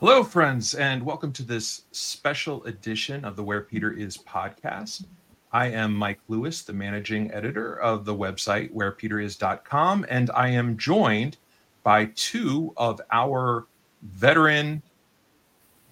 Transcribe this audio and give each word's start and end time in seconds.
Hello, 0.00 0.22
friends, 0.22 0.76
and 0.76 1.02
welcome 1.02 1.32
to 1.32 1.42
this 1.42 1.82
special 1.90 2.62
edition 2.66 3.24
of 3.24 3.34
the 3.34 3.42
Where 3.42 3.62
Peter 3.62 3.90
Is 3.90 4.16
podcast. 4.16 5.04
I 5.50 5.70
am 5.70 5.92
Mike 5.92 6.20
Lewis, 6.28 6.62
the 6.62 6.72
managing 6.72 7.32
editor 7.32 7.80
of 7.80 8.04
the 8.04 8.14
website 8.14 8.72
wherepeteris.com, 8.72 10.06
and 10.08 10.30
I 10.36 10.50
am 10.50 10.76
joined 10.76 11.38
by 11.82 12.12
two 12.14 12.72
of 12.76 13.00
our 13.10 13.66
veteran 14.02 14.84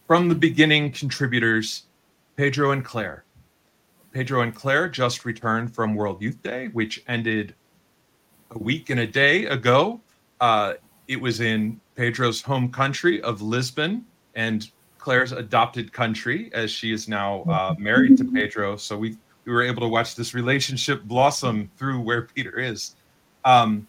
from 0.07 0.29
the 0.29 0.37
beginning 0.37 0.93
contributors, 0.93 1.87
Pedro 2.37 2.71
and 2.71 2.85
Claire. 2.85 3.25
Pedro 4.13 4.43
and 4.43 4.55
Claire 4.55 4.89
just 4.89 5.25
returned 5.25 5.75
from 5.75 5.97
World 5.97 6.23
Youth 6.23 6.41
Day, 6.45 6.69
which 6.69 7.03
ended 7.09 7.57
a 8.53 8.59
week 8.59 8.89
and 8.89 9.01
a 9.01 9.07
day 9.09 9.47
ago. 9.47 10.01
Uh, 10.41 10.75
it 11.09 11.21
was 11.21 11.41
in 11.41 11.81
Pedro's 11.97 12.43
home 12.43 12.71
country 12.71 13.23
of 13.23 13.43
Lisbon 13.43 14.05
and 14.35 14.71
Claire's 14.99 15.33
adopted 15.33 15.93
country, 15.93 16.51
as 16.53 16.71
she 16.71 16.93
is 16.93 17.09
now 17.09 17.43
uh, 17.45 17.75
married 17.79 18.19
to 18.19 18.25
Pedro. 18.25 18.77
So 18.77 18.99
we, 18.99 19.17
we 19.45 19.53
were 19.53 19.63
able 19.63 19.81
to 19.83 19.89
watch 19.89 20.15
this 20.15 20.35
relationship 20.35 21.05
blossom 21.05 21.71
through 21.77 22.01
where 22.01 22.23
Peter 22.23 22.59
is. 22.59 22.97
Um, 23.45 23.87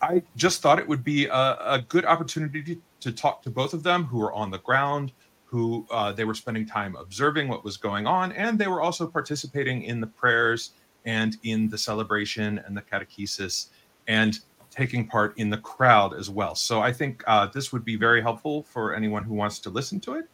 I 0.00 0.22
just 0.36 0.62
thought 0.62 0.78
it 0.78 0.86
would 0.88 1.04
be 1.04 1.26
a, 1.26 1.56
a, 1.60 1.84
good 1.88 2.04
opportunity 2.04 2.80
to, 3.00 3.12
talk 3.12 3.42
to 3.42 3.50
both 3.50 3.72
of 3.74 3.82
them 3.82 4.04
who 4.04 4.22
are 4.22 4.32
on 4.32 4.50
the 4.50 4.58
ground, 4.58 5.12
who 5.44 5.86
uh, 5.90 6.12
they 6.12 6.24
were 6.24 6.34
spending 6.34 6.66
time 6.66 6.96
observing 6.96 7.48
what 7.48 7.64
was 7.64 7.76
going 7.76 8.06
on, 8.06 8.32
and 8.32 8.58
they 8.58 8.68
were 8.68 8.80
also 8.80 9.06
participating 9.06 9.82
in 9.82 10.00
the 10.00 10.06
prayers 10.06 10.70
and 11.04 11.36
in 11.42 11.68
the 11.68 11.78
celebration 11.78 12.58
and 12.66 12.76
the 12.76 12.82
catechesis. 12.82 13.68
And 14.08 14.38
taking 14.72 15.06
part 15.06 15.36
in 15.38 15.50
the 15.50 15.58
crowd 15.58 16.14
as 16.14 16.30
well. 16.30 16.54
So 16.54 16.80
I 16.80 16.92
think 16.92 17.22
uh, 17.26 17.46
this 17.46 17.72
would 17.72 17.84
be 17.84 17.96
very 17.96 18.22
helpful 18.22 18.62
for 18.62 18.94
anyone 18.94 19.22
who 19.22 19.34
wants 19.34 19.58
to 19.60 19.70
listen 19.70 20.00
to 20.00 20.14
it. 20.14 20.28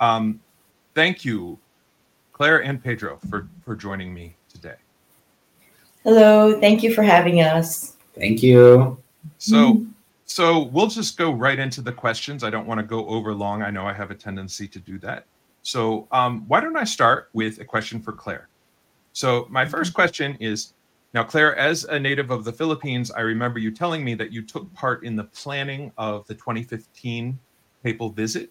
Um, 0.00 0.40
thank 0.94 1.24
you, 1.24 1.58
Claire 2.32 2.62
and 2.62 2.82
Pedro, 2.82 3.18
for, 3.28 3.48
for 3.64 3.76
joining 3.76 4.12
me 4.12 4.34
today. 4.48 4.76
Hello, 6.04 6.58
thank 6.58 6.82
you 6.82 6.92
for 6.92 7.02
having 7.02 7.42
us. 7.42 7.96
Thank 8.14 8.42
you. 8.42 8.98
So, 9.38 9.86
so 10.24 10.64
we'll 10.64 10.88
just 10.88 11.16
go 11.16 11.30
right 11.30 11.58
into 11.58 11.80
the 11.82 11.92
questions. 11.92 12.42
I 12.42 12.50
don't 12.50 12.66
want 12.66 12.80
to 12.80 12.86
go 12.86 13.06
over 13.06 13.34
long. 13.34 13.62
I 13.62 13.70
know 13.70 13.86
I 13.86 13.92
have 13.92 14.10
a 14.10 14.14
tendency 14.14 14.66
to 14.68 14.78
do 14.78 14.98
that. 15.00 15.26
So, 15.62 16.08
um, 16.10 16.44
why 16.48 16.60
don't 16.60 16.76
I 16.76 16.82
start 16.82 17.28
with 17.34 17.60
a 17.60 17.64
question 17.64 18.02
for 18.02 18.10
Claire? 18.10 18.48
So, 19.12 19.46
my 19.48 19.64
first 19.64 19.94
question 19.94 20.36
is 20.40 20.72
now, 21.14 21.22
Claire, 21.22 21.54
as 21.56 21.84
a 21.84 21.98
native 21.98 22.30
of 22.30 22.44
the 22.44 22.52
Philippines, 22.52 23.10
I 23.10 23.20
remember 23.20 23.58
you 23.58 23.70
telling 23.70 24.02
me 24.02 24.14
that 24.14 24.32
you 24.32 24.42
took 24.42 24.72
part 24.72 25.04
in 25.04 25.14
the 25.14 25.24
planning 25.24 25.92
of 25.98 26.26
the 26.26 26.34
2015 26.34 27.38
papal 27.82 28.08
visit, 28.10 28.50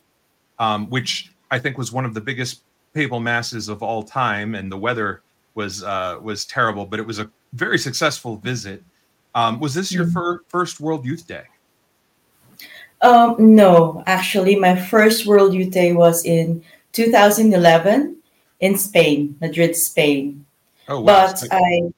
um, 0.59 0.87
which 0.89 1.33
I 1.49 1.57
think 1.57 1.77
was 1.77 1.91
one 1.91 2.05
of 2.05 2.13
the 2.13 2.21
biggest 2.21 2.61
papal 2.93 3.19
masses 3.19 3.67
of 3.67 3.81
all 3.81 4.03
time, 4.03 4.53
and 4.53 4.71
the 4.71 4.77
weather 4.77 5.23
was 5.55 5.83
uh, 5.83 6.19
was 6.21 6.45
terrible, 6.45 6.85
but 6.85 6.99
it 6.99 7.05
was 7.05 7.17
a 7.17 7.29
very 7.53 7.79
successful 7.79 8.37
visit. 8.37 8.83
Um, 9.33 9.59
was 9.59 9.73
this 9.73 9.91
your 9.91 10.05
mm-hmm. 10.05 10.13
fir- 10.13 10.43
first 10.47 10.79
World 10.79 11.03
Youth 11.03 11.25
Day? 11.25 11.45
Um, 13.01 13.55
no, 13.55 14.03
actually, 14.05 14.55
my 14.55 14.79
first 14.79 15.25
World 15.25 15.55
Youth 15.55 15.71
Day 15.71 15.93
was 15.93 16.23
in 16.25 16.63
2011 16.91 18.17
in 18.59 18.77
Spain, 18.77 19.35
Madrid, 19.41 19.75
Spain. 19.75 20.45
Oh, 20.87 20.99
wow. 20.99 21.27
But 21.27 21.43
I 21.51 21.91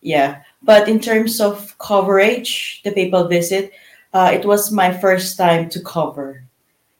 yeah, 0.00 0.42
but 0.62 0.88
in 0.88 1.00
terms 1.00 1.40
of 1.40 1.76
coverage, 1.78 2.82
the 2.84 2.92
papal 2.92 3.28
visit, 3.28 3.72
uh, 4.12 4.30
it 4.32 4.44
was 4.44 4.70
my 4.70 4.92
first 4.92 5.36
time 5.36 5.68
to 5.70 5.80
cover. 5.82 6.44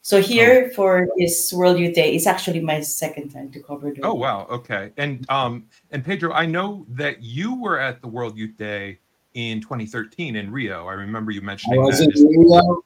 So 0.03 0.23
here 0.23 0.69
oh. 0.71 0.75
for 0.75 1.09
this 1.19 1.53
World 1.53 1.79
Youth 1.79 1.95
Day, 1.95 2.15
it's 2.15 2.27
actually 2.27 2.61
my 2.61 2.81
second 2.81 3.29
time 3.29 3.51
to 3.53 3.61
cover. 3.61 3.91
The 3.91 4.01
oh 4.03 4.15
wow, 4.15 4.47
okay. 4.51 4.91
And 4.97 5.29
um 5.29 5.67
and 5.91 6.03
Pedro, 6.03 6.33
I 6.33 6.47
know 6.47 6.87
that 6.89 7.23
you 7.23 7.61
were 7.61 7.79
at 7.79 8.01
the 8.01 8.09
World 8.09 8.37
Youth 8.37 8.57
Day 8.57 8.99
in 9.35 9.61
2013 9.61 10.37
in 10.37 10.51
Rio. 10.51 10.87
I 10.87 10.95
remember 10.95 11.31
you 11.31 11.43
mentioning. 11.43 11.81
I 11.81 11.83
was 11.83 11.99
that. 11.99 12.17
in 12.17 12.41
Rio. 12.41 12.85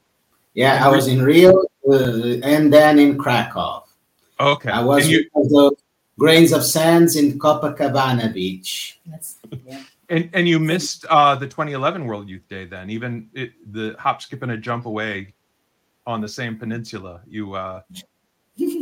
Yeah, 0.55 0.85
I 0.85 0.89
was 0.89 1.07
in 1.07 1.23
Rio 1.23 1.63
uh, 1.89 2.39
and 2.43 2.73
then 2.73 2.99
in 2.99 3.17
Krakow. 3.17 3.85
Okay. 4.41 4.71
I 4.71 4.83
was 4.83 5.09
you, 5.09 5.25
the 5.35 5.77
grains 6.19 6.53
of 6.53 6.65
sands 6.65 7.15
in 7.15 7.39
Copacabana 7.39 8.35
Beach. 8.35 8.99
That's 9.07 9.37
yeah. 9.65 9.83
And 10.13 10.29
and 10.35 10.47
you 10.47 10.59
missed 10.59 11.07
uh, 11.07 11.35
the 11.37 11.47
2011 11.47 12.05
World 12.05 12.29
Youth 12.29 12.47
Day 12.47 12.67
then, 12.67 12.91
even 12.91 13.31
it, 13.33 13.53
the 13.73 13.97
hop, 13.99 14.21
skip, 14.21 14.43
and 14.43 14.53
a 14.53 14.59
jump 14.59 14.85
away 14.85 15.33
on 16.07 16.21
the 16.21 16.29
same 16.29 16.59
peninsula. 16.59 17.23
You, 17.27 17.55
uh, 17.55 17.81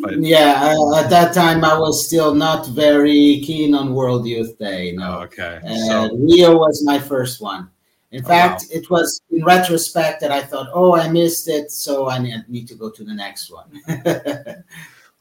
but... 0.03 0.19
yeah, 0.19 0.75
at 0.97 1.09
that 1.09 1.33
time 1.33 1.65
I 1.65 1.79
was 1.79 2.05
still 2.05 2.35
not 2.35 2.67
very 2.71 3.43
keen 3.45 3.77
on 3.77 3.95
World 3.95 4.27
Youth 4.27 4.59
Day. 4.59 4.91
No, 4.91 5.19
oh, 5.19 5.23
okay. 5.23 5.61
Uh, 5.65 5.77
so... 5.87 6.17
Rio 6.17 6.57
was 6.57 6.83
my 6.85 6.99
first 6.99 7.41
one. 7.41 7.71
In 8.11 8.25
oh, 8.25 8.29
fact, 8.29 8.63
wow. 8.63 8.79
it 8.79 8.91
was 8.91 9.21
in 9.31 9.45
retrospect 9.45 10.21
that 10.23 10.33
I 10.33 10.41
thought, 10.41 10.69
oh, 10.75 10.97
I 10.97 11.09
missed 11.09 11.47
it, 11.47 11.71
so 11.71 12.09
I 12.09 12.19
need 12.49 12.67
to 12.67 12.75
go 12.75 12.91
to 12.91 13.05
the 13.05 13.15
next 13.15 13.53
one. 13.53 13.71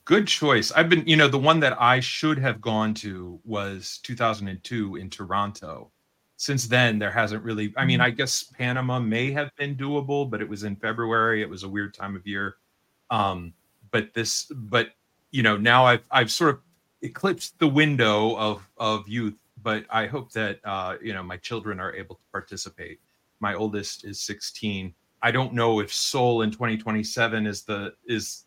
Good 0.05 0.25
choice. 0.25 0.71
I've 0.71 0.89
been, 0.89 1.05
you 1.05 1.17
know, 1.17 1.27
the 1.27 1.37
one 1.37 1.59
that 1.59 1.79
I 1.79 1.99
should 1.99 2.39
have 2.39 2.59
gone 2.59 2.95
to 2.95 3.39
was 3.45 3.99
2002 4.01 4.95
in 4.95 5.07
Toronto 5.11 5.91
since 6.39 6.67
then 6.67 6.97
there 6.97 7.11
hasn't 7.11 7.43
really 7.43 7.73
i 7.75 7.83
mean 7.83 7.99
mm-hmm. 7.99 8.05
i 8.05 8.09
guess 8.09 8.43
panama 8.57 8.97
may 8.97 9.29
have 9.29 9.53
been 9.57 9.75
doable 9.75 10.27
but 10.27 10.41
it 10.41 10.47
was 10.47 10.63
in 10.63 10.73
february. 10.73 11.41
It 11.41 11.49
was 11.49 11.63
a 11.63 11.69
weird 11.69 11.93
time 11.93 12.15
of 12.15 12.25
year. 12.25 12.55
Um 13.11 13.53
but 13.91 14.13
this 14.13 14.45
but 14.45 14.91
you 15.31 15.43
know 15.43 15.57
now 15.57 15.85
i've 15.85 16.05
i've 16.11 16.31
sort 16.31 16.51
of 16.51 16.61
eclipsed 17.01 17.59
the 17.59 17.67
window 17.67 18.37
of 18.37 18.65
of 18.77 19.05
youth 19.05 19.35
but 19.61 19.83
i 19.89 20.05
hope 20.07 20.31
that 20.31 20.61
uh 20.63 20.95
you 21.03 21.13
know 21.13 21.21
my 21.21 21.35
children 21.35 21.79
are 21.79 21.93
able 21.93 22.15
to 22.15 22.21
participate. 22.31 23.01
My 23.41 23.53
oldest 23.53 24.05
is 24.05 24.21
16 24.21 24.93
i 25.21 25.31
don't 25.31 25.53
know 25.53 25.81
if 25.81 25.93
seoul 25.93 26.43
in 26.43 26.51
2027 26.51 27.47
is 27.47 27.63
the 27.63 27.93
is 28.05 28.45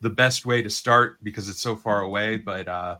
the 0.00 0.10
best 0.10 0.46
way 0.46 0.62
to 0.62 0.70
start 0.70 1.18
because 1.24 1.48
it's 1.48 1.60
so 1.60 1.74
far 1.74 2.02
away 2.02 2.36
but 2.36 2.68
uh 2.68 2.96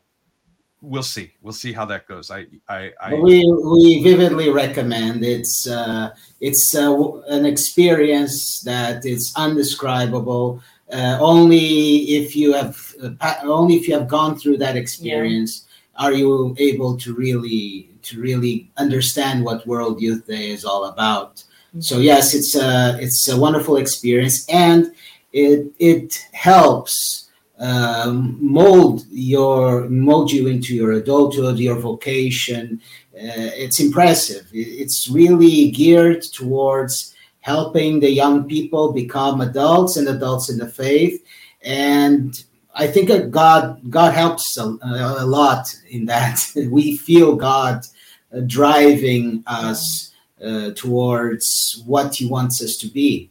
we'll 0.83 1.03
see. 1.03 1.33
We'll 1.43 1.53
see 1.53 1.73
how 1.73 1.85
that 1.87 2.07
goes. 2.07 2.31
I, 2.31 2.47
I, 2.69 2.93
I 3.01 3.15
we 3.15 3.45
we 3.65 4.03
vividly 4.03 4.51
recommend. 4.51 5.25
It's 5.25 5.67
uh, 5.67 6.11
it's 6.41 6.75
uh, 6.75 7.21
an 7.29 7.47
experience 7.47 8.61
that 8.61 9.05
is 9.05 9.33
undescribable. 9.37 10.63
Uh, 10.93 11.19
only 11.21 11.99
if 12.19 12.35
you 12.35 12.53
have 12.53 12.95
uh, 13.21 13.35
only 13.45 13.77
if 13.77 13.87
you 13.87 13.95
have 13.95 14.09
gone 14.09 14.37
through 14.37 14.57
that 14.59 14.77
experience 14.77 15.67
yeah. 15.69 16.07
are 16.07 16.13
you 16.13 16.55
able 16.59 16.97
to 16.97 17.15
really 17.15 17.89
to 18.03 18.21
really 18.21 18.71
understand 18.77 19.45
what 19.45 19.67
World 19.67 20.01
Youth 20.01 20.27
Day 20.27 20.51
is 20.51 20.65
all 20.65 20.87
about. 20.87 21.37
Mm-hmm. 21.37 21.81
So 21.81 21.99
yes, 21.99 22.35
it's 22.35 22.57
a 22.57 22.99
it's 23.01 23.29
a 23.29 23.39
wonderful 23.39 23.77
experience, 23.77 24.49
and 24.49 24.93
it 25.33 25.73
it 25.79 26.27
helps 26.33 27.30
um, 27.61 28.39
mold 28.41 29.05
your 29.11 29.89
mold 29.89 30.33
you 30.33 30.49
into 30.49 30.75
your 30.75 30.93
adulthood, 30.93 31.59
your 31.59 31.79
vocation. 31.79 32.81
Uh, 33.15 33.53
it's 33.55 33.81
impressive. 33.81 34.47
It's 34.53 35.09
really 35.11 35.71
geared 35.71 36.23
towards 36.23 37.15
helping 37.41 38.01
the 38.01 38.11
young 38.11 38.49
people 38.49 38.93
become 38.93 39.41
adults 39.41 39.97
and 39.97 40.09
adults 40.09 40.49
in 40.49 40.59
the 40.59 40.69
faith. 40.69 41.23
And 41.63 42.43
I 42.75 42.87
think 42.87 43.31
God 43.31 43.79
God 43.91 44.15
helps 44.15 44.57
a, 44.57 44.65
a 44.65 45.27
lot 45.27 45.75
in 45.91 46.07
that. 46.07 46.41
we 46.71 46.97
feel 46.97 47.37
God 47.37 47.85
driving 48.47 49.43
us 49.47 50.15
uh, 50.43 50.71
towards 50.75 51.83
what 51.85 52.15
He 52.15 52.27
wants 52.27 52.63
us 52.63 52.77
to 52.79 52.87
be. 52.89 53.31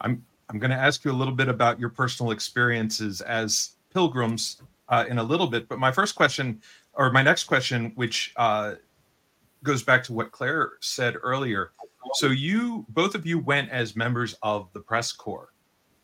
I'm 0.00 0.24
I'm 0.50 0.58
going 0.58 0.70
to 0.70 0.76
ask 0.76 1.04
you 1.04 1.10
a 1.10 1.12
little 1.12 1.34
bit 1.34 1.48
about 1.48 1.78
your 1.78 1.90
personal 1.90 2.32
experiences 2.32 3.20
as 3.20 3.72
pilgrims 3.92 4.62
uh, 4.88 5.04
in 5.08 5.18
a 5.18 5.22
little 5.22 5.46
bit. 5.46 5.68
But 5.68 5.78
my 5.78 5.92
first 5.92 6.14
question, 6.14 6.62
or 6.94 7.12
my 7.12 7.22
next 7.22 7.44
question, 7.44 7.92
which 7.96 8.32
uh, 8.36 8.74
goes 9.62 9.82
back 9.82 10.02
to 10.04 10.12
what 10.12 10.32
Claire 10.32 10.72
said 10.80 11.16
earlier. 11.22 11.72
So 12.14 12.28
you, 12.28 12.86
both 12.88 13.14
of 13.14 13.26
you, 13.26 13.38
went 13.38 13.70
as 13.70 13.94
members 13.94 14.34
of 14.42 14.72
the 14.72 14.80
press 14.80 15.12
corps 15.12 15.52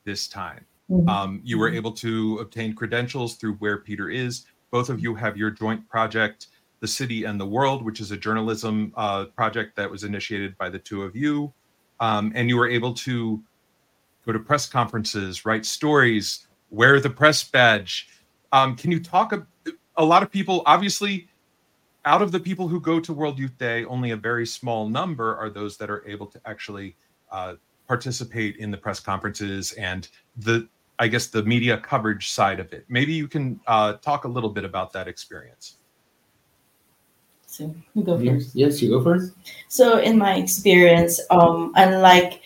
this 0.05 0.29
time. 0.29 0.67
Mm-hmm. 0.91 1.09
Um, 1.09 1.41
you 1.43 1.59
were 1.59 1.71
able 1.71 1.93
to 1.93 2.39
obtain 2.39 2.75
credentials 2.75 3.37
through 3.37 3.55
Where 3.55 3.79
Peter 3.79 4.11
Is. 4.11 4.45
Both 4.71 4.91
of 4.91 5.01
you 5.01 5.15
have 5.15 5.37
your 5.37 5.51
joint 5.51 5.89
project, 5.89 6.49
The 6.81 6.89
City 6.89 7.25
and 7.25 7.41
the 7.41 7.47
World, 7.47 7.83
which 7.83 8.01
is 8.01 8.11
a 8.11 8.17
journalism 8.17 8.93
uh, 8.97 9.27
project 9.37 9.77
that 9.77 9.91
was 9.91 10.05
initiated 10.05 10.59
by 10.59 10.69
the 10.69 10.79
two 10.79 11.03
of 11.03 11.17
you. 11.17 11.53
Um, 12.01 12.33
and 12.35 12.51
you 12.51 12.59
were 12.59 12.69
able 12.69 12.93
to 12.95 13.43
go 14.27 14.33
to 14.33 14.39
press 14.39 14.67
conferences, 14.67 15.45
write 15.45 15.67
stories, 15.67 16.47
wear 16.71 17.01
the 17.01 17.11
press 17.11 17.45
badge. 17.45 18.09
Um, 18.53 18.77
can 18.77 18.91
you 18.91 19.01
talk? 19.01 19.33
A, 19.33 19.47
a 19.97 20.05
lot 20.05 20.23
of 20.23 20.31
people, 20.31 20.63
obviously, 20.67 21.29
out 22.05 22.23
of 22.23 22.33
the 22.33 22.41
people 22.41 22.69
who 22.69 22.81
go 22.81 23.01
to 23.01 23.13
World 23.13 23.39
Youth 23.39 23.57
Day, 23.59 23.85
only 23.85 24.11
a 24.11 24.17
very 24.17 24.47
small 24.47 24.89
number 24.89 25.37
are 25.37 25.51
those 25.51 25.77
that 25.79 25.91
are 25.91 26.07
able 26.07 26.27
to 26.27 26.41
actually 26.45 26.97
uh, 27.31 27.55
participate 27.87 28.57
in 28.57 28.71
the 28.71 28.77
press 28.77 29.01
conferences 29.01 29.73
and 29.73 30.09
the 30.37 30.69
I 30.99 31.09
guess 31.09 31.27
the 31.27 31.43
media 31.43 31.79
coverage 31.79 32.31
side 32.31 32.61
of 32.61 32.73
it. 32.73 32.85
Maybe 32.89 33.13
you 33.13 33.27
can 33.27 33.61
uh, 33.67 33.95
talk 33.95 34.25
a 34.25 34.29
little 34.29 34.51
bit 34.51 34.65
about 34.65 34.93
that 34.93 35.09
experience. 35.09 35.79
So 37.47 37.75
you 37.95 38.03
go 38.03 38.19
first. 38.19 38.55
Yes, 38.55 38.81
you 38.81 38.91
go 38.91 39.03
first. 39.03 39.33
So 39.69 39.99
in 39.99 40.19
my 40.19 40.37
experience, 40.37 41.21
um, 41.31 41.73
unlike 41.77 42.43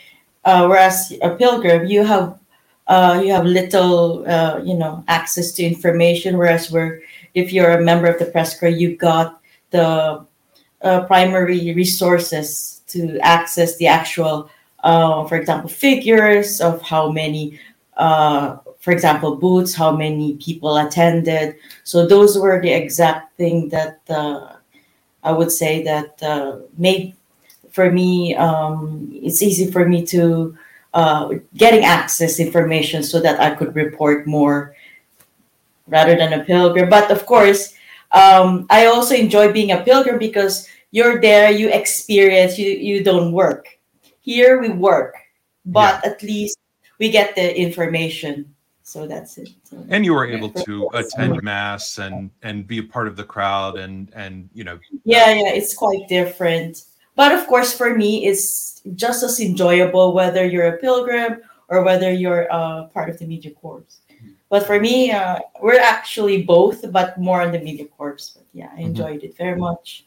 uh, 0.48 0.66
whereas 0.66 1.12
a 1.20 1.28
pilgrim, 1.28 1.86
you 1.86 2.02
have 2.02 2.38
uh, 2.86 3.20
you 3.22 3.30
have 3.30 3.44
little 3.44 4.26
uh, 4.26 4.58
you 4.64 4.74
know 4.74 5.04
access 5.06 5.52
to 5.52 5.62
information. 5.62 6.38
Whereas 6.38 6.70
where 6.70 7.02
if 7.34 7.52
you're 7.52 7.72
a 7.72 7.84
member 7.84 8.06
of 8.06 8.18
the 8.18 8.24
press 8.24 8.58
corps, 8.58 8.72
you 8.72 8.96
got 8.96 9.42
the 9.72 10.24
uh, 10.80 11.00
primary 11.04 11.74
resources 11.74 12.80
to 12.86 13.18
access 13.20 13.76
the 13.76 13.88
actual, 13.88 14.48
uh, 14.84 15.26
for 15.26 15.36
example, 15.36 15.68
figures 15.68 16.62
of 16.62 16.80
how 16.80 17.12
many 17.12 17.60
uh, 17.98 18.56
for 18.80 18.92
example, 18.92 19.36
booths, 19.36 19.74
how 19.74 19.92
many 19.92 20.36
people 20.36 20.78
attended. 20.78 21.56
So 21.84 22.06
those 22.06 22.38
were 22.38 22.62
the 22.62 22.72
exact 22.72 23.36
thing 23.36 23.68
that 23.68 24.00
I 24.08 25.32
would 25.32 25.52
say 25.52 25.82
that 25.82 26.22
made 26.78 27.17
for 27.70 27.90
me. 27.90 28.34
Um, 28.34 29.10
it's 29.12 29.42
easy 29.42 29.70
for 29.70 29.88
me 29.88 30.04
to 30.06 30.56
uh, 30.94 31.34
getting 31.56 31.84
access 31.84 32.40
information 32.40 33.02
so 33.02 33.20
that 33.20 33.40
I 33.40 33.54
could 33.54 33.74
report 33.74 34.26
more 34.26 34.74
rather 35.86 36.16
than 36.16 36.32
a 36.32 36.44
pilgrim. 36.44 36.88
But 36.88 37.10
of 37.10 37.26
course, 37.26 37.74
um, 38.12 38.66
I 38.70 38.86
also 38.86 39.14
enjoy 39.14 39.52
being 39.52 39.72
a 39.72 39.82
pilgrim 39.82 40.18
because 40.18 40.68
you're 40.90 41.20
there, 41.20 41.50
you 41.50 41.68
experience, 41.68 42.58
you 42.58 42.70
you 42.70 43.04
don't 43.04 43.32
work. 43.32 43.78
Here 44.20 44.60
we 44.60 44.70
work, 44.70 45.14
but 45.64 46.00
yeah. 46.02 46.10
at 46.10 46.22
least 46.22 46.58
we 46.98 47.10
get 47.10 47.34
the 47.34 47.56
information 47.56 48.54
so 48.88 49.06
that's 49.06 49.36
it 49.36 49.50
so, 49.64 49.84
and 49.90 50.02
you 50.02 50.14
were 50.14 50.24
able 50.24 50.48
to 50.48 50.88
attend 50.94 51.42
mass 51.42 51.98
and 51.98 52.30
and 52.42 52.66
be 52.66 52.78
a 52.78 52.82
part 52.82 53.06
of 53.06 53.16
the 53.16 53.24
crowd 53.24 53.76
and 53.76 54.10
and 54.14 54.48
you 54.54 54.64
know 54.64 54.78
yeah 55.04 55.30
yeah 55.30 55.52
it's 55.52 55.74
quite 55.74 56.08
different 56.08 56.84
but 57.18 57.32
of 57.32 57.46
course 57.46 57.76
for 57.76 57.94
me 57.94 58.24
it's 58.24 58.80
just 58.94 59.22
as 59.22 59.40
enjoyable 59.40 60.14
whether 60.14 60.46
you're 60.46 60.68
a 60.68 60.78
pilgrim 60.78 61.42
or 61.68 61.82
whether 61.82 62.10
you're 62.12 62.46
uh, 62.50 62.84
part 62.94 63.10
of 63.10 63.18
the 63.18 63.26
media 63.26 63.50
corps 63.50 63.84
but 64.48 64.64
for 64.64 64.80
me 64.80 65.10
uh, 65.10 65.38
we're 65.60 65.82
actually 65.96 66.42
both 66.42 66.90
but 66.92 67.18
more 67.18 67.42
on 67.42 67.52
the 67.52 67.58
media 67.58 67.84
corps 67.84 68.32
but 68.34 68.46
yeah 68.54 68.66
i 68.66 68.68
mm-hmm. 68.68 68.88
enjoyed 68.88 69.18
mm-hmm. 69.18 69.26
it 69.26 69.36
very 69.36 69.58
much 69.58 70.06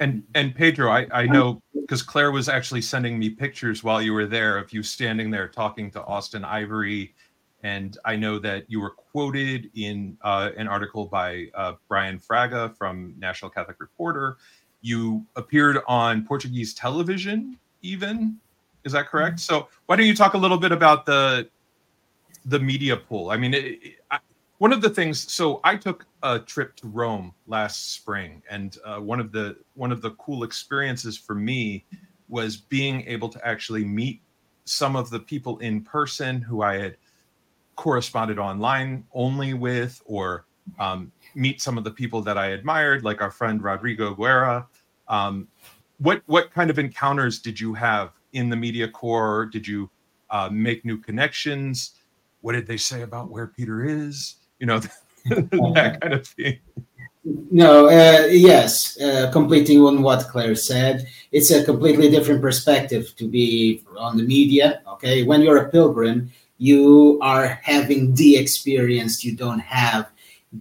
and 0.00 0.22
and 0.34 0.54
Pedro, 0.54 0.90
I, 0.90 1.06
I 1.12 1.26
know 1.26 1.60
because 1.74 2.02
Claire 2.02 2.30
was 2.30 2.48
actually 2.48 2.82
sending 2.82 3.18
me 3.18 3.30
pictures 3.30 3.82
while 3.82 4.00
you 4.00 4.12
were 4.12 4.26
there 4.26 4.56
of 4.56 4.72
you 4.72 4.82
standing 4.82 5.30
there 5.30 5.48
talking 5.48 5.90
to 5.92 6.04
Austen 6.04 6.44
Ivereigh, 6.44 7.08
and 7.64 7.98
I 8.04 8.14
know 8.14 8.38
that 8.38 8.64
you 8.68 8.80
were 8.80 8.90
quoted 8.90 9.70
in 9.74 10.16
uh, 10.22 10.50
an 10.56 10.68
article 10.68 11.06
by 11.06 11.48
uh, 11.54 11.74
Brian 11.88 12.20
Fraga 12.20 12.76
from 12.76 13.14
National 13.18 13.50
Catholic 13.50 13.80
Reporter. 13.80 14.36
You 14.80 15.24
appeared 15.36 15.78
on 15.86 16.24
Portuguese 16.24 16.74
television, 16.74 17.58
even. 17.82 18.38
Is 18.84 18.92
that 18.92 19.08
correct? 19.08 19.36
Mm-hmm. 19.36 19.54
So 19.54 19.68
why 19.86 19.96
don't 19.96 20.06
you 20.06 20.14
talk 20.14 20.34
a 20.34 20.38
little 20.38 20.58
bit 20.58 20.72
about 20.72 21.06
the 21.06 21.48
the 22.46 22.58
media 22.58 22.96
pool? 22.96 23.30
I 23.30 23.36
mean, 23.36 23.54
it, 23.54 23.64
it, 23.64 23.94
I, 24.10 24.18
one 24.58 24.72
of 24.72 24.80
the 24.80 24.90
things. 24.90 25.30
So 25.32 25.60
I 25.64 25.76
took 25.76 26.06
a 26.22 26.38
trip 26.38 26.76
to 26.76 26.88
Rome 26.88 27.34
last 27.46 27.92
spring, 27.92 28.42
and 28.50 28.76
uh, 28.84 28.98
one 28.98 29.20
of 29.20 29.32
the 29.32 29.56
one 29.74 29.92
of 29.92 30.00
the 30.00 30.10
cool 30.12 30.44
experiences 30.44 31.16
for 31.16 31.34
me 31.34 31.84
was 32.28 32.56
being 32.56 33.06
able 33.06 33.28
to 33.28 33.46
actually 33.46 33.84
meet 33.84 34.20
some 34.64 34.96
of 34.96 35.10
the 35.10 35.18
people 35.18 35.58
in 35.58 35.82
person 35.82 36.42
who 36.42 36.62
I 36.62 36.76
had 36.76 36.96
corresponded 37.76 38.38
online 38.38 39.04
only 39.14 39.54
with, 39.54 40.02
or 40.04 40.44
um, 40.78 41.10
meet 41.34 41.60
some 41.60 41.78
of 41.78 41.84
the 41.84 41.90
people 41.90 42.22
that 42.22 42.38
I 42.38 42.48
admired, 42.48 43.04
like 43.04 43.20
our 43.20 43.30
friend 43.30 43.62
Rodrigo 43.62 44.14
Guerra. 44.14 44.66
Um, 45.08 45.48
what 45.98 46.22
what 46.26 46.52
kind 46.52 46.70
of 46.70 46.78
encounters 46.78 47.38
did 47.38 47.58
you 47.58 47.74
have 47.74 48.12
in 48.32 48.48
the 48.48 48.56
media 48.56 48.88
corps? 48.88 49.46
Did 49.46 49.66
you 49.66 49.90
uh, 50.30 50.48
make 50.50 50.84
new 50.84 50.98
connections? 50.98 51.92
What 52.40 52.52
did 52.52 52.66
they 52.66 52.76
say 52.76 53.02
about 53.02 53.30
where 53.30 53.48
Peter 53.48 53.84
is? 53.84 54.36
You 54.58 54.66
know, 54.66 54.78
that 55.28 55.98
kind 56.00 56.14
of 56.14 56.26
thing. 56.26 56.58
No, 57.50 57.88
uh, 57.88 58.26
yes, 58.30 58.98
uh, 59.00 59.30
completing 59.32 59.80
on 59.82 60.02
what 60.02 60.28
Claire 60.28 60.54
said, 60.54 61.06
it's 61.32 61.50
a 61.50 61.64
completely 61.64 62.08
different 62.08 62.40
perspective 62.40 63.14
to 63.16 63.28
be 63.28 63.82
on 63.98 64.16
the 64.16 64.22
media. 64.22 64.82
Okay, 64.94 65.24
when 65.24 65.42
you're 65.42 65.58
a 65.58 65.68
pilgrim, 65.68 66.30
you 66.58 67.18
are 67.20 67.60
having 67.62 68.14
the 68.14 68.36
experience. 68.36 69.24
You 69.24 69.36
don't 69.36 69.60
have 69.60 70.10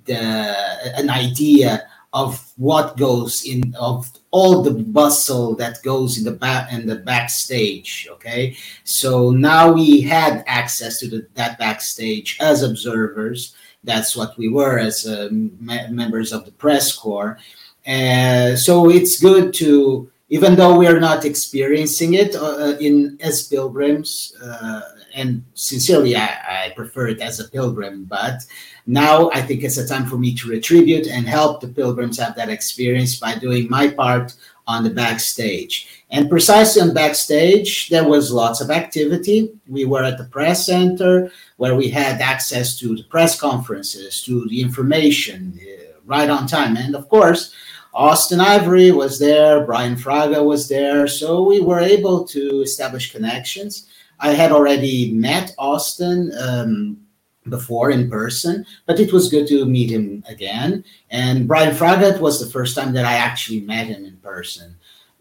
the 0.06 0.98
an 0.98 1.10
idea 1.10 1.88
of 2.14 2.54
what 2.58 2.98
goes 2.98 3.46
in 3.46 3.76
of 3.80 4.10
all 4.32 4.64
the 4.64 4.72
bustle 4.72 5.56
that 5.56 5.82
goes 5.84 6.18
in 6.18 6.24
the 6.24 6.32
back 6.32 6.68
and 6.72 6.90
the 6.90 6.96
backstage 6.96 8.08
okay 8.10 8.56
so 8.84 9.32
now 9.32 9.72
we 9.72 10.02
had 10.02 10.44
access 10.48 11.00
to 11.00 11.10
the, 11.10 11.28
that 11.36 11.58
backstage 11.60 12.38
as 12.40 12.64
observers 12.64 13.56
that's 13.88 14.16
what 14.16 14.38
we 14.38 14.50
were 14.50 14.78
as 14.78 15.08
uh, 15.08 15.30
me- 15.32 15.88
members 15.90 16.32
of 16.32 16.46
the 16.46 16.52
press 16.52 16.94
corps. 16.94 17.40
Uh, 17.88 18.56
so 18.56 18.90
it's 18.90 19.20
good 19.20 19.54
to, 19.56 20.12
even 20.30 20.56
though 20.56 20.78
we 20.78 20.88
are 20.88 21.00
not 21.00 21.26
experiencing 21.26 22.16
it 22.16 22.36
uh, 22.36 22.46
uh 22.46 22.78
in 22.80 23.18
as 23.22 23.48
pilgrims, 23.48 24.36
uh, 24.44 24.82
and 25.16 25.44
sincerely, 25.56 26.16
I, 26.16 26.66
I, 26.66 26.74
prefer 26.76 27.08
it 27.08 27.22
as 27.22 27.40
a 27.40 27.50
pilgrim. 27.50 28.04
But 28.04 28.46
now 28.86 29.32
I 29.34 29.42
think 29.42 29.64
it's 29.64 29.78
a 29.78 29.88
time 29.88 30.06
for 30.06 30.18
me 30.18 30.36
to 30.36 30.50
retribute 30.50 31.08
and 31.08 31.28
help 31.28 31.60
the 31.60 31.68
pilgrims 31.68 32.20
have 32.20 32.36
that 32.36 32.50
experience 32.50 33.20
by 33.20 33.36
doing 33.36 33.68
my 33.70 33.88
part 33.88 34.36
on 34.68 34.84
the 34.84 34.90
backstage. 34.90 36.04
And 36.12 36.30
precisely 36.30 36.82
on 36.82 36.94
backstage, 36.94 37.90
there 37.90 38.08
was 38.08 38.32
lots 38.32 38.62
of 38.62 38.70
activity. 38.70 39.54
We 39.68 39.86
were 39.86 40.04
at 40.04 40.18
the 40.18 40.26
press 40.26 40.66
center 40.66 41.32
where 41.56 41.76
we 41.76 41.90
had 41.90 42.22
access 42.22 42.78
to 42.80 42.96
the 42.96 43.04
press 43.04 43.40
conferences, 43.40 44.22
to 44.24 44.48
the 44.48 44.62
information 44.62 45.60
uh, 45.62 46.00
right 46.06 46.30
on 46.30 46.48
time. 46.48 46.78
And 46.78 46.96
of 46.96 47.10
course, 47.10 47.54
Austen 47.98 48.40
Ivereigh 48.40 48.92
was 48.92 49.18
there, 49.18 49.66
Brian 49.66 49.96
Fraga 49.96 50.46
was 50.46 50.70
there. 50.70 51.08
So 51.08 51.42
we 51.42 51.60
were 51.60 51.80
able 51.80 52.26
to 52.26 52.62
establish 52.62 53.12
connections. 53.12 53.88
I 54.20 54.34
had 54.34 54.52
already 54.52 55.12
met 55.14 55.56
Austen. 55.58 56.32
Um, 56.40 56.98
before 57.50 57.92
in 57.92 58.10
person, 58.10 58.66
but 58.86 59.00
it 59.00 59.14
was 59.14 59.30
good 59.30 59.48
to 59.48 59.66
meet 59.66 59.90
him 59.90 60.24
again. 60.28 60.84
And 61.10 61.48
Brian 61.48 61.76
Fraga 61.76 62.20
was 62.20 62.40
the 62.40 62.52
first 62.52 62.76
time 62.76 62.94
that 62.94 63.06
I 63.06 63.14
actually 63.14 63.62
met 63.62 63.88
him 63.88 64.06
in 64.06 64.18
person. 64.18 64.76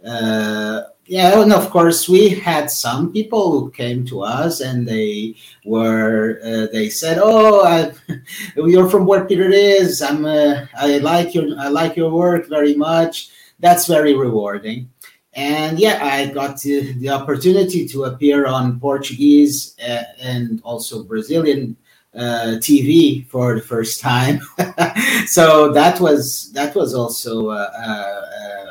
Uh, 0.07 0.83
yeah, 1.07 1.41
and 1.41 1.53
of 1.53 1.71
course 1.71 2.09
we 2.09 2.29
had 2.29 2.71
some 2.71 3.13
people 3.13 3.53
who 3.53 3.71
came 3.71 4.05
to 4.07 4.23
us 4.23 4.61
and 4.61 4.87
they 4.87 5.37
were 5.65 6.41
uh, 6.45 6.67
they 6.73 6.89
said, 6.89 7.19
"Oh, 7.21 7.65
I, 7.65 7.93
you're 8.57 8.91
from 8.91 9.07
where 9.07 9.25
Peter 9.25 9.49
is. 9.51 10.03
I'm 10.03 10.25
uh, 10.25 10.67
I 10.77 10.99
like 10.99 11.35
your 11.35 11.59
I 11.59 11.69
like 11.69 11.97
your 11.97 12.11
work 12.11 12.49
very 12.49 12.75
much." 12.75 13.31
That's 13.61 13.87
very 13.87 14.15
rewarding. 14.15 14.91
And 15.37 15.79
yeah, 15.79 16.01
I 16.03 16.27
got 16.27 16.57
to, 16.61 16.95
the 16.95 17.11
opportunity 17.11 17.87
to 17.89 18.05
appear 18.05 18.47
on 18.47 18.81
Portuguese 18.81 19.77
uh, 19.87 20.03
and 20.19 20.63
also 20.65 21.05
Brazilian 21.05 21.77
uh, 22.15 22.57
TV 22.59 23.27
for 23.27 23.55
the 23.55 23.61
first 23.61 24.01
time. 24.01 24.41
so 25.27 25.73
that 25.73 26.01
was 26.01 26.51
that 26.53 26.75
was 26.75 26.95
also 26.95 27.51
a, 27.51 27.65
a, 27.65 28.66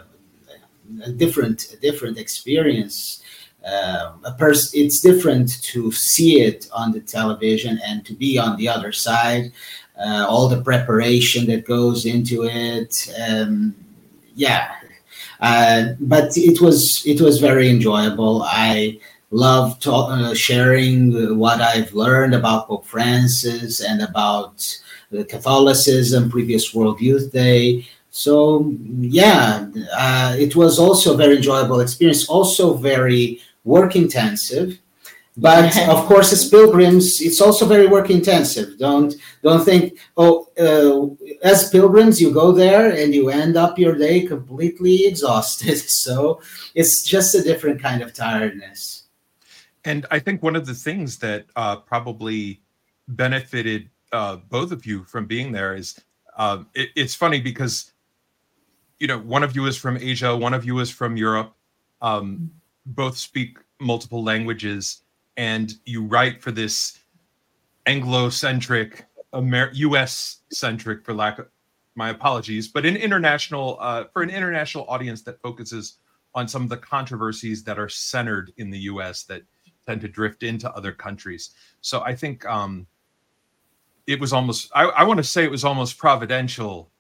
a 1.06 1.12
different 1.12 1.74
a 1.74 1.78
different 1.78 2.18
experience. 2.18 3.22
Uh, 3.66 4.14
a 4.24 4.32
person, 4.34 4.80
it's 4.80 5.00
different 5.00 5.64
to 5.64 5.92
see 5.92 6.42
it 6.42 6.70
on 6.72 6.92
the 6.92 7.00
television 7.00 7.80
and 7.84 8.06
to 8.06 8.14
be 8.14 8.38
on 8.38 8.56
the 8.58 8.68
other 8.68 8.92
side. 8.92 9.52
Uh, 9.98 10.26
all 10.30 10.48
the 10.48 10.62
preparation 10.62 11.48
that 11.48 11.66
goes 11.66 12.06
into 12.06 12.44
it. 12.44 13.08
Um, 13.28 13.74
yeah, 14.36 14.76
uh, 15.40 15.94
but 16.00 16.38
it 16.38 16.62
was 16.62 17.02
it 17.06 17.22
was 17.22 17.40
very 17.40 17.70
enjoyable. 17.70 18.44
I 18.44 19.00
love 19.32 19.80
talk, 19.80 20.12
uh, 20.12 20.34
sharing 20.34 21.38
what 21.38 21.62
I've 21.62 21.94
learned 21.94 22.36
about 22.36 22.68
Pope 22.68 22.86
Francis 22.86 23.82
and 23.82 24.02
about 24.02 24.80
Catholicism, 25.30 26.30
previous 26.30 26.74
World 26.74 27.00
Youth 27.02 27.32
Day. 27.32 27.88
So 28.16 28.74
yeah, 28.98 29.68
uh, 29.92 30.38
it 30.40 30.56
was 30.56 30.80
also 30.80 31.14
a 31.14 31.18
very 31.18 31.36
enjoyable 31.36 31.82
experience, 31.82 32.30
also 32.30 32.74
very 32.78 33.42
work 33.66 33.98
intensive. 33.98 34.80
But 35.36 35.78
of 35.90 36.06
course, 36.06 36.32
as 36.32 36.48
pilgrims, 36.48 37.20
it's 37.20 37.42
also 37.42 37.66
very 37.66 37.88
work 37.88 38.10
intensive. 38.10 38.80
Don't 38.80 39.14
don't 39.44 39.66
think 39.66 40.00
oh, 40.16 40.48
uh, 40.58 41.28
as 41.46 41.70
pilgrims 41.70 42.22
you 42.22 42.32
go 42.32 42.54
there 42.54 42.90
and 42.90 43.14
you 43.14 43.28
end 43.28 43.58
up 43.58 43.78
your 43.78 43.96
day 43.98 44.26
completely 44.26 45.08
exhausted. 45.08 45.78
So 46.06 46.40
it's 46.74 47.04
just 47.04 47.36
a 47.36 47.42
different 47.42 47.82
kind 47.82 48.02
of 48.02 48.14
tiredness. 48.14 49.04
And 49.84 50.06
I 50.10 50.20
think 50.20 50.42
one 50.42 50.56
of 50.56 50.66
the 50.66 50.74
things 50.74 51.18
that 51.18 51.48
uh, 51.58 51.78
probably 51.78 52.62
benefited 53.10 53.90
uh, 54.14 54.38
both 54.38 54.72
of 54.72 54.86
you 54.86 55.04
from 55.04 55.26
being 55.26 55.52
there 55.52 55.76
is 55.76 56.00
uh, 56.38 56.64
it, 56.74 56.90
it's 56.96 57.16
funny 57.16 57.42
because 57.42 57.92
you 59.00 59.08
know 59.08 59.20
one 59.20 59.44
of 59.44 59.56
you 59.56 59.66
is 59.66 59.78
from 59.78 59.98
Asia, 59.98 60.36
one 60.36 60.54
of 60.54 60.66
you 60.66 60.80
is 60.80 60.90
from 60.90 61.18
Europe. 61.18 61.54
Um, 62.02 62.52
both 62.86 63.18
speak 63.18 63.58
multiple 63.80 64.24
languages, 64.24 65.02
and 65.38 65.74
you 65.86 66.04
write 66.04 66.42
for 66.42 66.52
this 66.52 67.00
Anglo-centric, 67.88 69.06
Amer- 69.34 69.72
U.S.-centric, 69.74 71.04
for 71.04 71.14
lack 71.14 71.40
of 71.40 71.48
my 71.96 72.10
apologies, 72.10 72.68
but 72.68 72.86
an 72.86 72.96
international 72.96 73.78
uh, 73.80 74.06
for 74.14 74.22
an 74.22 74.30
international 74.30 74.86
audience 74.88 75.22
that 75.24 75.42
focuses 75.42 75.98
on 76.34 76.48
some 76.48 76.64
of 76.64 76.70
the 76.70 76.78
controversies 76.78 77.64
that 77.64 77.80
are 77.80 77.90
centered 77.90 78.52
in 78.58 78.70
the 78.70 78.80
U.S. 78.80 79.24
that 79.24 79.42
tend 79.88 80.02
to 80.02 80.08
drift 80.08 80.44
into 80.44 80.70
other 80.72 80.92
countries. 80.92 81.52
So 81.82 82.02
I 82.02 82.14
think 82.14 82.46
um, 82.46 82.86
it 84.08 84.20
was 84.20 84.34
almost 84.34 84.70
I, 84.76 84.84
I 84.86 85.04
want 85.04 85.18
to 85.18 85.24
say 85.24 85.44
it 85.44 85.52
was 85.52 85.64
almost 85.64 85.98
providential, 85.98 86.92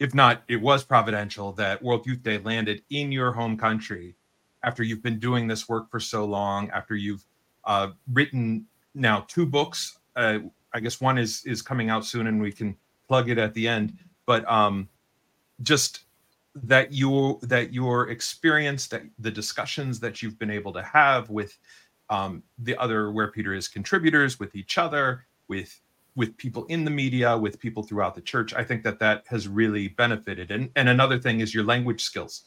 if 0.00 0.14
not 0.14 0.42
it 0.48 0.56
was 0.56 0.82
providential 0.82 1.52
that 1.52 1.80
World 1.82 2.06
Youth 2.06 2.22
Day 2.22 2.38
landed 2.38 2.82
in 2.90 3.12
your 3.12 3.32
home 3.32 3.56
country 3.56 4.16
after 4.64 4.82
you've 4.82 5.02
been 5.02 5.18
doing 5.18 5.46
this 5.46 5.68
work 5.68 5.90
for 5.90 6.00
so 6.00 6.24
long, 6.24 6.70
after 6.70 6.96
you've 6.96 7.24
uh, 7.64 7.88
written 8.12 8.66
now 8.94 9.24
two 9.28 9.46
books. 9.46 9.98
Uh, 10.16 10.38
I 10.72 10.80
guess 10.80 11.00
one 11.00 11.18
is 11.18 11.44
is 11.44 11.62
coming 11.62 11.90
out 11.90 12.04
soon, 12.04 12.26
and 12.26 12.40
we 12.40 12.50
can 12.50 12.76
plug 13.06 13.28
it 13.28 13.38
at 13.38 13.54
the 13.54 13.68
end. 13.68 13.98
But 14.26 14.50
um, 14.50 14.88
just 15.62 16.04
that 16.54 16.92
your 16.92 17.38
that 17.42 17.72
your 17.72 18.08
experience, 18.08 18.88
that 18.88 19.02
the 19.18 19.30
discussions 19.30 20.00
that 20.00 20.22
you've 20.22 20.38
been 20.38 20.50
able 20.50 20.72
to 20.72 20.82
have 20.82 21.28
with 21.28 21.58
um, 22.08 22.42
the 22.58 22.76
other 22.78 23.12
where 23.12 23.30
Peter 23.30 23.54
is 23.54 23.68
contributors, 23.68 24.40
with 24.40 24.54
each 24.54 24.78
other, 24.78 25.26
with 25.48 25.78
with 26.16 26.36
people 26.36 26.64
in 26.66 26.84
the 26.84 26.90
media, 26.90 27.36
with 27.36 27.58
people 27.58 27.82
throughout 27.82 28.14
the 28.14 28.20
church. 28.20 28.52
I 28.54 28.64
think 28.64 28.82
that 28.84 28.98
that 28.98 29.24
has 29.28 29.48
really 29.48 29.88
benefited. 29.88 30.50
And 30.50 30.70
and 30.76 30.88
another 30.88 31.18
thing 31.18 31.40
is 31.40 31.54
your 31.54 31.64
language 31.64 32.02
skills. 32.02 32.44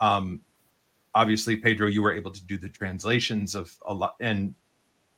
Um, 0.00 0.40
obviously, 1.14 1.56
Pedro, 1.56 1.88
you 1.88 2.02
were 2.02 2.14
able 2.14 2.30
to 2.30 2.44
do 2.44 2.56
the 2.58 2.68
translations 2.68 3.54
of 3.54 3.74
a 3.86 3.94
lot, 3.94 4.16
and 4.20 4.54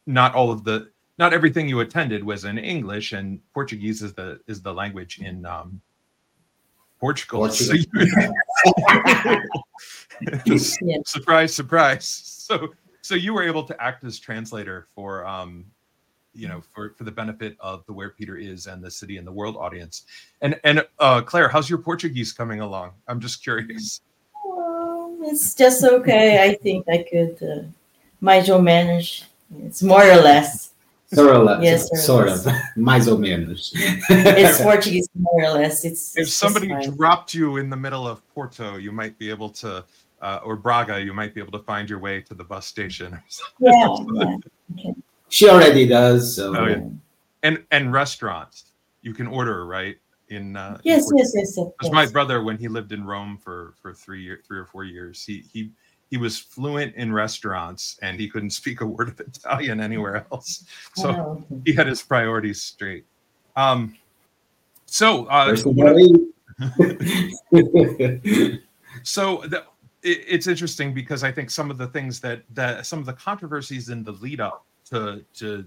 not 0.07 0.35
all 0.35 0.51
of 0.51 0.65
the 0.65 0.91
not 1.19 1.33
everything 1.33 1.69
you 1.69 1.81
attended 1.81 2.25
was 2.25 2.45
in 2.45 2.59
English, 2.59 3.13
and 3.13 3.41
Portuguese 3.53 4.03
is 4.03 4.15
the 4.15 4.41
is 4.47 4.63
the 4.63 4.73
language 4.73 5.21
in 5.21 5.45
um, 5.47 5.81
Portugal. 6.99 7.41
Portugal. 7.41 7.85
So 10.47 10.47
you, 10.47 11.03
surprise, 11.05 11.53
surprise. 11.53 12.07
So 12.07 12.69
so 13.01 13.17
you 13.17 13.35
were 13.35 13.43
able 13.43 13.65
to 13.65 13.83
act 13.83 14.05
as 14.05 14.21
translator 14.21 14.87
for 14.95 15.27
um, 15.27 15.65
you 16.35 16.49
know 16.49 16.63
for 16.73 16.95
for 16.97 17.05
the 17.05 17.11
benefit 17.11 17.57
of 17.61 17.85
the 17.87 17.93
where 17.93 18.11
peter 18.11 18.37
is 18.37 18.67
and 18.67 18.83
the 18.83 18.91
city 18.91 19.17
and 19.17 19.27
the 19.27 19.33
world 19.33 19.57
audience 19.57 20.05
and 20.41 20.59
and 20.65 20.85
uh 20.99 21.21
claire 21.21 21.49
how's 21.49 21.69
your 21.69 21.79
portuguese 21.79 22.33
coming 22.33 22.61
along 22.61 22.91
i'm 23.09 23.21
just 23.21 23.43
curious 23.43 24.01
well, 24.45 25.17
it's 25.23 25.55
just 25.55 25.85
okay 25.85 26.43
i 26.43 26.55
think 26.55 26.89
i 26.89 27.05
could 27.11 27.37
uh, 27.43 27.63
mais 28.21 28.49
ou 28.49 28.59
menos 28.59 29.25
it's 29.65 29.83
more 29.83 30.05
or 30.05 30.17
less 30.17 30.73
Sort 31.15 31.37
of, 31.37 31.63
yes, 31.63 32.07
sort 32.07 32.29
of, 32.29 32.47
mais 32.77 33.07
ou 33.07 33.19
menos. 33.19 33.71
it's 33.75 34.63
Portuguese, 34.63 35.07
more 35.15 35.45
or 35.45 35.51
less. 35.51 35.85
It's 35.85 36.17
if 36.17 36.31
somebody 36.31 36.69
dropped 36.97 37.35
you 37.35 37.59
in 37.59 37.69
the 37.69 37.77
middle 37.77 38.09
of 38.09 38.27
Porto, 38.33 38.77
you 38.77 38.93
might 38.93 39.19
be 39.19 39.29
able 39.29 39.51
to, 39.51 39.85
uh, 40.23 40.41
or 40.43 40.57
Braga, 40.57 41.03
you 41.03 41.13
might 41.13 41.35
be 41.35 41.41
able 41.43 41.53
to 41.53 41.65
find 41.65 41.91
your 41.91 41.99
way 41.99 42.23
to 42.23 42.33
the 42.33 42.45
bus 42.45 42.67
station. 42.67 43.21
yeah, 43.61 43.97
yeah. 44.15 44.37
Okay. 44.73 44.95
She 45.33 45.49
already 45.49 45.87
does. 45.87 46.37
So. 46.37 46.55
Oh, 46.55 46.67
yeah. 46.67 46.85
And 47.43 47.65
and 47.71 47.93
restaurants, 47.93 48.67
you 49.01 49.15
can 49.15 49.27
order 49.27 49.67
right 49.67 49.97
in. 50.29 50.57
Uh, 50.57 50.79
yes, 50.85 51.11
in 51.11 51.17
yes, 51.19 51.33
yes, 51.35 51.55
yes. 51.57 51.67
Because 51.79 51.93
my 51.93 52.07
brother, 52.07 52.43
when 52.43 52.59
he 52.59 52.69
lived 52.69 52.93
in 52.93 53.05
Rome 53.05 53.39
for 53.39 53.75
for 53.81 53.95
three 53.95 54.23
year, 54.23 54.41
three 54.47 54.59
or 54.59 54.67
four 54.67 54.85
years, 54.85 55.25
he 55.25 55.43
he 55.51 55.71
he 56.11 56.19
was 56.19 56.39
fluent 56.39 56.95
in 56.97 57.11
restaurants 57.11 57.99
and 58.03 58.21
he 58.21 58.29
couldn't 58.29 58.51
speak 58.51 58.83
a 58.83 58.87
word 58.87 59.09
of 59.09 59.19
Italian 59.21 59.81
anywhere 59.81 60.27
else. 60.31 60.67
So 60.95 61.11
oh. 61.11 61.43
he 61.65 61.73
had 61.73 61.87
his 61.87 62.03
priorities 62.03 62.61
straight. 62.61 63.07
Um, 63.57 63.97
so, 64.85 65.25
uh, 65.27 65.57
so 65.57 65.73
the, 69.47 69.65
it, 70.03 70.25
it's 70.29 70.47
interesting 70.47 70.93
because 70.93 71.25
I 71.25 71.33
think 71.33 71.51
some 71.51 71.71
of 71.71 71.79
the 71.79 71.87
things 71.87 72.21
that 72.21 72.43
that 72.53 72.85
some 72.85 72.99
of 72.99 73.07
the 73.07 73.15
controversies 73.15 73.89
in 73.89 74.05
the 74.05 74.13
lead 74.13 74.41
up 74.41 74.67
to 74.93 75.25
to 75.35 75.67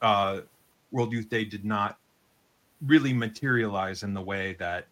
uh, 0.00 0.40
World 0.90 1.12
Youth 1.12 1.28
Day 1.28 1.44
did 1.44 1.64
not 1.64 1.98
really 2.86 3.12
materialize 3.12 4.02
in 4.02 4.14
the 4.14 4.20
way 4.20 4.54
that 4.58 4.86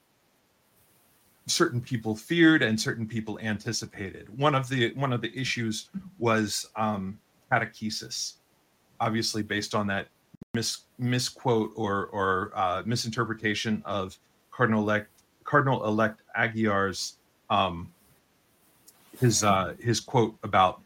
certain 1.47 1.81
people 1.81 2.14
feared 2.14 2.62
and 2.62 2.81
certain 2.81 3.07
people 3.07 3.38
anticipated. 3.40 4.28
One 4.38 4.54
of 4.54 4.69
the 4.69 4.92
one 4.95 5.12
of 5.12 5.21
the 5.21 5.37
issues 5.38 5.90
was 6.19 6.69
um, 6.76 7.19
catechesis, 7.50 8.35
obviously 9.00 9.42
based 9.42 9.75
on 9.75 9.87
that 9.88 10.09
mis 10.54 10.78
misquote 10.99 11.73
or 11.76 12.07
or 12.07 12.52
uh, 12.54 12.83
misinterpretation 12.85 13.83
of 13.85 14.19
Cardinal 14.50 14.83
elect 14.83 15.09
Cardinal 15.45 15.85
elect 15.87 16.23
Aguiar's 16.37 17.16
um, 17.50 17.92
his 19.19 19.45
uh, 19.45 19.75
his 19.78 20.00
quote 20.00 20.37
about 20.42 20.81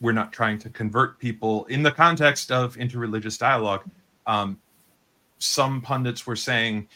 we're 0.00 0.12
not 0.12 0.32
trying 0.32 0.58
to 0.58 0.70
convert 0.70 1.18
people 1.18 1.64
in 1.66 1.82
the 1.82 1.90
context 1.90 2.52
of 2.52 2.76
interreligious 2.76 3.38
dialogue. 3.38 3.84
Um, 4.26 4.60
some 5.38 5.80
pundits 5.80 6.26
were 6.26 6.36
saying, 6.36 6.88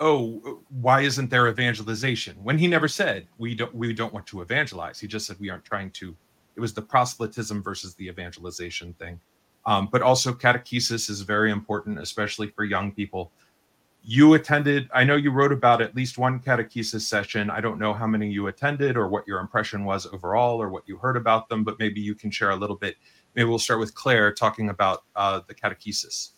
"Oh, 0.00 0.60
why 0.80 1.02
isn't 1.02 1.30
there 1.30 1.48
evangelization?" 1.48 2.36
When 2.42 2.58
he 2.58 2.66
never 2.66 2.88
said 2.88 3.26
we 3.38 3.54
don't 3.54 3.74
we 3.74 3.92
don't 3.92 4.12
want 4.12 4.26
to 4.28 4.42
evangelize. 4.42 5.00
He 5.00 5.06
just 5.06 5.26
said 5.26 5.36
we 5.40 5.50
aren't 5.50 5.64
trying 5.64 5.90
to. 5.92 6.14
It 6.56 6.60
was 6.60 6.72
the 6.72 6.82
proselytism 6.82 7.62
versus 7.62 7.94
the 7.94 8.08
evangelization 8.08 8.94
thing. 8.94 9.20
Um, 9.66 9.88
but 9.90 10.00
also 10.00 10.32
catechesis 10.32 11.10
is 11.10 11.20
very 11.22 11.50
important, 11.50 11.98
especially 11.98 12.48
for 12.48 12.64
young 12.64 12.92
people 12.92 13.32
you 14.08 14.34
attended 14.34 14.88
i 14.94 15.02
know 15.02 15.16
you 15.16 15.32
wrote 15.32 15.52
about 15.52 15.82
at 15.82 15.96
least 15.96 16.16
one 16.16 16.38
catechesis 16.38 17.00
session. 17.00 17.50
I 17.50 17.60
don't 17.60 17.78
know 17.78 17.92
how 17.92 18.06
many 18.06 18.30
you 18.30 18.46
attended 18.46 18.96
or 18.96 19.08
what 19.08 19.26
your 19.26 19.40
impression 19.40 19.84
was 19.84 20.06
overall 20.06 20.62
or 20.62 20.68
what 20.68 20.84
you 20.86 20.96
heard 20.96 21.16
about 21.16 21.48
them 21.48 21.64
but 21.64 21.78
maybe 21.80 22.00
you 22.00 22.14
can 22.14 22.30
share 22.30 22.50
a 22.50 22.56
little 22.56 22.76
bit. 22.76 22.96
Maybe 23.34 23.48
we'll 23.48 23.58
start 23.58 23.80
with 23.80 23.94
claire 23.94 24.32
talking 24.32 24.70
about 24.70 25.04
uh, 25.16 25.40
the 25.46 25.54
catechesis. 25.54 26.30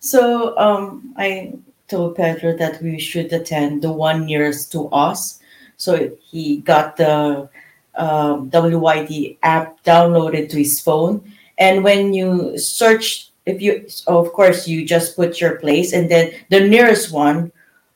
So 0.00 0.58
um, 0.58 1.14
i 1.16 1.54
told 1.86 2.16
pedro 2.16 2.56
that 2.56 2.82
we 2.82 2.98
should 2.98 3.32
attend 3.32 3.82
the 3.82 3.92
one 3.92 4.26
nearest 4.26 4.72
to 4.72 4.88
us. 4.88 5.38
So 5.76 6.16
he 6.30 6.58
got 6.58 6.96
the 6.96 7.48
um, 7.94 8.50
wyd 8.50 9.38
app 9.42 9.82
downloaded 9.84 10.48
to 10.50 10.56
his 10.56 10.80
phone. 10.80 11.22
And 11.58 11.84
when 11.84 12.14
you 12.14 12.58
search 12.58 13.31
if 13.46 13.60
you 13.60 13.86
of 14.06 14.32
course 14.32 14.68
you 14.68 14.84
just 14.84 15.16
put 15.16 15.40
your 15.40 15.56
place 15.56 15.92
and 15.92 16.10
then 16.10 16.32
the 16.50 16.60
nearest 16.60 17.12
one 17.12 17.52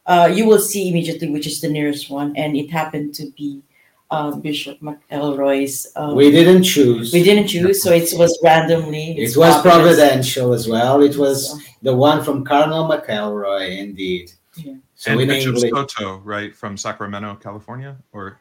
uh, 0.07 0.31
you 0.33 0.47
will 0.47 0.59
see 0.59 0.89
immediately 0.89 1.29
which 1.31 1.47
is 1.47 1.61
the 1.61 1.69
nearest 1.69 2.11
one. 2.11 2.35
And 2.37 2.57
it 2.57 2.71
happened 2.71 3.15
to 3.17 3.31
be 3.37 3.63
uh, 4.09 4.37
bishop 4.37 4.81
mcelroy's 4.81 5.89
um, 5.97 6.15
we 6.15 6.31
didn't 6.31 6.63
choose. 6.63 7.13
We 7.13 7.25
didn't 7.25 7.49
choose 7.49 7.83
so 7.83 7.93
it 7.93 8.13
was 8.17 8.39
randomly 8.43 9.19
it 9.19 9.37
was 9.37 9.61
providential 9.63 10.53
as 10.53 10.69
well. 10.69 11.03
It 11.03 11.17
was 11.17 11.51
so. 11.51 11.59
the 11.83 11.95
one 11.95 12.23
from 12.23 12.45
cardinal 12.45 12.89
mcelroy 12.89 13.79
indeed. 13.79 14.33
Yeah. 14.55 14.75
so 14.95 15.11
and 15.11 15.29
bishop 15.29 15.57
English, 15.57 15.71
soto 15.71 16.19
right 16.19 16.55
from 16.57 16.79
sacramento 16.79 17.35
california 17.35 17.97
or 18.13 18.41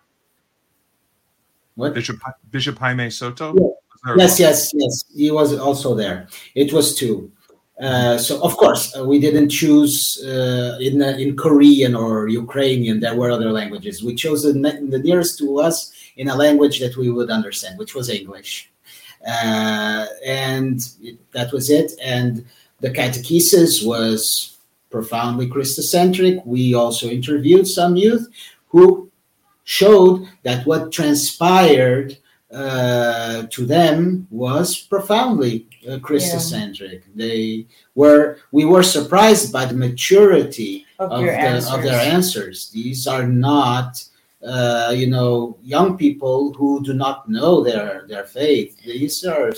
what? 1.73 1.93
Bishop 1.93 2.17
bishop 2.51 2.77
jaime 2.77 3.09
soto? 3.09 3.53
Yeah 3.55 3.84
yes, 4.17 4.39
yes, 4.39 4.71
yes. 4.73 5.03
He 5.15 5.31
was 5.31 5.57
also 5.57 5.95
there. 5.95 6.27
It 6.53 6.73
was 6.73 6.95
two. 6.95 7.31
Uh, 7.79 8.17
so 8.17 8.41
of 8.41 8.55
course 8.55 8.95
uh, 8.97 9.03
we 9.03 9.19
didn't 9.19 9.49
choose 9.49 10.23
uh, 10.25 10.77
in 10.79 11.01
uh, 11.01 11.07
in 11.19 11.35
Korean 11.35 11.93
or 11.93 12.29
Ukrainian. 12.29 13.01
There 13.01 13.15
were 13.15 13.31
other 13.31 13.51
languages. 13.51 14.01
We 14.01 14.15
chose 14.15 14.43
the, 14.43 14.53
the 14.53 14.99
nearest 14.99 15.37
to 15.39 15.59
us 15.59 15.91
in 16.15 16.29
a 16.29 16.35
language 16.35 16.79
that 16.79 16.95
we 16.95 17.11
would 17.11 17.29
understand, 17.29 17.77
which 17.77 17.93
was 17.93 18.09
English, 18.09 18.71
uh, 19.27 20.05
and 20.25 20.79
it, 21.01 21.17
that 21.33 21.51
was 21.51 21.69
it. 21.69 21.91
And 22.01 22.45
the 22.79 22.91
catechesis 22.91 23.85
was 23.85 24.57
profoundly 24.89 25.49
Christocentric. 25.49 26.45
We 26.45 26.75
also 26.75 27.09
interviewed 27.09 27.67
some 27.67 27.97
youth 27.97 28.25
who 28.69 29.11
showed 29.65 30.29
that 30.43 30.65
what 30.65 30.93
transpired 30.93 32.17
uh, 32.51 33.43
to 33.49 33.65
them 33.65 34.27
was 34.29 34.79
profoundly 34.79 35.67
uh, 35.87 35.97
Christocentric. 35.97 37.01
Yeah. 37.03 37.13
They 37.15 37.67
were 37.95 38.37
we 38.51 38.65
were 38.65 38.83
surprised 38.83 39.51
by 39.51 39.65
the 39.65 39.73
maturity 39.73 40.85
of, 40.99 41.11
of, 41.11 41.21
the, 41.21 41.69
of 41.73 41.83
their 41.83 41.99
answers. 41.99 42.69
These 42.69 43.07
are 43.07 43.27
not 43.27 44.03
uh, 44.45 44.93
you 44.95 45.07
know, 45.07 45.57
young 45.63 45.97
people 45.97 46.53
who 46.53 46.83
do 46.83 46.93
not 46.93 47.27
know 47.27 47.63
their 47.63 48.05
their 48.07 48.25
faith. 48.25 48.77
These 48.83 49.25
are 49.25 49.51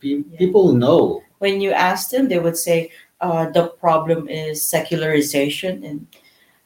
people 0.00 0.72
who 0.72 0.78
know. 0.78 1.22
When 1.38 1.60
you 1.60 1.70
ask 1.70 2.10
them, 2.10 2.28
they 2.28 2.38
would 2.38 2.56
say 2.56 2.90
uh, 3.20 3.50
the 3.50 3.68
problem 3.68 4.28
is 4.28 4.66
secularization, 4.66 5.84
and 5.84 6.06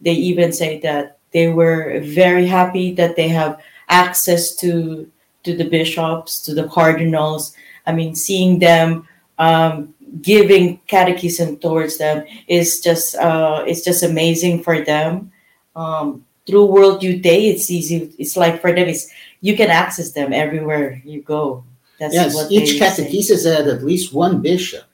they 0.00 0.12
even 0.12 0.52
say 0.52 0.80
that 0.80 1.18
they 1.32 1.48
were 1.48 2.00
very 2.00 2.46
happy 2.46 2.94
that 2.94 3.16
they 3.16 3.28
have 3.28 3.60
access 3.88 4.56
to 4.56 5.10
to 5.46 5.56
the 5.56 5.64
bishops, 5.64 6.42
to 6.44 6.52
the 6.52 6.68
cardinals. 6.68 7.54
I 7.86 7.92
mean, 7.92 8.14
seeing 8.14 8.58
them 8.58 9.08
um, 9.38 9.94
giving 10.20 10.78
catechism 10.86 11.56
towards 11.58 11.98
them 11.98 12.26
is 12.48 12.80
just 12.80 13.14
uh, 13.16 13.64
it's 13.66 13.82
just 13.82 14.02
amazing 14.02 14.62
for 14.62 14.84
them. 14.84 15.32
Um, 15.74 16.26
through 16.46 16.66
World 16.66 17.02
Youth 17.02 17.22
Day, 17.22 17.48
it's 17.48 17.70
easy. 17.70 18.12
It's 18.18 18.36
like 18.36 18.60
for 18.60 18.72
them, 18.72 18.88
it's 18.88 19.10
you 19.40 19.56
can 19.56 19.70
access 19.70 20.12
them 20.12 20.32
everywhere 20.32 21.00
you 21.04 21.22
go. 21.22 21.64
That's 21.98 22.14
yes, 22.14 22.50
each 22.50 22.80
catechesis 22.80 23.42
say. 23.46 23.54
had 23.54 23.68
at 23.68 23.84
least 23.84 24.12
one 24.12 24.42
bishop, 24.42 24.84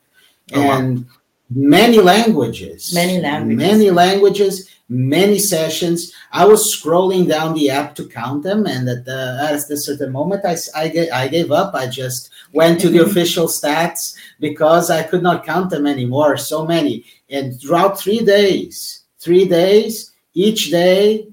oh, 0.54 0.60
and 0.60 0.98
wow. 0.98 1.04
many 1.50 1.98
languages. 1.98 2.94
Many 2.94 3.20
languages. 3.20 3.58
Many 3.58 3.90
languages. 3.90 4.70
Many 4.94 5.38
sessions. 5.38 6.12
I 6.32 6.44
was 6.44 6.76
scrolling 6.76 7.26
down 7.26 7.54
the 7.54 7.70
app 7.70 7.94
to 7.94 8.06
count 8.06 8.42
them, 8.42 8.66
and 8.66 8.86
at, 8.86 9.06
the, 9.06 9.38
at 9.40 9.70
a 9.70 9.76
certain 9.78 10.12
moment, 10.12 10.44
I, 10.44 10.56
I, 10.76 11.08
I 11.14 11.28
gave 11.28 11.50
up. 11.50 11.74
I 11.74 11.86
just 11.86 12.28
went 12.52 12.78
to 12.82 12.90
the 12.90 13.02
official 13.08 13.46
stats 13.46 14.14
because 14.38 14.90
I 14.90 15.02
could 15.02 15.22
not 15.22 15.46
count 15.46 15.70
them 15.70 15.86
anymore. 15.86 16.36
So 16.36 16.66
many, 16.66 17.04
and 17.30 17.58
throughout 17.58 17.98
three 17.98 18.20
days, 18.20 19.04
three 19.18 19.48
days, 19.48 20.12
each 20.34 20.70
day 20.70 21.26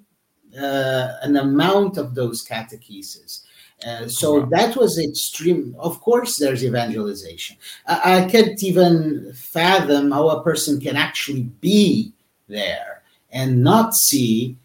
uh, 0.58 1.16
an 1.22 1.36
amount 1.36 1.98
of 1.98 2.16
those 2.16 2.48
catecheses. 2.48 3.42
Uh, 3.86 4.08
so 4.08 4.40
wow. 4.40 4.46
that 4.52 4.76
was 4.78 4.98
extreme. 4.98 5.76
Of 5.80 6.00
course, 6.00 6.38
there's 6.38 6.64
evangelization. 6.64 7.58
I, 7.86 8.24
I, 8.24 8.30
can't 8.30 8.62
even 8.64 9.34
fathom 9.34 10.12
how 10.12 10.30
a 10.30 10.44
person 10.44 10.80
can 10.80 10.96
actually 10.96 11.44
be 11.44 12.14
there 12.48 12.99
and 13.32 13.64
not 13.64 13.94
see 13.94 14.58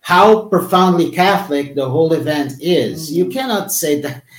how 0.00 0.46
profoundly 0.46 1.10
Catholic 1.10 1.74
the 1.74 1.88
whole 1.88 2.12
event 2.12 2.54
is. 2.60 3.06
Mm-hmm. 3.06 3.16
You 3.16 3.26
cannot 3.28 3.72
say 3.72 4.00
that. 4.00 4.22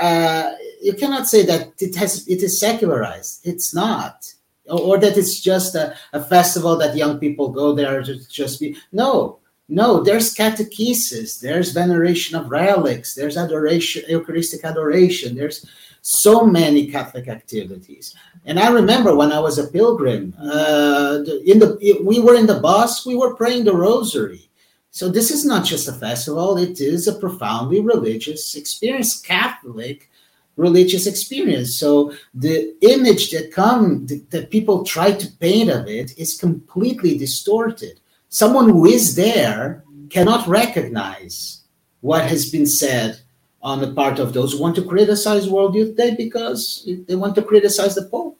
Uh, 0.00 0.52
you 0.82 0.92
cannot 0.94 1.28
say 1.28 1.46
that 1.46 1.72
it 1.78 1.94
has 1.94 2.26
it 2.26 2.42
is 2.42 2.58
secularized. 2.58 3.40
It's 3.44 3.72
not, 3.72 4.24
or, 4.66 4.80
or 4.80 4.98
that 4.98 5.16
it's 5.16 5.40
just 5.40 5.74
a, 5.76 5.94
a 6.12 6.22
festival 6.22 6.76
that 6.78 6.96
young 6.96 7.18
people 7.18 7.48
go 7.48 7.72
there 7.72 8.02
to 8.02 8.28
just 8.28 8.58
be. 8.60 8.76
No, 8.90 9.38
no, 9.68 10.02
there's 10.02 10.34
catechesis, 10.34 11.40
there's 11.40 11.72
veneration 11.72 12.36
of 12.36 12.50
relics, 12.50 13.14
there's 13.14 13.36
adoration, 13.36 14.02
Eucharistic 14.08 14.64
adoration, 14.64 15.34
there's 15.34 15.64
so 16.02 16.44
many 16.44 16.90
Catholic 16.90 17.28
activities. 17.28 18.14
And 18.44 18.58
I 18.58 18.70
remember 18.70 19.14
when 19.14 19.32
I 19.32 19.38
was 19.38 19.58
a 19.58 19.68
pilgrim, 19.68 20.34
uh, 20.38 21.20
in 21.46 21.58
the 21.60 22.00
we 22.04 22.18
were 22.18 22.34
in 22.34 22.46
the 22.46 22.60
bus, 22.60 23.06
we 23.06 23.14
were 23.14 23.34
praying 23.34 23.64
the 23.64 23.74
Rosary. 23.74 24.48
So 24.90 25.08
this 25.08 25.30
is 25.30 25.44
not 25.44 25.64
just 25.64 25.88
a 25.88 25.92
festival; 25.92 26.58
it 26.58 26.80
is 26.80 27.06
a 27.06 27.18
profoundly 27.18 27.80
religious 27.80 28.56
experience, 28.56 29.20
Catholic 29.20 30.10
religious 30.56 31.06
experience. 31.06 31.76
So 31.76 32.12
the 32.34 32.76
image 32.82 33.30
that 33.30 33.52
come 33.52 34.06
that 34.30 34.50
people 34.50 34.84
try 34.84 35.12
to 35.12 35.32
paint 35.38 35.70
of 35.70 35.86
it 35.86 36.18
is 36.18 36.38
completely 36.38 37.16
distorted 37.16 38.00
someone 38.32 38.66
who 38.68 38.86
is 38.86 39.14
there 39.14 39.84
cannot 40.08 40.48
recognize 40.48 41.64
what 42.00 42.24
has 42.24 42.50
been 42.50 42.66
said 42.66 43.20
on 43.62 43.80
the 43.80 43.92
part 43.92 44.18
of 44.18 44.32
those 44.32 44.52
who 44.52 44.60
want 44.60 44.76
to 44.76 44.84
criticize 44.84 45.48
World 45.48 45.74
Youth 45.74 45.96
Day 45.96 46.14
because 46.16 46.88
they 47.06 47.14
want 47.14 47.34
to 47.36 47.42
criticize 47.42 47.94
the 47.94 48.02
Pope. 48.02 48.38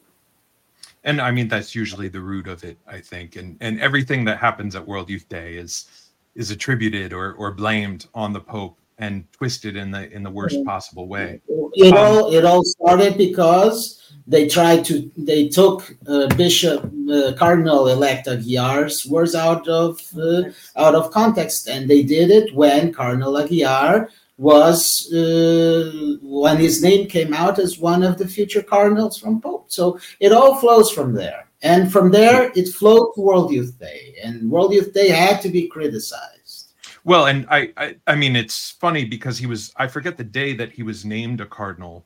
And 1.05 1.19
I 1.19 1.31
mean 1.31 1.47
that's 1.47 1.75
usually 1.75 2.07
the 2.07 2.21
root 2.21 2.47
of 2.47 2.63
it, 2.63 2.77
I 2.87 2.99
think. 2.99 3.35
And 3.35 3.57
and 3.61 3.79
everything 3.79 4.25
that 4.25 4.37
happens 4.37 4.75
at 4.75 4.85
World 4.87 5.09
Youth 5.09 5.27
Day 5.29 5.55
is 5.55 6.11
is 6.35 6.51
attributed 6.51 7.13
or 7.13 7.33
or 7.33 7.51
blamed 7.51 8.07
on 8.13 8.33
the 8.33 8.39
Pope 8.39 8.77
and 8.99 9.25
twisted 9.31 9.75
in 9.75 9.91
the 9.91 10.11
in 10.11 10.23
the 10.23 10.29
worst 10.29 10.63
possible 10.65 11.07
way. 11.07 11.41
It 11.73 11.95
all 11.95 12.31
it 12.33 12.45
all 12.45 12.63
started 12.63 13.17
because 13.17 14.13
they 14.27 14.47
tried 14.47 14.85
to 14.85 15.11
they 15.17 15.49
took 15.49 15.95
uh, 16.07 16.27
Bishop 16.35 16.89
uh, 17.11 17.33
Cardinal 17.37 17.87
elect 17.87 18.27
Aguiar's 18.27 19.05
words 19.05 19.35
out 19.35 19.67
of 19.67 19.99
uh, 20.17 20.43
out 20.77 20.95
of 20.95 21.11
context, 21.11 21.67
and 21.67 21.89
they 21.89 22.03
did 22.03 22.29
it 22.29 22.53
when 22.55 22.93
Cardinal 22.93 23.33
Aguiar 23.33 24.09
was 24.43 25.11
uh, 25.13 26.17
when 26.21 26.57
his 26.57 26.83
name 26.83 27.07
came 27.07 27.33
out 27.33 27.59
as 27.59 27.79
one 27.79 28.03
of 28.03 28.17
the 28.17 28.27
future 28.27 28.61
cardinals 28.61 29.17
from 29.17 29.39
Pope. 29.39 29.71
So 29.71 29.99
it 30.19 30.31
all 30.31 30.55
flows 30.55 30.91
from 30.91 31.13
there, 31.13 31.47
and 31.61 31.91
from 31.91 32.11
there 32.11 32.51
it 32.55 32.67
flowed 32.69 33.13
to 33.15 33.21
World 33.21 33.51
Youth 33.51 33.79
Day, 33.79 34.15
and 34.23 34.51
World 34.51 34.73
Youth 34.73 34.93
Day 34.93 35.09
had 35.09 35.41
to 35.41 35.49
be 35.49 35.67
criticized. 35.67 36.73
Well, 37.05 37.25
and 37.27 37.47
I, 37.49 37.71
I, 37.77 37.95
I 38.07 38.15
mean, 38.15 38.35
it's 38.35 38.71
funny 38.71 39.05
because 39.05 39.37
he 39.37 39.45
was, 39.45 39.73
I 39.75 39.87
forget 39.87 40.15
the 40.17 40.23
day 40.23 40.53
that 40.53 40.71
he 40.71 40.83
was 40.83 41.03
named 41.03 41.41
a 41.41 41.45
cardinal, 41.45 42.05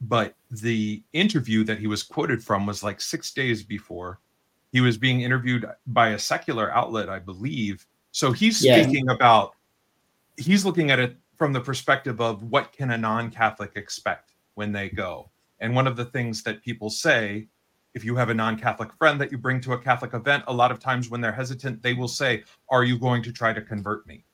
but 0.00 0.34
the 0.50 1.02
interview 1.12 1.64
that 1.64 1.78
he 1.78 1.86
was 1.86 2.02
quoted 2.02 2.42
from 2.42 2.66
was 2.66 2.82
like 2.82 3.00
six 3.00 3.32
days 3.32 3.62
before 3.62 4.20
he 4.72 4.80
was 4.80 4.98
being 4.98 5.22
interviewed 5.22 5.64
by 5.86 6.10
a 6.10 6.18
secular 6.18 6.70
outlet 6.74 7.08
i 7.08 7.18
believe 7.18 7.86
so 8.12 8.32
he's 8.32 8.62
yeah. 8.64 8.82
speaking 8.82 9.08
about 9.08 9.54
he's 10.36 10.64
looking 10.64 10.90
at 10.90 10.98
it 10.98 11.16
from 11.36 11.52
the 11.52 11.60
perspective 11.60 12.20
of 12.20 12.42
what 12.42 12.72
can 12.72 12.90
a 12.92 12.98
non-catholic 12.98 13.72
expect 13.76 14.34
when 14.54 14.72
they 14.72 14.88
go. 14.88 15.30
And 15.60 15.74
one 15.74 15.86
of 15.86 15.96
the 15.96 16.04
things 16.06 16.42
that 16.42 16.62
people 16.62 16.90
say 16.90 17.48
if 17.94 18.04
you 18.04 18.14
have 18.14 18.28
a 18.28 18.34
non-catholic 18.34 18.92
friend 18.98 19.18
that 19.18 19.32
you 19.32 19.38
bring 19.38 19.58
to 19.58 19.72
a 19.72 19.78
catholic 19.78 20.12
event 20.12 20.44
a 20.48 20.52
lot 20.52 20.70
of 20.70 20.78
times 20.78 21.08
when 21.08 21.22
they're 21.22 21.32
hesitant 21.32 21.82
they 21.82 21.94
will 21.94 22.08
say 22.08 22.44
are 22.68 22.84
you 22.84 22.98
going 22.98 23.22
to 23.22 23.32
try 23.32 23.54
to 23.54 23.62
convert 23.62 24.06
me? 24.06 24.24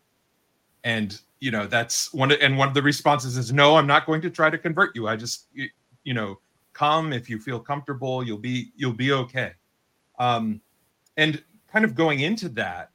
And 0.83 1.19
you 1.39 1.53
know 1.53 1.67
that's 1.67 2.13
one 2.13 2.33
and 2.33 2.59
one 2.59 2.69
of 2.69 2.75
the 2.75 2.83
responses 2.83 3.37
is 3.37 3.53
no 3.53 3.77
i'm 3.77 3.87
not 3.87 4.07
going 4.07 4.21
to 4.23 4.31
try 4.31 4.51
to 4.51 4.59
convert 4.59 4.95
you. 4.97 5.09
I 5.09 5.17
just 5.17 5.49
you, 5.53 5.69
you 6.05 6.15
know 6.15 6.41
come. 6.73 7.13
If 7.13 7.29
you 7.31 7.39
feel 7.39 7.61
comfortable 7.61 8.25
you'll 8.25 8.39
be 8.39 8.73
you'll 8.77 8.93
be 8.93 9.13
okay. 9.13 9.53
Um 10.19 10.61
and 11.17 11.43
kind 11.71 11.85
of 11.85 11.95
going 11.95 12.21
into 12.21 12.49
that 12.51 12.92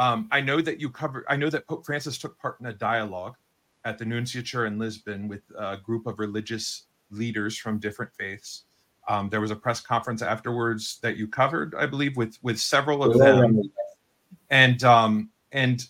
um 0.00 0.28
i 0.32 0.40
know 0.40 0.60
that 0.60 0.80
you 0.80 0.90
covered 0.90 1.24
i 1.28 1.36
know 1.36 1.50
that 1.50 1.66
pope 1.66 1.84
francis 1.86 2.18
took 2.18 2.38
part 2.38 2.58
in 2.60 2.66
a 2.66 2.72
dialogue 2.72 3.36
at 3.84 3.98
the 3.98 4.04
nunciature 4.04 4.66
in 4.66 4.78
lisbon 4.78 5.28
with 5.28 5.42
a 5.58 5.76
group 5.76 6.06
of 6.06 6.18
religious 6.18 6.84
leaders 7.12 7.56
from 7.56 7.78
different 7.78 8.12
faiths. 8.16 8.64
Um, 9.08 9.28
there 9.28 9.40
was 9.40 9.50
a 9.50 9.56
press 9.56 9.80
conference 9.80 10.22
afterwards 10.22 10.98
that 11.02 11.16
you 11.16 11.26
covered 11.28 11.74
i 11.74 11.86
believe 11.86 12.16
with 12.16 12.38
with 12.42 12.58
several 12.58 13.02
of 13.02 13.18
them. 13.18 13.60
and 14.50 14.84
um 14.84 15.30
and 15.52 15.86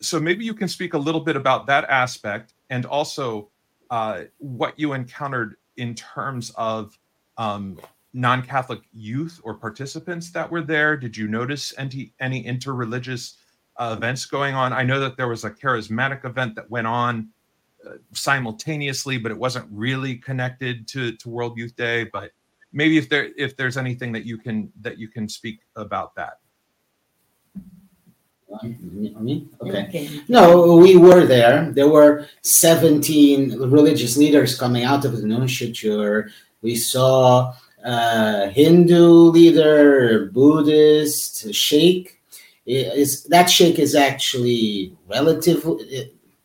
so 0.00 0.20
maybe 0.20 0.44
you 0.44 0.54
can 0.54 0.68
speak 0.68 0.94
a 0.94 0.98
little 0.98 1.20
bit 1.20 1.36
about 1.36 1.66
that 1.66 1.84
aspect 1.84 2.54
and 2.70 2.84
also 2.84 3.48
uh, 3.90 4.24
what 4.38 4.78
you 4.78 4.92
encountered 4.92 5.56
in 5.76 5.94
terms 5.94 6.50
of 6.56 6.98
um, 7.38 7.78
non-Catholic 8.12 8.80
youth 8.92 9.40
or 9.42 9.54
participants 9.54 10.30
that 10.32 10.50
were 10.50 10.62
there. 10.62 10.96
Did 10.96 11.16
you 11.16 11.26
notice 11.28 11.72
any 11.78 12.12
any 12.20 12.44
interreligious 12.44 13.36
uh, 13.76 13.94
events 13.96 14.24
going 14.26 14.54
on? 14.54 14.72
I 14.72 14.82
know 14.82 15.00
that 15.00 15.16
there 15.16 15.28
was 15.28 15.44
a 15.44 15.50
charismatic 15.50 16.24
event 16.24 16.54
that 16.56 16.70
went 16.70 16.86
on 16.86 17.28
uh, 17.86 17.94
simultaneously, 18.12 19.18
but 19.18 19.30
it 19.30 19.38
wasn't 19.38 19.66
really 19.70 20.16
connected 20.16 20.86
to 20.88 21.12
to 21.12 21.28
World 21.28 21.58
Youth 21.58 21.76
Day. 21.76 22.04
But 22.04 22.32
maybe 22.72 22.98
if 22.98 23.08
there 23.08 23.30
if 23.36 23.56
there's 23.56 23.76
anything 23.76 24.12
that 24.12 24.24
you 24.24 24.38
can 24.38 24.72
that 24.80 24.98
you 24.98 25.08
can 25.08 25.28
speak 25.28 25.60
about 25.76 26.14
that. 26.16 26.38
Me? 28.62 29.48
Okay. 29.60 29.84
okay. 29.88 30.20
No, 30.28 30.76
we 30.76 30.96
were 30.96 31.26
there. 31.26 31.72
There 31.72 31.88
were 31.88 32.28
17 32.42 33.58
religious 33.58 34.16
leaders 34.16 34.56
coming 34.56 34.84
out 34.84 35.04
of 35.04 35.16
the 35.16 35.22
nunciature. 35.22 36.30
We 36.62 36.76
saw 36.76 37.54
a 37.84 38.48
Hindu 38.50 39.30
leader, 39.30 40.30
Buddhist, 40.32 41.52
sheikh. 41.52 42.20
Is 42.66 43.24
that 43.24 43.50
sheikh 43.50 43.78
is 43.78 43.94
actually 43.94 44.96
relative. 45.06 45.66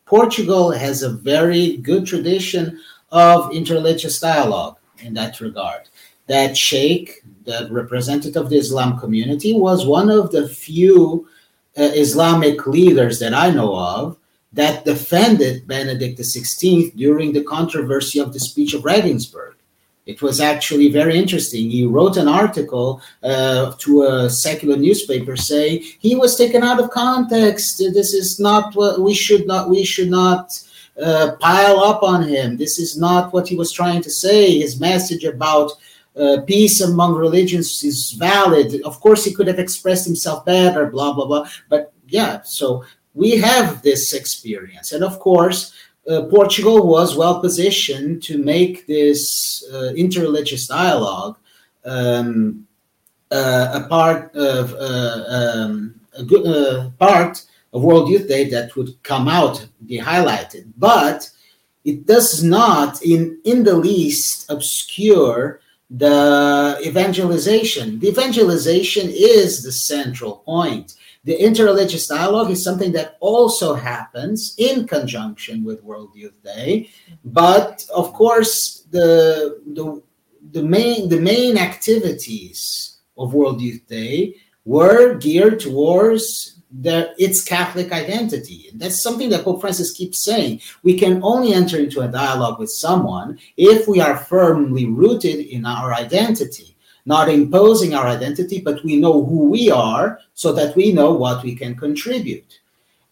Portugal 0.04 0.70
has 0.70 1.02
a 1.02 1.10
very 1.10 1.78
good 1.78 2.04
tradition 2.04 2.80
of 3.10 3.50
interreligious 3.50 4.20
dialogue 4.20 4.76
in 4.98 5.14
that 5.14 5.40
regard. 5.40 5.88
That 6.26 6.56
sheikh, 6.56 7.24
the 7.44 7.68
representative 7.70 8.42
of 8.42 8.50
the 8.50 8.58
Islam 8.58 8.98
community, 8.98 9.54
was 9.54 9.86
one 9.86 10.10
of 10.10 10.30
the 10.30 10.48
few 10.48 11.28
uh, 11.76 11.82
Islamic 11.82 12.66
leaders 12.66 13.18
that 13.20 13.34
I 13.34 13.50
know 13.50 13.74
of 13.76 14.16
that 14.52 14.84
defended 14.84 15.66
Benedict 15.66 16.18
XVI 16.18 16.94
during 16.96 17.32
the 17.32 17.44
controversy 17.44 18.18
of 18.18 18.32
the 18.32 18.40
speech 18.40 18.74
of 18.74 18.84
Regensburg. 18.84 19.54
It 20.10 20.22
was 20.22 20.40
actually 20.40 20.88
very 20.90 21.16
interesting. 21.16 21.70
He 21.70 21.84
wrote 21.84 22.16
an 22.16 22.28
article 22.28 23.00
uh, 23.22 23.72
to 23.78 24.02
a 24.02 24.28
secular 24.28 24.76
newspaper 24.76 25.36
saying 25.36 25.84
he 26.00 26.16
was 26.16 26.36
taken 26.36 26.62
out 26.62 26.80
of 26.82 26.90
context. 26.90 27.78
This 27.78 28.12
is 28.12 28.40
not 28.40 28.74
what 28.74 29.00
we 29.00 29.14
should 29.14 29.46
not 29.46 29.70
we 29.70 29.84
should 29.84 30.10
not 30.10 30.46
uh, 31.00 31.36
pile 31.40 31.78
up 31.90 32.02
on 32.02 32.20
him. 32.34 32.56
This 32.56 32.78
is 32.78 32.98
not 32.98 33.32
what 33.32 33.46
he 33.48 33.56
was 33.56 33.72
trying 33.72 34.02
to 34.02 34.10
say. 34.10 34.58
His 34.58 34.80
message 34.80 35.24
about 35.24 35.70
uh, 36.16 36.38
peace 36.46 36.80
among 36.80 37.14
religions 37.14 37.82
is 37.84 38.12
valid. 38.12 38.82
Of 38.82 39.00
course, 39.00 39.24
he 39.24 39.32
could 39.32 39.46
have 39.46 39.60
expressed 39.60 40.06
himself 40.06 40.44
better, 40.44 40.86
blah 40.86 41.12
blah 41.12 41.26
blah. 41.26 41.48
But 41.68 41.92
yeah, 42.08 42.42
so 42.42 42.84
we 43.14 43.30
have 43.36 43.82
this 43.82 44.12
experience, 44.12 44.92
and 44.92 45.04
of 45.04 45.20
course 45.20 45.72
uh, 46.08 46.22
Portugal 46.24 46.86
was 46.86 47.16
well 47.16 47.40
positioned 47.40 48.22
to 48.22 48.38
make 48.38 48.86
this 48.86 49.64
uh, 49.72 49.92
interreligious 49.96 50.68
dialogue 50.68 51.36
um, 51.84 52.66
uh, 53.30 53.80
a 53.82 53.88
part 53.88 54.34
of 54.34 54.74
uh, 54.74 55.24
um, 55.28 56.00
a 56.18 56.24
good 56.24 56.46
uh, 56.46 56.90
part 56.98 57.44
of 57.72 57.82
World 57.82 58.08
Youth 58.08 58.28
Day 58.28 58.48
that 58.50 58.74
would 58.76 59.00
come 59.02 59.28
out, 59.28 59.66
be 59.86 59.98
highlighted, 59.98 60.72
but 60.76 61.30
it 61.84 62.06
does 62.06 62.42
not, 62.42 63.02
in 63.02 63.38
in 63.44 63.62
the 63.64 63.76
least, 63.76 64.50
obscure 64.50 65.60
the 65.90 66.80
evangelization. 66.84 67.98
The 67.98 68.08
evangelization 68.08 69.10
is 69.10 69.62
the 69.62 69.72
central 69.72 70.36
point 70.38 70.94
the 71.24 71.36
interreligious 71.36 72.08
dialogue 72.08 72.50
is 72.50 72.64
something 72.64 72.92
that 72.92 73.16
also 73.20 73.74
happens 73.74 74.54
in 74.58 74.86
conjunction 74.86 75.64
with 75.64 75.82
World 75.82 76.10
Youth 76.14 76.42
Day, 76.42 76.90
but 77.24 77.84
of 77.94 78.12
course 78.14 78.86
the 78.90 79.60
the 79.74 80.02
the 80.52 80.62
main 80.62 81.08
the 81.08 81.20
main 81.20 81.58
activities 81.58 82.98
of 83.18 83.34
World 83.34 83.60
Youth 83.60 83.86
Day 83.86 84.36
were 84.64 85.14
geared 85.18 85.60
towards 85.60 86.56
the, 86.70 87.12
its 87.18 87.42
Catholic 87.42 87.92
identity. 87.92 88.68
And 88.70 88.80
that's 88.80 89.02
something 89.02 89.28
that 89.30 89.44
Pope 89.44 89.60
Francis 89.60 89.92
keeps 89.92 90.24
saying. 90.24 90.60
We 90.82 90.96
can 90.96 91.20
only 91.22 91.52
enter 91.52 91.78
into 91.78 92.00
a 92.00 92.08
dialogue 92.08 92.60
with 92.60 92.70
someone 92.70 93.38
if 93.56 93.88
we 93.88 94.00
are 94.00 94.16
firmly 94.16 94.86
rooted 94.86 95.46
in 95.46 95.66
our 95.66 95.92
identity 95.92 96.76
not 97.16 97.28
imposing 97.28 97.92
our 97.94 98.06
identity, 98.06 98.58
but 98.60 98.84
we 98.84 98.94
know 98.96 99.24
who 99.28 99.40
we 99.56 99.70
are 99.70 100.20
so 100.34 100.52
that 100.52 100.76
we 100.76 100.92
know 100.92 101.10
what 101.12 101.42
we 101.42 101.54
can 101.54 101.74
contribute. 101.74 102.60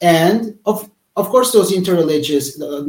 And 0.01 0.59
of, 0.71 0.89
of 1.17 1.27
course, 1.33 1.51
those 1.53 1.73
interreligious, 1.73 2.47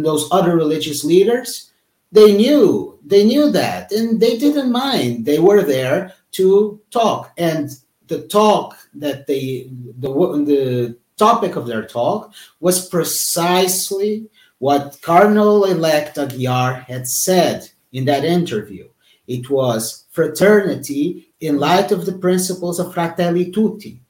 those 0.09 0.29
other 0.31 0.55
religious 0.55 1.03
leaders, 1.03 1.71
they 2.11 2.37
knew, 2.41 2.99
they 3.05 3.23
knew 3.25 3.51
that, 3.51 3.91
and 3.91 4.19
they 4.19 4.37
didn't 4.37 4.71
mind. 4.71 5.25
They 5.25 5.39
were 5.39 5.63
there 5.63 6.13
to 6.37 6.79
talk. 6.91 7.31
And 7.37 7.69
the 8.07 8.21
talk 8.27 8.77
that 9.03 9.25
they, 9.27 9.69
the, 10.03 10.09
the 10.53 10.97
topic 11.17 11.55
of 11.55 11.65
their 11.67 11.85
talk 11.85 12.33
was 12.59 12.87
precisely 12.87 14.29
what 14.59 14.99
Cardinal 15.01 15.65
elect 15.65 16.17
Aguiar 16.17 16.83
had 16.85 17.07
said 17.07 17.69
in 17.93 18.05
that 18.05 18.25
interview. 18.25 18.88
It 19.29 19.47
was 19.47 20.05
fraternity 20.09 21.31
in 21.39 21.59
light 21.59 21.91
of 21.91 22.07
the 22.07 22.17
principles 22.17 22.79
of 22.79 22.93
Fratelli 22.93 23.51
Tutti. 23.51 24.01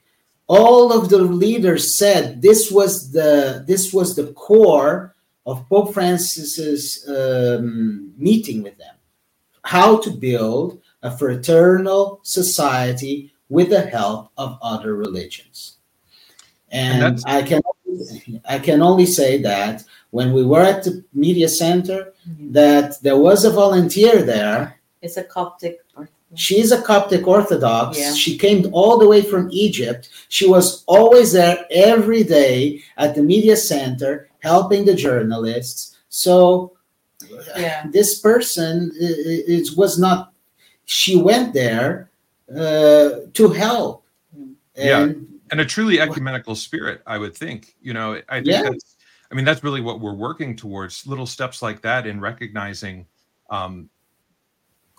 All 0.48 0.94
of 0.94 1.10
the 1.10 1.20
leaders 1.20 1.98
said 1.98 2.42
this 2.42 2.72
was 2.72 3.12
the 3.12 3.66
this 3.68 3.94
was 3.94 4.16
the 4.16 4.32
core 4.32 5.14
of 5.46 5.68
Pope 5.68 5.94
Francis's 5.94 7.06
um, 7.08 8.14
meeting 8.18 8.64
with 8.64 8.78
them, 8.78 8.96
how 9.64 9.98
to 10.00 10.10
build 10.10 10.82
a 11.04 11.12
fraternal 11.16 12.22
society 12.24 13.34
with 13.50 13.70
the 13.72 13.82
help 13.82 14.32
of 14.38 14.58
other 14.62 14.96
religions. 14.96 15.78
And, 16.72 17.04
and 17.04 17.24
I 17.26 17.42
can 17.42 17.62
I 18.48 18.60
can 18.60 18.82
only 18.82 19.06
say 19.06 19.42
that 19.42 19.84
when 20.12 20.32
we 20.32 20.46
were 20.46 20.62
at 20.62 20.86
the 20.86 21.04
media 21.14 21.50
center, 21.50 22.14
mm-hmm. 22.28 22.54
that 22.54 23.02
there 23.04 23.18
was 23.18 23.44
a 23.44 23.52
volunteer 23.52 24.24
there 24.24 24.79
it's 25.02 25.18
a 25.18 25.24
Coptic. 25.24 25.80
She's 26.36 26.72
a 26.72 26.82
Coptic 26.82 27.28
Orthodox. 27.28 27.98
Yeah. 28.00 28.14
She 28.14 28.38
came 28.38 28.70
all 28.72 28.98
the 28.98 29.08
way 29.08 29.22
from 29.22 29.50
Egypt. 29.52 30.10
She 30.30 30.48
was 30.48 30.84
always 30.86 31.32
there 31.32 31.66
every 31.72 32.24
day 32.24 32.84
at 32.98 33.16
the 33.16 33.24
media 33.24 33.58
center 33.58 34.30
helping 34.40 34.86
the 34.86 34.94
journalists. 34.94 35.98
So 36.10 36.78
yeah. 37.58 37.86
this 37.92 38.20
person 38.20 38.92
it, 38.96 39.46
it 39.48 39.78
was 39.78 39.98
not 39.98 40.34
she 40.86 41.18
went 41.18 41.54
there 41.54 42.12
uh, 42.56 43.10
to 43.34 43.50
help. 43.50 44.06
And, 44.34 44.56
yeah. 44.76 45.08
And 45.52 45.62
a 45.62 45.66
truly 45.66 46.00
ecumenical 46.00 46.56
spirit, 46.56 47.02
I 47.08 47.18
would 47.18 47.36
think. 47.36 47.76
You 47.82 47.94
know, 47.94 48.22
I 48.30 48.36
think 48.36 48.48
yeah. 48.48 48.64
that's 48.64 48.98
I 49.32 49.36
mean, 49.36 49.46
that's 49.46 49.64
really 49.64 49.82
what 49.82 50.00
we're 50.00 50.14
working 50.14 50.56
towards. 50.56 51.06
Little 51.06 51.28
steps 51.28 51.62
like 51.62 51.82
that 51.82 52.08
in 52.08 52.20
recognizing 52.20 53.06
um, 53.50 53.90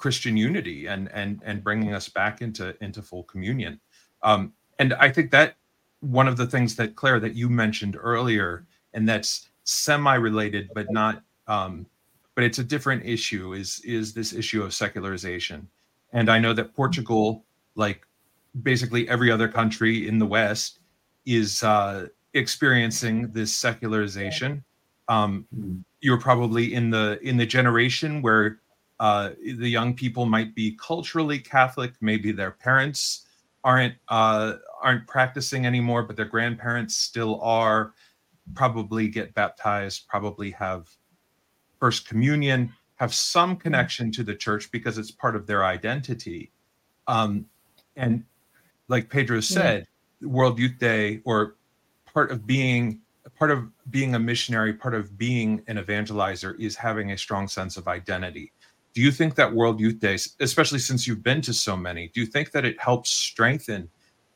Christian 0.00 0.36
unity 0.36 0.86
and 0.86 1.10
and 1.12 1.42
and 1.44 1.62
bringing 1.62 1.94
us 1.94 2.08
back 2.08 2.40
into 2.40 2.74
into 2.82 3.02
full 3.02 3.24
communion. 3.24 3.78
Um, 4.22 4.52
and 4.78 4.94
I 4.94 5.10
think 5.10 5.30
that 5.32 5.56
one 6.00 6.26
of 6.26 6.36
the 6.36 6.46
things 6.46 6.74
that 6.76 6.96
Claire 6.96 7.20
that 7.20 7.34
you 7.34 7.48
mentioned 7.48 7.96
earlier, 8.00 8.66
and 8.94 9.06
that's 9.06 9.50
semi-related 9.64 10.70
but 10.74 10.90
not, 10.90 11.22
um, 11.46 11.86
but 12.34 12.44
it's 12.44 12.58
a 12.58 12.64
different 12.64 13.04
issue. 13.04 13.52
Is 13.52 13.80
is 13.84 14.14
this 14.14 14.32
issue 14.32 14.62
of 14.62 14.72
secularization? 14.72 15.68
And 16.12 16.30
I 16.30 16.38
know 16.38 16.54
that 16.54 16.74
Portugal, 16.74 17.44
like 17.74 18.06
basically 18.62 19.08
every 19.08 19.30
other 19.30 19.48
country 19.48 20.08
in 20.08 20.18
the 20.18 20.26
West, 20.26 20.80
is 21.26 21.62
uh, 21.62 22.08
experiencing 22.32 23.30
this 23.32 23.52
secularization. 23.52 24.64
Um, 25.08 25.46
you're 26.00 26.20
probably 26.20 26.72
in 26.72 26.88
the 26.88 27.18
in 27.22 27.36
the 27.36 27.46
generation 27.46 28.22
where 28.22 28.59
uh, 29.00 29.30
the 29.42 29.68
young 29.68 29.94
people 29.94 30.26
might 30.26 30.54
be 30.54 30.76
culturally 30.76 31.38
Catholic. 31.38 31.94
Maybe 32.02 32.32
their 32.32 32.50
parents 32.50 33.26
aren't 33.64 33.94
uh, 34.08 34.56
aren't 34.82 35.06
practicing 35.06 35.66
anymore, 35.66 36.02
but 36.02 36.16
their 36.16 36.26
grandparents 36.26 36.94
still 36.94 37.40
are. 37.40 37.94
Probably 38.54 39.08
get 39.08 39.32
baptized. 39.32 40.06
Probably 40.06 40.50
have 40.50 40.90
first 41.78 42.06
communion. 42.06 42.72
Have 42.96 43.14
some 43.14 43.56
connection 43.56 44.12
to 44.12 44.22
the 44.22 44.34
church 44.34 44.70
because 44.70 44.98
it's 44.98 45.10
part 45.10 45.34
of 45.34 45.46
their 45.46 45.64
identity. 45.64 46.52
Um, 47.06 47.46
and 47.96 48.22
like 48.88 49.08
Pedro 49.08 49.40
said, 49.40 49.86
yeah. 50.20 50.28
World 50.28 50.58
Youth 50.58 50.78
Day 50.78 51.22
or 51.24 51.56
part 52.04 52.30
of 52.30 52.46
being 52.46 53.00
part 53.38 53.50
of 53.50 53.70
being 53.90 54.14
a 54.14 54.18
missionary, 54.18 54.74
part 54.74 54.94
of 54.94 55.16
being 55.16 55.62
an 55.68 55.78
evangelizer 55.78 56.58
is 56.60 56.76
having 56.76 57.12
a 57.12 57.16
strong 57.16 57.48
sense 57.48 57.78
of 57.78 57.88
identity 57.88 58.52
do 58.92 59.00
you 59.00 59.12
think 59.12 59.34
that 59.36 59.52
World 59.52 59.80
Youth 59.80 60.00
Days, 60.00 60.36
especially 60.40 60.78
since 60.78 61.06
you've 61.06 61.22
been 61.22 61.40
to 61.42 61.54
so 61.54 61.76
many, 61.76 62.08
do 62.08 62.20
you 62.20 62.26
think 62.26 62.50
that 62.52 62.64
it 62.64 62.80
helps 62.80 63.10
strengthen 63.10 63.88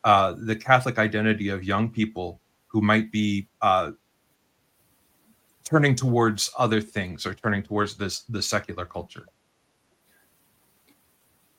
uh, 0.04 0.34
the 0.38 0.54
Catholic 0.54 0.98
identity 0.98 1.48
of 1.48 1.64
young 1.64 1.90
people 1.90 2.40
who 2.68 2.80
might 2.80 3.10
be 3.10 3.48
uh, 3.62 3.92
turning 5.64 5.94
towards 5.94 6.50
other 6.58 6.80
things 6.80 7.26
or 7.26 7.34
turning 7.34 7.62
towards 7.62 7.96
this 7.96 8.20
the 8.28 8.42
secular 8.42 8.84
culture? 8.84 9.26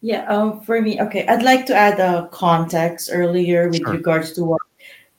Yeah, 0.01 0.25
um, 0.27 0.61
for 0.61 0.81
me, 0.81 1.01
okay, 1.01 1.25
I'd 1.27 1.41
like 1.41 1.65
to 1.65 1.75
add 1.75 1.99
a 1.99 2.29
context 2.31 3.09
earlier 3.11 3.69
with 3.69 3.81
sure. 3.81 3.93
regards 3.93 4.33
to 4.33 4.43
what 4.43 4.61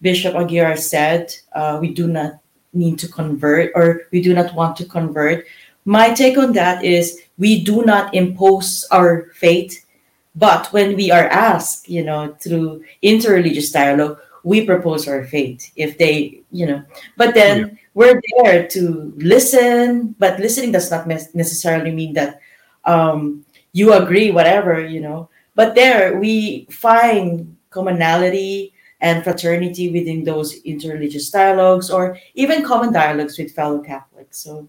Bishop 0.00 0.34
Aguiar 0.34 0.78
said. 0.78 1.34
Uh, 1.52 1.78
we 1.80 1.92
do 1.92 2.06
not 2.06 2.38
need 2.72 2.98
to 3.00 3.08
convert, 3.08 3.72
or 3.74 4.02
we 4.12 4.22
do 4.22 4.32
not 4.32 4.54
want 4.54 4.76
to 4.76 4.84
convert 4.84 5.44
my 5.86 6.12
take 6.12 6.36
on 6.36 6.52
that 6.52 6.84
is 6.84 7.22
we 7.38 7.62
do 7.62 7.84
not 7.84 8.12
impose 8.12 8.84
our 8.90 9.30
faith, 9.34 9.86
but 10.34 10.66
when 10.72 10.96
we 10.96 11.10
are 11.12 11.28
asked, 11.28 11.88
you 11.88 12.04
know, 12.04 12.36
through 12.40 12.84
interreligious 13.02 13.72
dialogue, 13.72 14.18
we 14.42 14.66
propose 14.66 15.06
our 15.08 15.24
faith. 15.24 15.70
If 15.76 15.96
they, 15.96 16.42
you 16.50 16.66
know, 16.66 16.82
but 17.16 17.34
then 17.34 17.58
yeah. 17.58 17.74
we're 17.94 18.20
there 18.42 18.66
to 18.68 19.12
listen, 19.16 20.14
but 20.18 20.40
listening 20.40 20.72
does 20.72 20.90
not 20.90 21.06
necessarily 21.06 21.92
mean 21.92 22.14
that 22.14 22.40
um, 22.84 23.44
you 23.72 23.92
agree, 23.92 24.32
whatever, 24.32 24.80
you 24.80 25.00
know. 25.00 25.30
But 25.54 25.76
there 25.76 26.18
we 26.18 26.66
find 26.68 27.56
commonality 27.70 28.74
and 29.00 29.22
fraternity 29.22 29.92
within 29.92 30.24
those 30.24 30.62
interreligious 30.62 31.30
dialogues 31.30 31.90
or 31.90 32.18
even 32.34 32.64
common 32.64 32.92
dialogues 32.92 33.38
with 33.38 33.54
fellow 33.54 33.80
Catholics. 33.80 34.38
So 34.38 34.68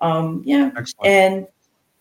um, 0.00 0.42
yeah, 0.44 0.70
Excellent. 0.76 1.06
and 1.06 1.46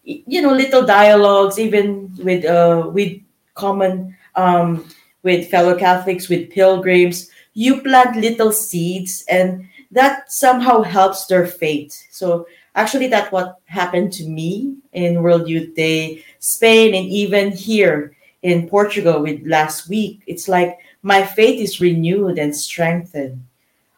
you 0.04 0.42
know, 0.42 0.54
little 0.54 0.86
dialogues, 0.86 1.60
even 1.60 2.14
with 2.24 2.46
uh, 2.46 2.90
with 2.94 3.20
common 3.56 4.16
um, 4.36 4.88
with 5.24 5.50
fellow 5.50 5.78
Catholics, 5.78 6.30
with 6.30 6.50
pilgrims. 6.50 7.30
You 7.54 7.82
plant 7.82 8.16
little 8.16 8.52
seeds, 8.52 9.26
and 9.28 9.68
that 9.92 10.32
somehow 10.32 10.84
helps 10.84 11.26
their 11.26 11.48
faith. 11.48 11.92
So 12.12 12.46
Actually, 12.78 13.08
that 13.08 13.32
what 13.32 13.58
happened 13.66 14.14
to 14.14 14.30
me 14.30 14.78
in 14.94 15.24
World 15.24 15.50
Youth 15.50 15.74
Day, 15.74 16.24
Spain, 16.38 16.94
and 16.94 17.08
even 17.08 17.52
here 17.52 18.16
in 18.44 18.70
Portugal 18.70 19.20
with 19.24 19.42
last 19.48 19.90
week. 19.90 20.22
It's 20.28 20.48
like 20.48 20.78
my 21.02 21.26
faith 21.26 21.60
is 21.60 21.82
renewed 21.82 22.38
and 22.38 22.56
strengthened. 22.56 23.44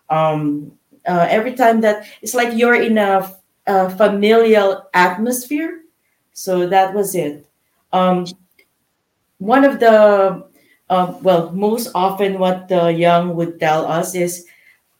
Um, 0.10 0.72
uh, 1.06 1.28
every 1.30 1.56
time 1.56 1.82
that 1.82 2.08
it's 2.22 2.34
like 2.34 2.58
you're 2.58 2.82
in 2.82 2.98
a, 2.98 3.36
a 3.68 3.90
familial 3.90 4.90
atmosphere. 4.94 5.82
So 6.34 6.68
that 6.68 6.94
was 6.94 7.16
it. 7.16 7.46
Um, 7.92 8.26
one 9.40 9.64
of 9.64 9.80
the 9.80 10.50
uh, 10.90 11.14
well, 11.22 11.52
most 11.52 11.92
often 11.94 12.40
what 12.40 12.68
the 12.68 12.88
young 12.88 13.36
would 13.36 13.60
tell 13.60 13.86
us 13.86 14.16
is 14.16 14.46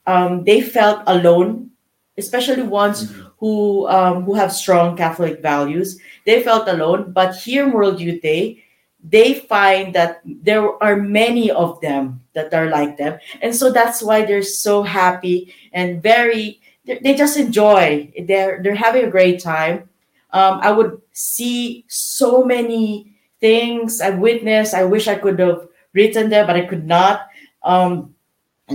um, 0.06 0.44
they 0.44 0.60
felt 0.60 1.02
alone, 1.06 1.70
especially 2.16 2.62
ones 2.62 3.04
mm-hmm. 3.10 3.28
who 3.38 3.88
um, 3.88 4.22
who 4.22 4.34
have 4.34 4.52
strong 4.52 4.96
Catholic 4.96 5.42
values. 5.42 5.98
They 6.26 6.42
felt 6.42 6.68
alone, 6.68 7.12
but 7.12 7.34
here 7.34 7.66
in 7.66 7.72
World 7.72 8.00
Youth 8.00 8.22
Day, 8.22 8.62
they 9.02 9.34
find 9.34 9.94
that 9.94 10.20
there 10.24 10.82
are 10.82 10.96
many 10.96 11.50
of 11.50 11.80
them 11.80 12.22
that 12.34 12.54
are 12.54 12.70
like 12.70 12.96
them, 12.96 13.18
and 13.42 13.54
so 13.54 13.72
that's 13.72 14.02
why 14.02 14.24
they're 14.24 14.42
so 14.42 14.82
happy 14.82 15.54
and 15.72 16.02
very. 16.02 16.59
They 16.84 17.14
just 17.14 17.36
enjoy. 17.36 18.12
They're 18.26 18.62
they're 18.62 18.74
having 18.74 19.04
a 19.04 19.10
great 19.10 19.40
time. 19.40 19.88
Um, 20.32 20.60
I 20.62 20.70
would 20.70 21.00
see 21.12 21.84
so 21.88 22.44
many 22.44 23.12
things 23.40 24.00
I 24.00 24.10
witnessed. 24.10 24.74
I 24.74 24.84
wish 24.84 25.08
I 25.08 25.16
could 25.16 25.38
have 25.38 25.68
written 25.92 26.30
there, 26.30 26.46
but 26.46 26.56
I 26.56 26.66
could 26.66 26.86
not. 26.86 27.26
Um, 27.62 28.14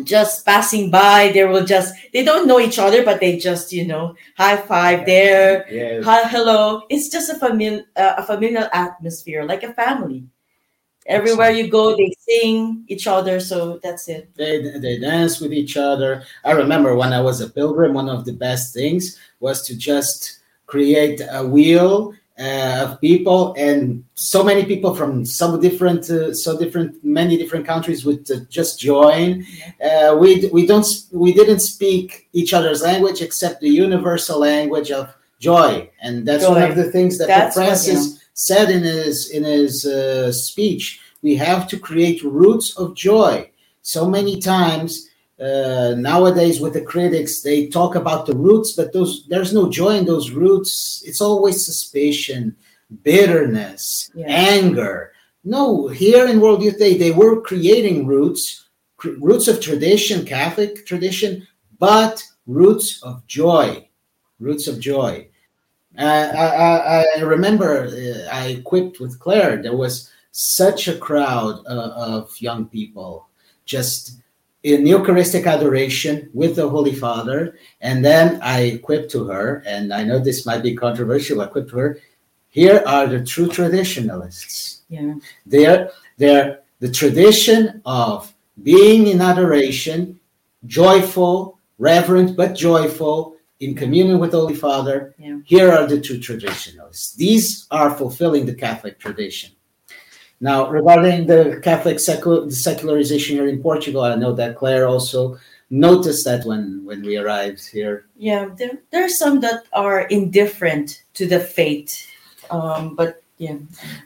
just 0.04 0.46
passing 0.46 0.91
by, 0.91 1.32
they 1.34 1.46
will 1.46 1.63
just 1.63 1.96
they 2.12 2.24
don't 2.24 2.48
know 2.48 2.60
each 2.60 2.80
other, 2.80 3.04
but 3.04 3.20
they 3.20 3.38
just 3.38 3.72
you 3.72 3.88
know 3.88 4.15
high 4.38 4.58
five 4.58 5.06
there, 5.06 5.65
yes. 5.72 6.04
hi, 6.04 6.28
hello. 6.28 6.84
It's 6.89 7.10
just 7.10 7.30
a 7.30 7.36
familiar 7.36 7.86
uh, 7.96 8.15
a 8.18 8.24
familiar 8.24 8.70
atmosphere, 8.74 9.46
like 9.46 9.63
a 9.63 9.74
family. 9.74 10.26
Everywhere 11.08 11.52
you 11.52 11.68
go, 11.68 11.96
they 11.96 12.12
sing 12.18 12.84
each 12.88 13.06
other, 13.06 13.39
so 13.39 13.80
that's 13.84 14.08
it. 14.08 14.34
They 14.36 14.60
they 14.80 14.98
dance 14.98 15.39
with 15.39 15.54
each 15.54 15.78
other. 15.78 16.24
I 16.44 16.52
remember 16.52 16.96
when 16.96 17.13
I 17.13 17.22
was 17.22 17.41
a 17.41 17.50
pilgrim, 17.50 17.94
one 17.94 18.10
of 18.10 18.26
the 18.26 18.34
best 18.34 18.74
things 18.74 19.20
was 19.39 19.62
to 19.68 19.78
just 19.78 20.39
create 20.65 21.22
a 21.32 21.46
wheel 21.46 22.15
uh, 22.38 22.88
of 22.89 23.02
people 23.02 23.56
and 23.58 24.04
so 24.15 24.44
many 24.44 24.65
people 24.65 24.94
from 24.94 25.26
so 25.26 25.58
different 25.58 26.10
uh, 26.10 26.34
so 26.34 26.58
different 26.58 27.02
many 27.02 27.38
different 27.38 27.65
countries 27.65 28.04
would 28.04 28.30
uh, 28.30 28.39
just 28.50 28.78
join 28.78 29.46
uh, 29.82 30.13
we 30.20 30.50
we 30.52 30.65
don't 30.68 30.86
we 31.13 31.34
didn't 31.34 31.62
speak 31.62 32.28
each 32.34 32.54
other's 32.54 32.82
language 32.82 33.22
except 33.22 33.62
the 33.62 33.70
universal 33.70 34.38
language 34.38 34.91
of 34.91 35.15
joy 35.39 35.89
and 36.02 36.28
that's 36.28 36.44
joy. 36.44 36.52
one 36.52 36.63
of 36.63 36.76
the 36.76 36.91
things 36.91 37.18
that 37.18 37.28
that's 37.28 37.56
francis 37.56 37.96
what, 37.96 38.15
yeah. 38.15 38.25
Said 38.36 38.69
in 38.69 38.84
his 38.84 39.32
in 39.32 39.43
his 39.43 39.86
uh, 39.86 40.32
speech 40.32 41.00
we 41.24 41.36
have 41.36 41.67
to 41.67 41.80
create 41.80 42.21
roots 42.21 42.78
of 42.78 42.93
joy. 42.93 43.50
So 43.82 44.08
many 44.08 44.39
times 44.39 45.10
uh, 45.39 45.95
nowadays 45.98 46.60
with 46.60 46.74
the 46.74 46.82
critics 46.82 47.41
they 47.41 47.67
talk 47.67 47.95
about 47.95 48.26
the 48.26 48.36
roots 48.36 48.74
but 48.74 48.93
those 48.93 49.26
there's 49.28 49.54
no 49.54 49.69
joy 49.69 49.98
in 49.98 50.06
those 50.06 50.30
roots. 50.32 51.02
It's 51.06 51.21
always 51.21 51.65
suspicion 51.65 52.56
bitterness 53.04 54.12
yeah. 54.13 54.28
anger. 54.28 55.13
No 55.43 55.88
here 55.88 56.28
in 56.28 56.39
world 56.39 56.62
youth 56.62 56.78
day 56.78 56.98
they 56.98 57.12
were 57.12 57.41
creating 57.41 58.06
roots 58.06 58.65
cr- 58.98 59.17
roots 59.19 59.48
of 59.48 59.62
tradition 59.62 60.26
catholic 60.26 60.86
tradition 60.86 61.48
but 61.80 62.24
roots 62.48 63.02
of 63.04 63.26
joy 63.28 63.88
roots 64.39 64.67
of 64.67 64.80
joy 64.80 65.28
uh, 65.97 66.03
I, 66.03 67.05
I, 67.17 67.21
remember 67.21 67.86
uh, 67.86 68.29
i 68.31 68.47
equipped 68.47 68.99
with 68.99 69.19
claire 69.19 69.62
there 69.62 69.75
was 69.75 70.12
such 70.31 70.88
a 70.88 70.97
crowd 70.97 71.63
uh, 71.65 71.91
of 71.95 72.36
young 72.41 72.65
people 72.65 73.29
just 73.65 74.17
in 74.65 74.88
Eucharistic 74.88 75.45
adoration 75.45 76.27
with 76.34 76.55
the 76.55 76.67
Holy 76.67 76.93
Father. 76.93 77.55
And 77.81 78.03
then 78.03 78.41
I 78.41 78.62
equipped 78.62 79.12
to 79.12 79.25
her, 79.27 79.62
and 79.67 79.93
I 79.93 80.03
know 80.03 80.17
this 80.17 80.43
might 80.43 80.63
be 80.63 80.75
controversial, 80.75 81.41
I 81.41 81.45
equipped 81.45 81.69
to 81.69 81.77
her, 81.77 81.99
here 82.49 82.81
are 82.88 83.05
the 83.05 83.23
true 83.23 83.47
traditionalists. 83.47 84.81
Yeah. 84.89 85.15
They're, 85.45 85.91
they're 86.17 86.62
the 86.79 86.89
tradition 86.89 87.81
of 87.86 88.34
being 88.63 89.05
in 89.05 89.21
adoration, 89.21 90.19
joyful, 90.65 91.60
reverent, 91.77 92.36
but 92.36 92.55
joyful, 92.55 93.35
in 93.60 93.76
communion 93.76 94.20
with 94.20 94.32
Holy 94.32 94.56
Father. 94.56 95.15
Yeah. 95.18 95.39
Here 95.46 95.72
are 95.72 95.88
the 95.88 96.00
two 96.00 96.20
traditionalists. 96.20 97.15
These 97.15 97.68
are 97.72 97.96
fulfilling 97.96 98.46
the 98.46 98.56
Catholic 98.56 99.00
tradition. 99.00 99.52
Now, 100.41 100.70
regarding 100.70 101.28
the 101.28 101.62
Catholic 101.63 102.00
secular, 102.00 102.50
secularization 102.52 103.38
here 103.38 103.48
in 103.48 103.62
Portugal, 103.62 104.04
I 104.04 104.15
know 104.15 104.34
that 104.34 104.58
Claire 104.58 104.88
also 104.88 105.38
noticed 105.70 106.26
that 106.26 106.46
when 106.46 106.84
when 106.86 107.02
we 107.02 107.18
arrived 107.18 107.68
here. 107.68 108.06
Yeah, 108.18 108.50
there, 108.58 108.78
there 108.91 109.06
are 109.06 109.10
some 109.10 109.39
that 109.39 109.63
are 109.74 110.02
indifferent 110.02 111.04
to 111.13 111.26
the 111.26 111.39
faith, 111.39 112.06
um, 112.52 112.96
but 112.96 113.24
yeah. 113.38 113.58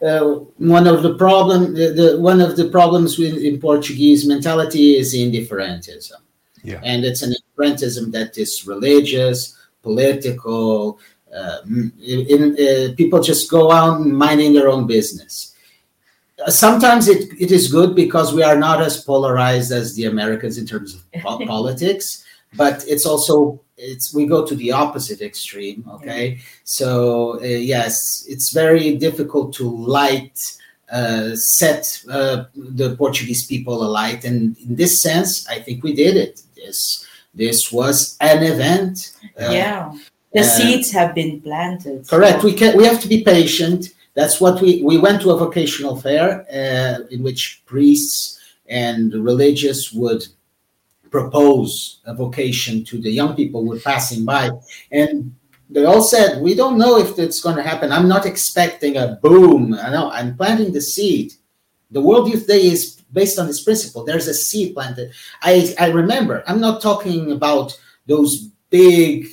Uh, 0.01 0.35
one 0.57 0.87
of 0.87 1.03
the 1.03 1.15
problem, 1.15 1.73
the, 1.73 1.89
the, 1.89 2.19
one 2.19 2.41
of 2.41 2.55
the 2.55 2.69
problems 2.69 3.17
with 3.17 3.37
in 3.37 3.59
Portuguese 3.59 4.25
mentality 4.25 4.97
is 4.97 5.13
indifferentism. 5.13 6.21
Yeah, 6.63 6.81
and 6.83 7.05
it's 7.05 7.21
an 7.21 7.33
indifferentism 7.33 8.11
that 8.11 8.37
is 8.37 8.65
religious, 8.65 9.57
political. 9.81 10.99
Uh, 11.33 11.59
in, 11.65 11.93
in 12.01 12.41
uh, 12.53 12.95
people 12.95 13.21
just 13.21 13.51
go 13.51 13.71
out 13.71 14.01
minding 14.01 14.51
their 14.51 14.67
own 14.67 14.87
business 14.87 15.49
sometimes 16.47 17.07
it, 17.07 17.29
it 17.39 17.51
is 17.51 17.71
good 17.71 17.95
because 17.95 18.33
we 18.33 18.43
are 18.43 18.55
not 18.55 18.81
as 18.81 19.03
polarized 19.03 19.71
as 19.71 19.95
the 19.95 20.05
Americans 20.05 20.57
in 20.57 20.65
terms 20.65 20.95
of 20.95 21.03
politics, 21.47 22.23
but 22.55 22.83
it's 22.87 23.05
also 23.05 23.59
it's 23.77 24.13
we 24.13 24.25
go 24.25 24.45
to 24.45 24.55
the 24.55 24.71
opposite 24.71 25.21
extreme. 25.21 25.85
Okay, 25.95 26.27
yeah. 26.29 26.41
so 26.63 27.39
uh, 27.41 27.45
yes, 27.45 28.25
it's 28.27 28.51
very 28.51 28.95
difficult 28.97 29.53
to 29.53 29.69
light 29.69 30.39
uh, 30.91 31.35
set 31.35 32.01
uh, 32.09 32.45
the 32.55 32.95
Portuguese 32.95 33.45
people 33.45 33.83
alight, 33.83 34.23
and 34.25 34.57
in 34.57 34.75
this 34.75 35.01
sense, 35.01 35.47
I 35.47 35.59
think 35.59 35.83
we 35.83 35.93
did 35.93 36.17
it. 36.17 36.41
This 36.63 37.05
this 37.33 37.71
was 37.71 38.17
an 38.21 38.43
event. 38.43 39.13
Uh, 39.39 39.49
yeah, 39.51 39.97
the 40.33 40.43
seeds 40.43 40.91
have 40.91 41.15
been 41.15 41.41
planted. 41.41 42.07
Correct. 42.07 42.41
So. 42.41 42.47
We 42.47 42.53
can 42.53 42.77
we 42.77 42.85
have 42.85 43.01
to 43.01 43.07
be 43.07 43.23
patient 43.23 43.93
that's 44.19 44.41
what 44.41 44.61
we 44.61 44.83
we 44.83 44.97
went 44.97 45.21
to 45.21 45.31
a 45.31 45.37
vocational 45.37 45.95
fair 45.95 46.45
uh, 46.51 47.05
in 47.09 47.23
which 47.23 47.63
priests 47.65 48.39
and 48.67 49.13
religious 49.13 49.91
would 49.93 50.27
propose 51.09 52.01
a 52.05 52.13
vocation 52.13 52.83
to 52.83 52.99
the 52.99 53.09
young 53.09 53.35
people 53.35 53.61
who 53.61 53.69
were 53.69 53.79
passing 53.79 54.25
by 54.25 54.49
and 54.91 55.33
they 55.69 55.85
all 55.85 56.01
said 56.01 56.41
we 56.41 56.53
don't 56.53 56.77
know 56.77 56.97
if 56.97 57.17
it's 57.17 57.39
going 57.39 57.55
to 57.55 57.63
happen 57.63 57.91
i'm 57.91 58.07
not 58.07 58.25
expecting 58.25 58.97
a 58.97 59.17
boom 59.23 59.73
i 59.73 59.89
know 59.89 60.11
i'm 60.11 60.35
planting 60.35 60.71
the 60.71 60.81
seed 60.81 61.33
the 61.89 62.01
world 62.01 62.29
youth 62.29 62.45
day 62.45 62.67
is 62.67 62.98
based 63.13 63.39
on 63.39 63.47
this 63.47 63.63
principle 63.63 64.03
there's 64.03 64.27
a 64.27 64.33
seed 64.33 64.73
planted 64.73 65.11
i 65.41 65.73
i 65.79 65.87
remember 65.87 66.43
i'm 66.47 66.59
not 66.59 66.81
talking 66.81 67.31
about 67.31 67.79
those 68.07 68.49
big 68.69 69.27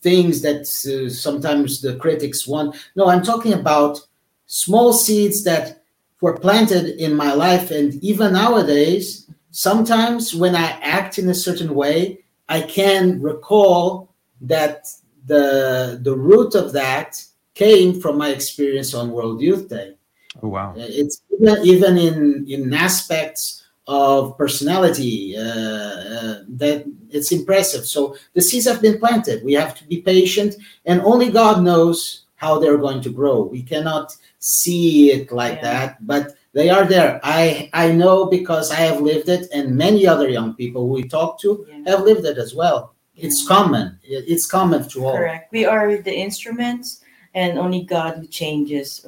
things 0.00 0.42
that 0.42 0.62
uh, 0.86 1.10
sometimes 1.10 1.80
the 1.80 1.96
critics 1.96 2.46
want 2.46 2.76
no 2.96 3.08
i'm 3.08 3.22
talking 3.22 3.52
about 3.52 4.00
small 4.46 4.92
seeds 4.92 5.44
that 5.44 5.82
were 6.20 6.36
planted 6.36 7.00
in 7.00 7.14
my 7.14 7.32
life. 7.32 7.70
And 7.70 7.94
even 8.02 8.32
nowadays, 8.32 9.28
sometimes 9.50 10.34
when 10.34 10.56
I 10.56 10.70
act 10.82 11.18
in 11.18 11.28
a 11.28 11.34
certain 11.34 11.74
way, 11.74 12.24
I 12.48 12.62
can 12.62 13.20
recall 13.22 14.08
that 14.40 14.86
the 15.26 16.00
the 16.02 16.16
root 16.16 16.54
of 16.54 16.72
that 16.72 17.22
came 17.54 18.00
from 18.00 18.16
my 18.16 18.30
experience 18.30 18.94
on 18.94 19.12
World 19.12 19.40
Youth 19.40 19.68
Day. 19.68 19.97
Oh 20.42 20.48
wow! 20.48 20.74
It's 20.76 21.22
even, 21.32 21.66
even 21.66 21.98
in 21.98 22.46
in 22.48 22.74
aspects 22.74 23.64
of 23.88 24.36
personality 24.36 25.34
uh, 25.36 25.42
uh, 25.42 26.38
that 26.48 26.84
it's 27.10 27.32
impressive. 27.32 27.86
So 27.86 28.16
the 28.34 28.42
seeds 28.42 28.66
have 28.66 28.82
been 28.82 28.98
planted. 28.98 29.42
We 29.42 29.54
have 29.54 29.74
to 29.76 29.84
be 29.84 30.02
patient, 30.02 30.56
and 30.84 31.00
only 31.00 31.30
God 31.30 31.62
knows 31.62 32.26
how 32.36 32.58
they're 32.58 32.78
going 32.78 33.00
to 33.02 33.10
grow. 33.10 33.42
We 33.42 33.62
cannot 33.62 34.14
see 34.38 35.10
it 35.10 35.32
like 35.32 35.56
yeah. 35.56 35.62
that, 35.62 36.06
but 36.06 36.36
they 36.52 36.70
are 36.70 36.84
there. 36.84 37.18
I 37.24 37.70
I 37.72 37.92
know 37.92 38.26
because 38.26 38.70
I 38.70 38.76
have 38.76 39.00
lived 39.00 39.28
it, 39.28 39.48
and 39.52 39.76
many 39.76 40.06
other 40.06 40.28
young 40.28 40.54
people 40.54 40.88
we 40.88 41.08
talk 41.08 41.40
to 41.40 41.66
yeah. 41.68 41.90
have 41.90 42.02
lived 42.02 42.24
it 42.26 42.38
as 42.38 42.54
well. 42.54 42.94
It's 43.16 43.48
common. 43.48 43.98
It's 44.04 44.46
common 44.46 44.88
to 44.90 45.06
all. 45.06 45.16
Correct. 45.16 45.50
We 45.50 45.64
are 45.64 45.96
the 45.96 46.14
instruments, 46.14 47.02
and 47.34 47.58
only 47.58 47.82
God 47.82 48.18
who 48.18 48.26
changes, 48.28 49.04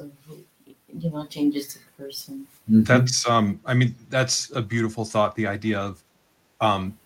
you 0.97 1.09
know, 1.09 1.25
changes 1.25 1.73
the 1.73 2.03
person. 2.03 2.47
Mm-hmm. 2.69 2.83
That's 2.83 3.27
um. 3.27 3.59
I 3.65 3.73
mean, 3.73 3.95
that's 4.09 4.51
a 4.51 4.61
beautiful 4.61 5.05
thought. 5.05 5.35
The 5.35 5.47
idea 5.47 5.79
of 5.79 6.03
um, 6.59 6.97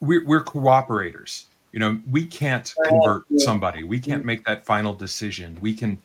we're 0.00 0.24
we're 0.24 0.44
cooperators. 0.44 1.44
You 1.72 1.80
know, 1.80 2.00
we 2.10 2.26
can't 2.26 2.72
convert 2.84 3.24
somebody. 3.38 3.82
We 3.82 3.98
can't 3.98 4.26
make 4.26 4.44
that 4.44 4.66
final 4.66 4.92
decision. 4.92 5.56
We 5.62 5.72
can, 5.72 5.98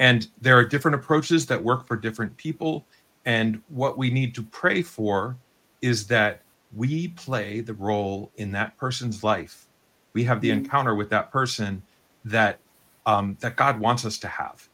and 0.00 0.26
there 0.40 0.58
are 0.58 0.64
different 0.64 0.96
approaches 0.96 1.46
that 1.46 1.62
work 1.62 1.86
for 1.86 1.96
different 1.96 2.36
people. 2.36 2.84
And 3.24 3.62
what 3.68 3.96
we 3.96 4.10
need 4.10 4.34
to 4.34 4.42
pray 4.42 4.82
for 4.82 5.36
is 5.80 6.08
that 6.08 6.42
we 6.74 7.08
play 7.08 7.60
the 7.60 7.74
role 7.74 8.32
in 8.36 8.50
that 8.52 8.76
person's 8.76 9.22
life. 9.22 9.66
We 10.12 10.24
have 10.24 10.40
the 10.40 10.50
mm-hmm. 10.50 10.64
encounter 10.64 10.96
with 10.96 11.10
that 11.10 11.30
person 11.30 11.82
that 12.24 12.58
um, 13.06 13.36
that 13.40 13.54
God 13.54 13.78
wants 13.78 14.04
us 14.04 14.18
to 14.18 14.28
have. 14.28 14.68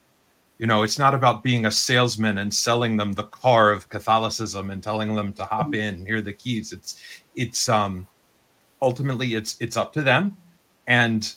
You 0.58 0.66
know, 0.66 0.82
it's 0.82 0.98
not 0.98 1.14
about 1.14 1.42
being 1.42 1.66
a 1.66 1.70
salesman 1.70 2.38
and 2.38 2.52
selling 2.52 2.96
them 2.96 3.12
the 3.12 3.24
car 3.24 3.70
of 3.70 3.88
Catholicism 3.88 4.70
and 4.70 4.82
telling 4.82 5.14
them 5.14 5.32
to 5.34 5.44
hop 5.44 5.74
in, 5.74 6.04
here 6.04 6.16
are 6.16 6.20
the 6.20 6.32
keys. 6.32 6.72
It's 6.72 7.00
it's 7.36 7.68
um 7.68 8.06
ultimately 8.82 9.34
it's 9.34 9.56
it's 9.60 9.76
up 9.76 9.92
to 9.94 10.02
them. 10.02 10.36
And 10.86 11.32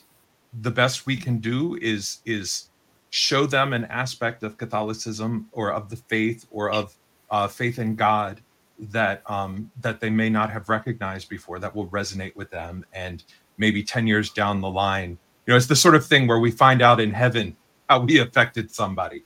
the 0.60 0.70
best 0.70 1.06
we 1.06 1.16
can 1.16 1.38
do 1.38 1.76
is 1.80 2.18
is 2.24 2.70
show 3.10 3.46
them 3.46 3.72
an 3.72 3.84
aspect 3.86 4.42
of 4.42 4.58
Catholicism 4.58 5.48
or 5.52 5.72
of 5.72 5.88
the 5.88 5.96
faith 5.96 6.46
or 6.50 6.70
of 6.70 6.96
uh, 7.30 7.46
faith 7.46 7.78
in 7.78 7.94
God 7.94 8.40
that 8.78 9.22
um, 9.30 9.70
that 9.80 10.00
they 10.00 10.10
may 10.10 10.28
not 10.28 10.50
have 10.50 10.68
recognized 10.68 11.28
before 11.28 11.58
that 11.58 11.74
will 11.74 11.88
resonate 11.88 12.34
with 12.34 12.50
them 12.50 12.84
and 12.92 13.24
maybe 13.58 13.82
10 13.82 14.06
years 14.06 14.30
down 14.30 14.60
the 14.60 14.68
line 14.68 15.10
you 15.46 15.52
know 15.52 15.56
it's 15.56 15.66
the 15.66 15.76
sort 15.76 15.94
of 15.94 16.04
thing 16.04 16.26
where 16.26 16.38
we 16.38 16.50
find 16.50 16.82
out 16.82 16.98
in 17.00 17.12
heaven 17.12 17.54
how 17.88 18.00
we 18.00 18.18
affected 18.18 18.70
somebody 18.70 19.22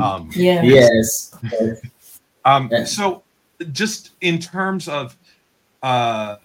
um 0.00 0.30
yeah. 0.34 0.62
yes 0.62 1.36
um 2.44 2.70
so 2.84 3.22
just 3.72 4.10
in 4.20 4.38
terms 4.38 4.88
of 4.88 5.16
uh 5.82 6.36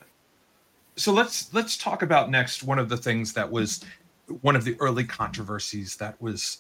so 0.96 1.12
let's 1.12 1.54
let's 1.54 1.78
talk 1.78 2.02
about 2.02 2.30
next 2.30 2.64
one 2.64 2.80
of 2.80 2.88
the 2.88 2.98
things 2.98 3.34
that 3.34 3.50
was 3.50 3.84
one 4.42 4.56
of 4.56 4.64
the 4.64 4.76
early 4.80 5.04
controversies 5.04 5.96
that 5.96 6.20
was 6.22 6.60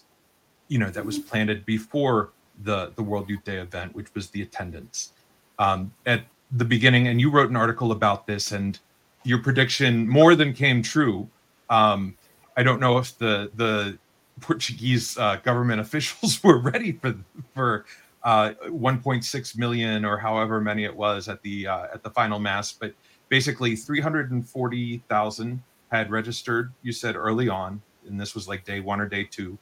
you 0.67 0.77
know 0.77 0.89
that 0.89 1.05
was 1.05 1.19
planted 1.19 1.65
before 1.65 2.31
the 2.63 2.91
the 2.95 3.03
world 3.03 3.29
youth 3.29 3.43
day 3.43 3.57
event 3.57 3.93
which 3.95 4.13
was 4.13 4.29
the 4.29 4.41
attendance 4.41 5.13
um, 5.59 5.93
at 6.05 6.23
the 6.53 6.65
beginning, 6.65 7.07
and 7.07 7.19
you 7.19 7.29
wrote 7.29 7.49
an 7.49 7.55
article 7.55 7.91
about 7.91 8.27
this, 8.27 8.51
and 8.51 8.79
your 9.23 9.39
prediction 9.39 10.07
more 10.07 10.35
than 10.35 10.53
came 10.53 10.81
true. 10.81 11.27
Um, 11.69 12.15
I 12.57 12.63
don't 12.63 12.79
know 12.79 12.97
if 12.97 13.17
the 13.17 13.51
the 13.55 13.97
Portuguese 14.41 15.17
uh, 15.17 15.37
government 15.37 15.81
officials 15.85 16.43
were 16.43 16.59
ready 16.59 16.93
for 16.93 17.15
for 17.53 17.85
uh, 18.23 18.53
1.6 18.67 19.57
million 19.57 20.05
or 20.05 20.17
however 20.17 20.61
many 20.61 20.85
it 20.85 20.95
was 20.95 21.27
at 21.27 21.41
the 21.41 21.67
uh, 21.67 21.87
at 21.93 22.03
the 22.03 22.09
final 22.09 22.39
mass, 22.39 22.71
but 22.71 22.93
basically 23.29 23.75
340,000 23.75 25.63
had 25.91 26.11
registered. 26.11 26.71
You 26.81 26.91
said 26.91 27.15
early 27.15 27.49
on, 27.49 27.81
and 28.07 28.19
this 28.19 28.33
was 28.33 28.47
like 28.47 28.65
day 28.65 28.79
one 28.79 28.99
or 29.01 29.07
day 29.07 29.23
two, 29.23 29.57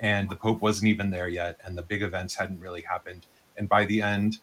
and 0.00 0.28
the 0.28 0.36
Pope 0.36 0.60
wasn't 0.60 0.88
even 0.88 1.10
there 1.10 1.28
yet, 1.28 1.60
and 1.64 1.76
the 1.76 1.82
big 1.82 2.02
events 2.02 2.34
hadn't 2.34 2.60
really 2.60 2.82
happened. 2.82 3.26
And 3.56 3.68
by 3.68 3.84
the 3.84 4.02
end, 4.02 4.38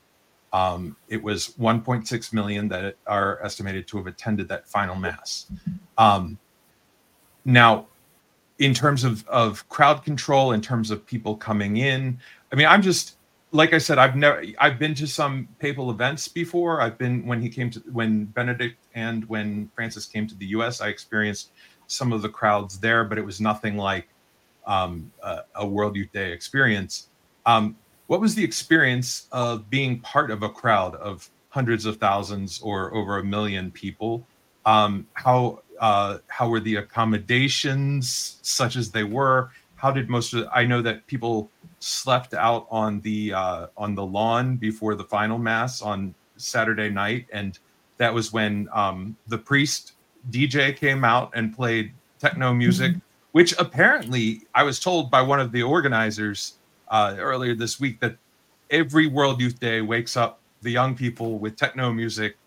um, 0.53 0.97
it 1.07 1.21
was 1.21 1.53
1.6 1.59 2.33
million 2.33 2.67
that 2.69 2.95
are 3.07 3.43
estimated 3.43 3.87
to 3.87 3.97
have 3.97 4.07
attended 4.07 4.47
that 4.49 4.67
final 4.67 4.95
mass. 4.95 5.49
Um, 5.97 6.37
now, 7.45 7.87
in 8.61 8.75
terms 8.75 9.03
of, 9.03 9.27
of 9.27 9.67
crowd 9.69 10.03
control, 10.03 10.51
in 10.51 10.61
terms 10.61 10.91
of 10.91 11.03
people 11.03 11.35
coming 11.35 11.77
in, 11.77 12.19
I 12.51 12.55
mean, 12.55 12.67
I'm 12.67 12.83
just 12.83 13.15
like 13.51 13.73
I 13.73 13.79
said, 13.79 13.97
I've 13.97 14.15
never 14.15 14.43
I've 14.59 14.79
been 14.79 14.93
to 14.95 15.07
some 15.07 15.47
papal 15.59 15.89
events 15.89 16.27
before. 16.27 16.79
I've 16.79 16.97
been 16.97 17.25
when 17.25 17.41
he 17.41 17.49
came 17.49 17.69
to 17.71 17.79
when 17.91 18.25
Benedict 18.25 18.77
and 18.93 19.27
when 19.27 19.69
Francis 19.75 20.05
came 20.05 20.27
to 20.27 20.35
the 20.35 20.45
U.S. 20.57 20.79
I 20.79 20.87
experienced 20.87 21.51
some 21.87 22.13
of 22.13 22.21
the 22.21 22.29
crowds 22.29 22.79
there, 22.79 23.03
but 23.03 23.17
it 23.17 23.25
was 23.25 23.41
nothing 23.41 23.77
like 23.77 24.07
um, 24.67 25.11
a, 25.23 25.39
a 25.55 25.67
World 25.67 25.95
Youth 25.95 26.11
Day 26.13 26.31
experience. 26.31 27.07
Um, 27.45 27.75
what 28.07 28.21
was 28.21 28.35
the 28.35 28.43
experience 28.43 29.27
of 29.31 29.69
being 29.69 29.99
part 30.01 30.29
of 30.31 30.43
a 30.43 30.49
crowd 30.49 30.95
of 30.95 31.29
hundreds 31.49 31.85
of 31.85 31.97
thousands 31.97 32.61
or 32.61 32.93
over 32.93 33.17
a 33.17 33.23
million 33.23 33.71
people? 33.71 34.25
Um, 34.65 35.07
how 35.13 35.63
uh, 35.81 36.19
how 36.27 36.47
were 36.47 36.59
the 36.59 36.77
accommodations, 36.77 38.37
such 38.43 38.75
as 38.75 38.91
they 38.91 39.03
were? 39.03 39.51
How 39.75 39.91
did 39.91 40.09
most 40.09 40.33
of? 40.33 40.47
I 40.53 40.63
know 40.63 40.81
that 40.83 41.05
people 41.07 41.49
slept 41.79 42.35
out 42.35 42.67
on 42.69 43.01
the 43.01 43.33
uh, 43.33 43.67
on 43.75 43.95
the 43.95 44.05
lawn 44.05 44.55
before 44.55 44.93
the 44.93 45.03
final 45.03 45.39
mass 45.39 45.81
on 45.81 46.13
Saturday 46.37 46.89
night, 46.89 47.25
and 47.33 47.57
that 47.97 48.13
was 48.13 48.31
when 48.31 48.69
um, 48.71 49.17
the 49.27 49.37
priest 49.37 49.93
DJ 50.29 50.75
came 50.75 51.03
out 51.03 51.31
and 51.33 51.55
played 51.55 51.91
techno 52.19 52.53
music, 52.53 52.91
mm-hmm. 52.91 52.99
which 53.31 53.57
apparently 53.57 54.43
I 54.53 54.61
was 54.61 54.79
told 54.79 55.09
by 55.09 55.23
one 55.23 55.39
of 55.39 55.51
the 55.51 55.63
organizers 55.63 56.53
uh, 56.89 57.15
earlier 57.17 57.55
this 57.55 57.79
week 57.79 57.99
that 58.01 58.17
every 58.69 59.07
World 59.07 59.41
Youth 59.41 59.59
Day 59.59 59.81
wakes 59.81 60.15
up 60.15 60.39
the 60.61 60.69
young 60.69 60.95
people 60.95 61.39
with 61.39 61.55
techno 61.55 61.91
music 61.91 62.37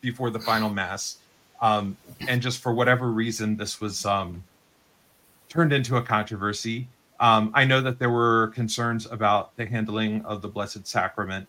before 0.00 0.30
the 0.30 0.38
final 0.38 0.70
mass. 0.70 1.18
Um, 1.60 1.96
and 2.28 2.40
just 2.40 2.60
for 2.60 2.72
whatever 2.72 3.10
reason, 3.10 3.56
this 3.56 3.80
was 3.80 4.06
um, 4.06 4.42
turned 5.48 5.72
into 5.72 5.96
a 5.96 6.02
controversy. 6.02 6.88
Um, 7.20 7.50
I 7.54 7.64
know 7.64 7.80
that 7.80 7.98
there 7.98 8.10
were 8.10 8.48
concerns 8.48 9.06
about 9.06 9.56
the 9.56 9.66
handling 9.66 10.24
of 10.24 10.40
the 10.40 10.48
Blessed 10.48 10.86
Sacrament 10.86 11.48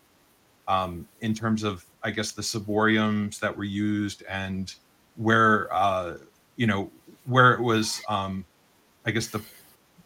um, 0.66 1.06
in 1.20 1.34
terms 1.34 1.62
of, 1.62 1.84
I 2.02 2.10
guess, 2.10 2.32
the 2.32 2.42
ciboriums 2.42 3.38
that 3.40 3.56
were 3.56 3.64
used 3.64 4.24
and 4.28 4.74
where, 5.16 5.72
uh, 5.72 6.16
you 6.56 6.66
know, 6.66 6.90
where 7.26 7.52
it 7.54 7.60
was, 7.60 8.02
um, 8.08 8.44
I 9.06 9.12
guess, 9.12 9.28
the 9.28 9.42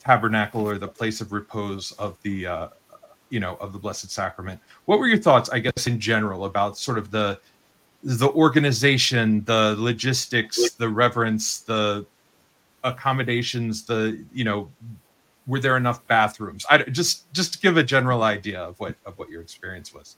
tabernacle 0.01 0.69
or 0.69 0.79
the 0.79 0.89
place 0.89 1.21
of 1.21 1.33
repose 1.33 1.93
of 1.93 2.19
the 2.23 2.47
uh, 2.47 2.69
you 3.31 3.41
know 3.41 3.57
of 3.57 3.73
the 3.73 3.79
blessed 3.79 4.11
sacrament 4.11 4.61
what 4.85 4.99
were 4.99 5.09
your 5.09 5.19
thoughts 5.19 5.49
i 5.51 5.59
guess 5.59 5.87
in 5.87 5.99
general 5.99 6.45
about 6.45 6.77
sort 6.77 6.99
of 6.99 7.11
the 7.11 7.41
the 8.05 8.29
organization 8.31 9.43
the 9.45 9.75
logistics 9.79 10.73
the 10.73 10.89
reverence 10.89 11.61
the 11.61 12.05
accommodations 12.85 13.85
the 13.85 14.23
you 14.33 14.45
know 14.45 14.69
were 15.47 15.59
there 15.59 15.77
enough 15.77 16.07
bathrooms 16.07 16.65
i 16.71 16.79
just 16.79 17.33
just 17.33 17.63
give 17.63 17.77
a 17.77 17.83
general 17.83 18.23
idea 18.23 18.61
of 18.61 18.79
what 18.79 18.95
of 19.07 19.19
what 19.19 19.29
your 19.31 19.41
experience 19.41 19.95
was 19.95 20.17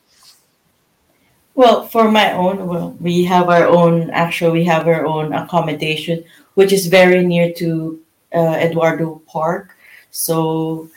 well 1.54 1.86
for 1.86 2.10
my 2.10 2.32
own 2.32 2.66
well 2.66 2.96
we 3.00 3.24
have 3.24 3.48
our 3.48 3.66
own 3.66 4.10
actually 4.10 4.50
we 4.60 4.64
have 4.64 4.86
our 4.88 5.06
own 5.06 5.32
accommodation 5.32 6.22
which 6.54 6.72
is 6.72 6.86
very 6.86 7.24
near 7.24 7.52
to 7.52 8.00
uh, 8.34 8.56
eduardo 8.58 9.22
park 9.26 9.76
so 10.10 10.88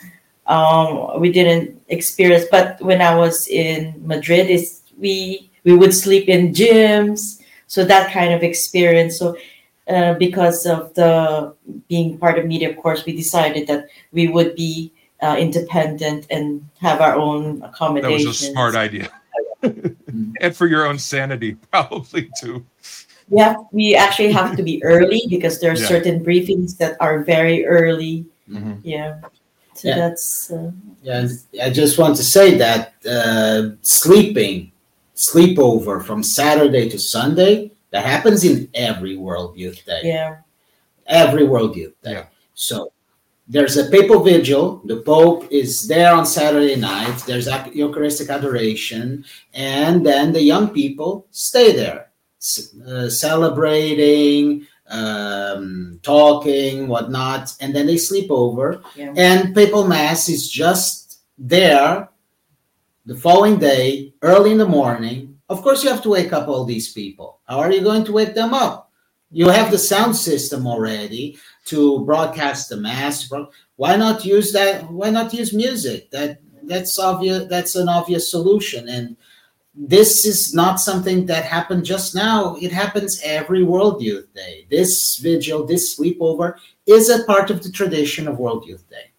um, 0.49 1.19
we 1.21 1.31
didn't 1.31 1.81
experience. 1.87 2.45
But 2.51 2.81
when 2.81 3.01
I 3.01 3.15
was 3.15 3.47
in 3.47 3.95
Madrid, 4.05 4.49
is 4.49 4.81
we 4.97 5.48
we 5.63 5.75
would 5.75 5.93
sleep 5.93 6.27
in 6.27 6.53
gyms. 6.53 7.41
So 7.67 7.85
that 7.85 8.11
kind 8.11 8.33
of 8.33 8.43
experience. 8.43 9.17
So 9.19 9.37
uh, 9.87 10.13
because 10.15 10.65
of 10.65 10.93
the 10.95 11.53
being 11.87 12.17
part 12.17 12.39
of 12.39 12.45
media, 12.45 12.69
of 12.69 12.77
course, 12.77 13.05
we 13.05 13.15
decided 13.15 13.67
that 13.67 13.87
we 14.11 14.27
would 14.27 14.55
be 14.55 14.91
uh, 15.21 15.35
independent 15.37 16.27
and 16.29 16.67
have 16.79 17.01
our 17.01 17.15
own 17.15 17.61
accommodations. 17.63 18.23
That 18.23 18.27
was 18.27 18.41
a 18.41 18.51
smart 18.51 18.75
idea, 18.75 19.09
and 20.41 20.55
for 20.55 20.67
your 20.67 20.87
own 20.87 20.97
sanity, 20.97 21.53
probably 21.71 22.29
too. 22.39 22.65
Yeah, 23.29 23.55
we 23.71 23.95
actually 23.95 24.31
have 24.31 24.55
to 24.57 24.63
be 24.63 24.83
early 24.83 25.21
because 25.29 25.59
there 25.59 25.71
are 25.71 25.77
yeah. 25.77 25.87
certain 25.87 26.23
briefings 26.23 26.77
that 26.77 26.97
are 26.99 27.19
very 27.19 27.65
early 27.65 28.25
Mm-hmm. 28.49 28.73
Yeah. 28.83 29.21
So 29.73 29.87
yeah. 29.87 29.95
that's. 29.95 30.51
Uh, 30.51 30.71
yeah, 31.03 31.27
I 31.61 31.69
just 31.69 31.97
want 31.97 32.17
to 32.17 32.23
say 32.23 32.57
that 32.57 32.93
uh, 33.05 33.75
sleeping, 33.81 34.71
sleepover 35.19 36.03
from 36.03 36.23
Saturday 36.23 36.89
to 36.89 36.97
Sunday, 36.97 37.71
that 37.91 38.05
happens 38.05 38.43
in 38.43 38.69
every 38.73 39.17
World 39.17 39.57
Youth 39.57 39.85
Day. 39.85 40.01
Yeah. 40.03 40.37
Every 41.05 41.45
World 41.45 41.75
Youth 41.75 41.95
Day. 42.01 42.13
Yeah. 42.13 42.25
So 42.53 42.93
there's 43.47 43.77
a 43.77 43.89
papal 43.89 44.23
vigil. 44.23 44.81
The 44.85 45.01
Pope 45.01 45.51
is 45.51 45.87
there 45.87 46.13
on 46.13 46.25
Saturday 46.25 46.75
night. 46.75 47.17
There's 47.25 47.47
Eucharistic 47.73 48.29
adoration, 48.29 49.25
and 49.53 50.05
then 50.05 50.31
the 50.31 50.41
young 50.41 50.69
people 50.69 51.27
stay 51.31 51.75
there, 51.75 52.11
uh, 52.87 53.09
celebrating, 53.09 54.67
um, 54.89 55.99
talking, 56.03 56.87
whatnot, 56.87 57.55
and 57.59 57.75
then 57.75 57.87
they 57.87 57.97
sleep 57.97 58.29
over. 58.29 58.81
Yeah. 58.95 59.13
And 59.15 59.55
papal 59.55 59.87
mass 59.87 60.29
is 60.29 60.49
just 60.49 61.21
there 61.37 62.08
the 63.09 63.15
following 63.15 63.57
day, 63.57 64.13
early 64.21 64.51
in 64.51 64.59
the 64.59 64.67
morning. 64.67 65.35
Of 65.49 65.63
course, 65.63 65.83
you 65.83 65.89
have 65.89 66.03
to 66.03 66.09
wake 66.09 66.31
up 66.31 66.47
all 66.47 66.63
these 66.63 66.93
people. 66.93 67.39
How 67.47 67.57
are 67.57 67.71
you 67.71 67.81
going 67.81 68.05
to 68.05 68.11
wake 68.11 68.35
them 68.35 68.53
up? 68.53 68.91
You 69.31 69.49
have 69.49 69.71
the 69.71 69.79
sound 69.79 70.15
system 70.15 70.67
already 70.67 71.39
to 71.65 72.05
broadcast 72.05 72.69
the 72.69 72.77
mass. 72.77 73.27
Why 73.77 73.95
not 73.95 74.25
use 74.25 74.51
that? 74.51 74.91
Why 74.91 75.09
not 75.09 75.33
use 75.33 75.53
music? 75.53 76.11
That 76.11 76.39
that's 76.63 76.99
obvious. 76.99 77.47
That's 77.49 77.75
an 77.75 77.89
obvious 77.89 78.29
solution. 78.29 78.87
And 78.87 79.17
this 79.73 80.23
is 80.27 80.53
not 80.53 80.79
something 80.79 81.25
that 81.25 81.45
happened 81.45 81.85
just 81.85 82.13
now. 82.13 82.57
It 82.61 82.71
happens 82.71 83.19
every 83.23 83.63
World 83.63 84.03
Youth 84.03 84.31
Day. 84.35 84.67
This 84.69 85.17
vigil, 85.17 85.65
this 85.65 85.97
sleepover 85.97 86.57
is 86.85 87.09
a 87.09 87.23
part 87.23 87.49
of 87.49 87.63
the 87.63 87.71
tradition 87.71 88.27
of 88.27 88.37
World 88.37 88.67
Youth 88.67 88.87
Day. 88.87 89.09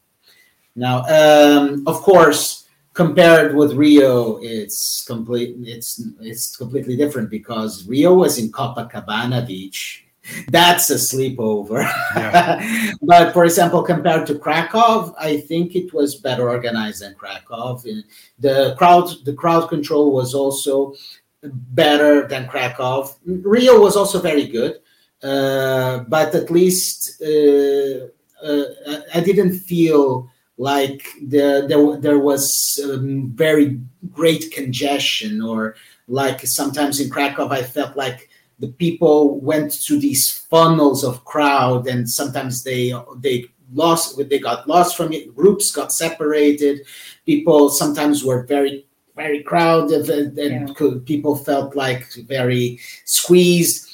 Now, 0.77 1.03
um, 1.09 1.83
of 1.89 1.97
course, 2.03 2.60
compared 3.01 3.55
with 3.55 3.73
Rio, 3.73 4.39
it's 4.43 5.03
complete. 5.07 5.57
It's 5.75 6.03
it's 6.21 6.55
completely 6.55 6.97
different 7.03 7.31
because 7.31 7.89
Rio 7.89 8.13
was 8.13 8.37
in 8.39 8.53
Copacabana 8.53 9.47
Beach. 9.47 10.05
That's 10.49 10.91
a 10.91 10.97
sleepover. 10.97 11.81
Yeah. 12.15 12.93
but 13.03 13.33
for 13.33 13.45
example, 13.47 13.83
compared 13.83 14.27
to 14.27 14.39
Krakow, 14.39 15.15
I 15.19 15.41
think 15.49 15.75
it 15.75 15.95
was 15.95 16.17
better 16.17 16.51
organized 16.51 17.01
than 17.03 17.15
Krakow. 17.15 17.81
The 18.39 18.75
crowd, 18.77 19.09
the 19.25 19.33
crowd 19.33 19.69
control 19.71 20.13
was 20.13 20.35
also 20.35 20.95
better 21.83 22.29
than 22.29 22.49
Krakow. 22.49 23.09
Rio 23.25 23.81
was 23.81 23.97
also 23.97 24.21
very 24.21 24.47
good, 24.47 24.75
uh, 25.23 26.01
but 26.01 26.35
at 26.35 26.51
least 26.51 27.23
uh, 27.23 28.09
uh, 28.47 28.65
I 29.15 29.21
didn't 29.25 29.59
feel 29.59 30.30
like 30.61 31.09
the, 31.23 31.65
there, 31.67 31.97
there 31.97 32.19
was 32.19 32.79
um, 32.85 33.33
very 33.35 33.81
great 34.13 34.53
congestion 34.53 35.41
or 35.41 35.75
like 36.07 36.41
sometimes 36.43 37.01
in 37.01 37.09
krakow 37.09 37.49
i 37.49 37.63
felt 37.63 37.97
like 37.97 38.29
the 38.59 38.69
people 38.69 39.41
went 39.41 39.73
to 39.73 39.99
these 39.99 40.31
funnels 40.51 41.03
of 41.03 41.25
crowd 41.25 41.87
and 41.87 42.09
sometimes 42.09 42.63
they 42.63 42.93
they 43.17 43.47
lost 43.73 44.19
they 44.29 44.39
got 44.39 44.69
lost 44.69 44.99
from 44.99 45.15
it 45.15 45.35
groups 45.35 45.73
got 45.73 45.93
separated 45.93 46.81
people 47.25 47.71
sometimes 47.71 48.23
were 48.23 48.45
very 48.45 48.85
very 49.17 49.43
crowded 49.43 50.11
and, 50.11 50.39
and 50.39 50.77
yeah. 50.79 50.95
people 51.07 51.37
felt 51.37 51.75
like 51.75 52.07
very 52.27 52.79
squeezed 53.07 53.90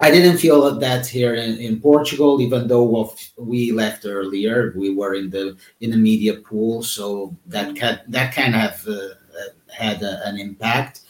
I 0.00 0.10
didn't 0.10 0.38
feel 0.38 0.78
that 0.78 1.06
here 1.06 1.34
in, 1.34 1.56
in 1.58 1.80
Portugal, 1.80 2.40
even 2.40 2.66
though 2.66 3.14
we 3.36 3.72
left 3.72 4.04
earlier. 4.04 4.72
We 4.76 4.90
were 4.94 5.14
in 5.14 5.30
the 5.30 5.56
in 5.80 5.90
the 5.90 5.96
media 5.96 6.34
pool, 6.34 6.82
so 6.82 7.36
that 7.46 7.76
can, 7.76 8.00
that 8.08 8.34
kind 8.34 8.56
of 8.56 8.86
uh, 8.88 9.14
had 9.72 10.02
a, 10.02 10.26
an 10.26 10.38
impact. 10.38 11.00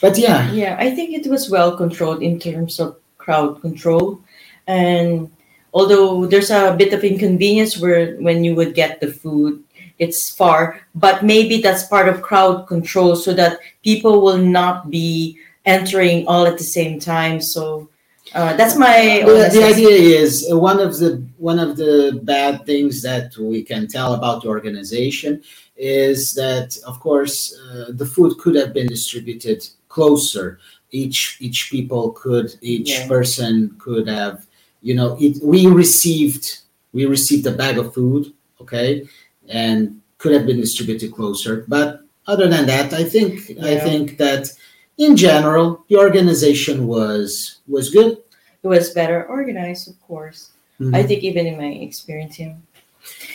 But 0.00 0.18
yeah, 0.18 0.52
yeah, 0.52 0.76
I 0.78 0.94
think 0.94 1.14
it 1.14 1.28
was 1.30 1.50
well 1.50 1.76
controlled 1.76 2.22
in 2.22 2.38
terms 2.38 2.78
of 2.78 2.98
crowd 3.16 3.62
control, 3.62 4.20
and 4.66 5.30
although 5.72 6.26
there's 6.26 6.50
a 6.50 6.76
bit 6.76 6.92
of 6.92 7.04
inconvenience 7.04 7.78
where 7.78 8.16
when 8.16 8.44
you 8.44 8.54
would 8.54 8.74
get 8.74 9.00
the 9.00 9.10
food, 9.10 9.64
it's 9.98 10.28
far, 10.28 10.80
but 10.94 11.24
maybe 11.24 11.62
that's 11.62 11.84
part 11.84 12.08
of 12.08 12.22
crowd 12.22 12.66
control 12.66 13.16
so 13.16 13.32
that 13.32 13.58
people 13.82 14.20
will 14.20 14.38
not 14.38 14.90
be 14.90 15.38
entering 15.64 16.26
all 16.26 16.46
at 16.46 16.58
the 16.58 16.64
same 16.64 17.00
time. 17.00 17.40
So 17.40 17.88
uh, 18.34 18.56
that's 18.56 18.76
my. 18.76 19.22
The, 19.24 19.48
the 19.52 19.64
idea 19.64 19.90
is 19.90 20.48
uh, 20.50 20.58
one 20.58 20.80
of 20.80 20.98
the 20.98 21.24
one 21.38 21.58
of 21.60 21.76
the 21.76 22.20
bad 22.24 22.66
things 22.66 23.00
that 23.02 23.36
we 23.38 23.62
can 23.62 23.86
tell 23.86 24.14
about 24.14 24.42
the 24.42 24.48
organization 24.48 25.42
is 25.76 26.34
that, 26.34 26.76
of 26.86 27.00
course, 27.00 27.56
uh, 27.70 27.86
the 27.90 28.06
food 28.06 28.36
could 28.38 28.56
have 28.56 28.72
been 28.72 28.86
distributed 28.88 29.66
closer. 29.88 30.58
Each 30.90 31.36
each 31.40 31.70
people 31.70 32.12
could 32.12 32.54
each 32.60 32.90
yeah. 32.90 33.08
person 33.08 33.76
could 33.78 34.08
have, 34.08 34.46
you 34.82 34.94
know, 34.94 35.16
it. 35.20 35.42
We 35.42 35.66
received 35.68 36.58
we 36.92 37.06
received 37.06 37.46
a 37.46 37.52
bag 37.52 37.78
of 37.78 37.94
food, 37.94 38.32
okay, 38.60 39.08
and 39.48 40.00
could 40.18 40.32
have 40.32 40.46
been 40.46 40.60
distributed 40.60 41.12
closer. 41.12 41.64
But 41.68 42.00
other 42.26 42.48
than 42.48 42.66
that, 42.66 42.92
I 42.92 43.04
think 43.04 43.50
yeah. 43.50 43.66
I 43.66 43.78
think 43.78 44.18
that 44.18 44.50
in 44.98 45.16
general, 45.16 45.84
the 45.88 45.96
organization 45.96 46.86
was 46.86 47.60
was 47.68 47.90
good. 47.90 48.18
It 48.62 48.68
was 48.68 48.90
better 48.90 49.24
organized, 49.26 49.88
of 49.88 50.00
course. 50.02 50.50
Mm-hmm. 50.80 50.94
I 50.94 51.02
think 51.02 51.22
even 51.22 51.46
in 51.46 51.56
my 51.58 51.72
experience, 51.84 52.38
yeah. 52.38 52.54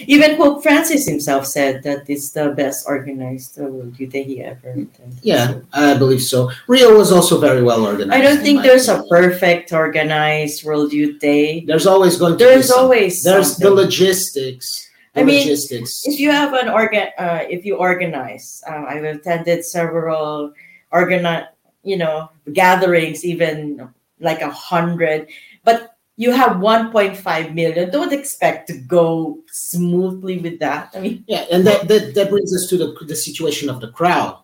Even 0.07 0.35
Pope 0.37 0.63
Francis 0.63 1.05
himself 1.07 1.45
said 1.45 1.83
that 1.83 2.09
it's 2.09 2.31
the 2.31 2.49
best 2.57 2.87
organized 2.87 3.57
World 3.57 3.99
Youth 3.99 4.11
Day 4.11 4.23
he 4.23 4.41
ever 4.41 4.69
attended. 4.69 5.19
Yeah, 5.21 5.59
I 5.73 5.95
believe 5.95 6.21
so. 6.23 6.49
Rio 6.67 6.97
was 6.97 7.11
also 7.11 7.39
very 7.39 7.61
well 7.61 7.85
organized. 7.85 8.11
I 8.11 8.21
don't 8.21 8.41
think 8.41 8.63
there's 8.63 8.87
opinion. 8.87 9.05
a 9.05 9.09
perfect 9.09 9.71
organized 9.71 10.63
World 10.63 10.91
Youth 10.91 11.19
Day. 11.19 11.65
There's 11.65 11.85
always 11.85 12.17
going 12.17 12.37
to 12.39 12.43
there's 12.43 12.71
always 12.71 13.21
there's 13.21 13.57
something. 13.57 13.75
the 13.75 13.83
logistics. 13.83 14.89
The 15.13 15.21
I 15.21 15.23
mean, 15.23 15.39
logistics. 15.41 16.01
if 16.05 16.19
you 16.19 16.31
have 16.31 16.53
an 16.53 16.69
organ, 16.69 17.09
uh, 17.17 17.45
if 17.49 17.65
you 17.65 17.75
organize, 17.75 18.63
uh, 18.67 18.85
I've 18.87 19.03
attended 19.03 19.65
several 19.65 20.53
organize 20.91 21.45
you 21.83 21.97
know 21.97 22.29
gatherings 22.53 23.25
even 23.25 23.89
like 24.19 24.41
a 24.41 24.51
hundred 24.51 25.27
but 25.63 25.95
you 26.17 26.31
have 26.31 26.57
1.5 26.57 27.53
million 27.53 27.89
don't 27.89 28.11
expect 28.11 28.67
to 28.67 28.77
go 28.81 29.39
smoothly 29.47 30.39
with 30.39 30.59
that 30.59 30.89
i 30.93 30.99
mean 30.99 31.23
yeah 31.27 31.45
and 31.51 31.65
that 31.65 31.87
that, 31.87 32.13
that 32.15 32.29
brings 32.29 32.53
us 32.53 32.67
to 32.67 32.77
the, 32.77 32.95
the 33.05 33.15
situation 33.15 33.69
of 33.69 33.79
the 33.79 33.91
crowd 33.91 34.37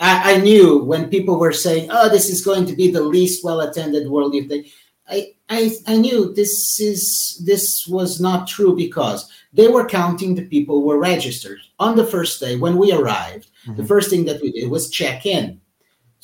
I, 0.00 0.34
I 0.34 0.36
knew 0.38 0.82
when 0.82 1.08
people 1.08 1.38
were 1.38 1.52
saying 1.52 1.88
oh 1.90 2.08
this 2.08 2.28
is 2.28 2.44
going 2.44 2.66
to 2.66 2.74
be 2.74 2.90
the 2.90 3.02
least 3.02 3.44
well 3.44 3.60
attended 3.60 4.08
world 4.08 4.34
youth 4.34 4.48
day 4.48 4.66
I, 5.08 5.34
I 5.48 5.70
I 5.86 5.96
knew 5.96 6.32
this 6.32 6.80
is 6.80 7.40
this 7.44 7.86
was 7.86 8.20
not 8.20 8.48
true 8.48 8.74
because 8.74 9.30
they 9.52 9.68
were 9.68 9.86
counting 9.86 10.34
the 10.34 10.46
people 10.46 10.80
who 10.80 10.86
were 10.86 10.98
registered 10.98 11.58
on 11.78 11.96
the 11.96 12.06
first 12.06 12.40
day 12.40 12.56
when 12.56 12.76
we 12.76 12.92
arrived. 12.92 13.48
Mm-hmm. 13.66 13.76
The 13.76 13.86
first 13.86 14.10
thing 14.10 14.24
that 14.24 14.40
we 14.40 14.52
did 14.52 14.70
was 14.70 14.90
check 14.90 15.26
in. 15.26 15.60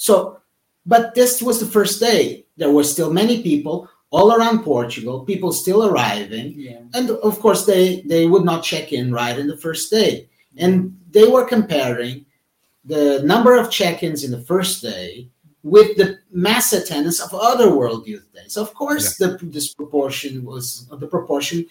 So 0.01 0.40
but 0.86 1.14
this 1.14 1.42
was 1.42 1.61
the 1.61 1.66
first 1.66 2.01
day. 2.01 2.46
There 2.57 2.72
were 2.72 2.84
still 2.84 3.12
many 3.12 3.42
people 3.42 3.88
all 4.11 4.32
around 4.32 4.64
Portugal, 4.64 5.24
people 5.24 5.53
still 5.53 5.86
arriving. 5.86 6.55
Yeah. 6.57 6.80
And 6.94 7.11
of 7.11 7.38
course, 7.38 7.64
they, 7.64 8.01
they 8.01 8.26
would 8.26 8.44
not 8.44 8.64
check 8.64 8.92
in 8.92 9.12
right 9.12 9.38
in 9.38 9.46
the 9.46 9.57
first 9.57 9.90
day. 9.90 10.28
And 10.57 10.98
they 11.11 11.28
were 11.28 11.44
comparing 11.44 12.26
the 12.84 13.22
number 13.24 13.57
of 13.57 13.70
check 13.70 14.03
ins 14.03 14.24
in 14.24 14.32
the 14.32 14.40
first 14.40 14.82
day 14.82 15.28
with 15.62 15.96
the 15.96 16.18
mass 16.32 16.72
attendance 16.72 17.20
of 17.20 17.32
other 17.34 17.72
World 17.72 18.07
Youth 18.09 18.26
Days. 18.34 18.57
Of 18.57 18.74
course, 18.74 19.20
yeah. 19.20 19.28
the 19.28 19.46
disproportion 19.46 20.44
was 20.44 20.88
the 20.88 21.07
proportion 21.07 21.66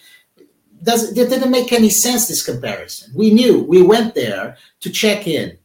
does 0.82 1.12
it 1.12 1.30
didn't 1.30 1.52
make 1.52 1.74
any 1.74 1.90
sense. 1.90 2.30
This 2.30 2.46
comparison, 2.46 3.12
we 3.14 3.32
knew 3.32 3.64
we 3.64 3.82
went 3.82 4.16
there 4.16 4.56
to 4.80 4.90
check 4.90 5.28
in 5.28 5.58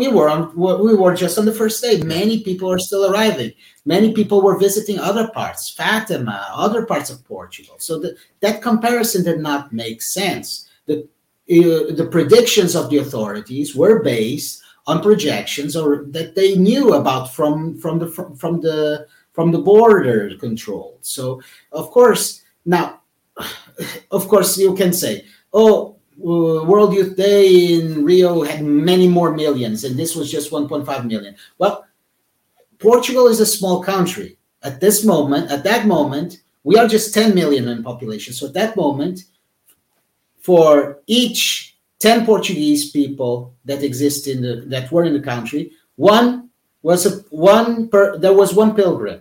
we 0.00 0.08
were 0.08 0.30
on 0.30 0.40
we 0.56 0.94
were 0.94 1.14
just 1.14 1.38
on 1.38 1.44
the 1.44 1.58
first 1.60 1.82
day. 1.82 2.02
Many 2.02 2.42
people 2.42 2.72
are 2.72 2.78
still 2.78 3.04
arriving. 3.12 3.52
Many 3.84 4.14
people 4.14 4.40
were 4.40 4.58
visiting 4.58 4.98
other 4.98 5.28
parts 5.28 5.68
fatima 5.68 6.38
other 6.66 6.86
parts 6.86 7.10
of 7.10 7.24
portugal. 7.24 7.76
So 7.78 7.98
the, 7.98 8.16
that 8.40 8.62
comparison 8.62 9.22
did 9.24 9.40
not 9.40 9.72
make 9.72 10.00
sense. 10.00 10.68
The 10.86 10.96
uh, 11.50 11.92
the 12.00 12.08
predictions 12.10 12.74
of 12.74 12.88
the 12.88 12.98
authorities 12.98 13.76
were 13.76 14.02
based 14.02 14.62
on 14.86 15.02
projections 15.02 15.76
or 15.76 16.06
that 16.16 16.34
they 16.34 16.56
knew 16.56 16.94
about 16.94 17.34
from 17.36 17.76
from 17.82 17.98
the 17.98 18.08
from, 18.08 18.36
from 18.36 18.60
the 18.60 19.06
from 19.32 19.52
the 19.52 19.62
border 19.70 20.34
control. 20.38 20.98
So 21.02 21.42
of 21.72 21.90
course 21.90 22.42
now 22.64 23.02
of 24.10 24.28
course 24.28 24.56
you 24.56 24.74
can 24.74 24.92
say 24.94 25.26
oh 25.52 25.89
Uh, 26.22 26.64
World 26.64 26.92
Youth 26.94 27.16
Day 27.16 27.74
in 27.74 28.04
Rio 28.04 28.42
had 28.42 28.62
many 28.62 29.08
more 29.08 29.34
millions, 29.34 29.84
and 29.84 29.98
this 29.98 30.14
was 30.14 30.30
just 30.30 30.50
1.5 30.50 31.06
million. 31.06 31.34
Well, 31.58 31.86
Portugal 32.78 33.26
is 33.28 33.40
a 33.40 33.46
small 33.46 33.82
country. 33.82 34.36
At 34.62 34.80
this 34.80 35.04
moment, 35.04 35.50
at 35.50 35.64
that 35.64 35.86
moment, 35.86 36.42
we 36.62 36.76
are 36.76 36.86
just 36.86 37.14
10 37.14 37.34
million 37.34 37.68
in 37.68 37.82
population. 37.82 38.34
So 38.34 38.46
at 38.46 38.54
that 38.54 38.76
moment, 38.76 39.24
for 40.40 41.00
each 41.06 41.78
10 42.00 42.26
Portuguese 42.26 42.90
people 42.90 43.54
that 43.64 43.82
exist 43.82 44.26
in 44.26 44.42
the 44.42 44.64
that 44.66 44.90
were 44.90 45.04
in 45.04 45.14
the 45.14 45.20
country, 45.20 45.72
one 45.96 46.50
was 46.82 47.06
a 47.06 47.20
one 47.30 47.88
per 47.88 48.18
there 48.18 48.34
was 48.34 48.54
one 48.54 48.74
pilgrim. 48.74 49.20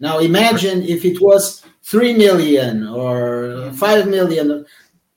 Now 0.00 0.18
imagine 0.18 0.82
if 0.82 1.04
it 1.04 1.20
was 1.20 1.64
3 1.84 2.14
million 2.14 2.88
or 2.88 3.70
5 3.72 4.08
million 4.08 4.64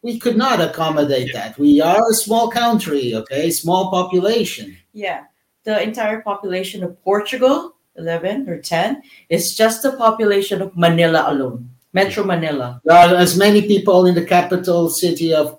we 0.05 0.19
could 0.19 0.37
not 0.37 0.61
accommodate 0.61 1.29
yeah. 1.33 1.37
that. 1.39 1.57
We 1.57 1.81
are 1.81 2.03
a 2.11 2.13
small 2.25 2.45
country, 2.61 3.15
okay, 3.15 3.49
small 3.49 3.89
population. 3.89 4.77
Yeah, 4.93 5.21
the 5.63 5.81
entire 5.81 6.21
population 6.21 6.83
of 6.83 6.91
Portugal, 7.03 7.75
eleven 7.97 8.47
or 8.47 8.57
ten, 8.59 9.01
is 9.29 9.57
just 9.61 9.81
the 9.81 9.93
population 10.05 10.61
of 10.61 10.77
Manila 10.77 11.21
alone, 11.33 11.61
Metro 11.91 12.23
Manila. 12.23 12.79
There 12.85 12.95
are 13.03 13.15
as 13.15 13.35
many 13.35 13.61
people 13.73 14.05
in 14.05 14.13
the 14.13 14.27
capital 14.37 14.89
city 14.89 15.33
of 15.33 15.57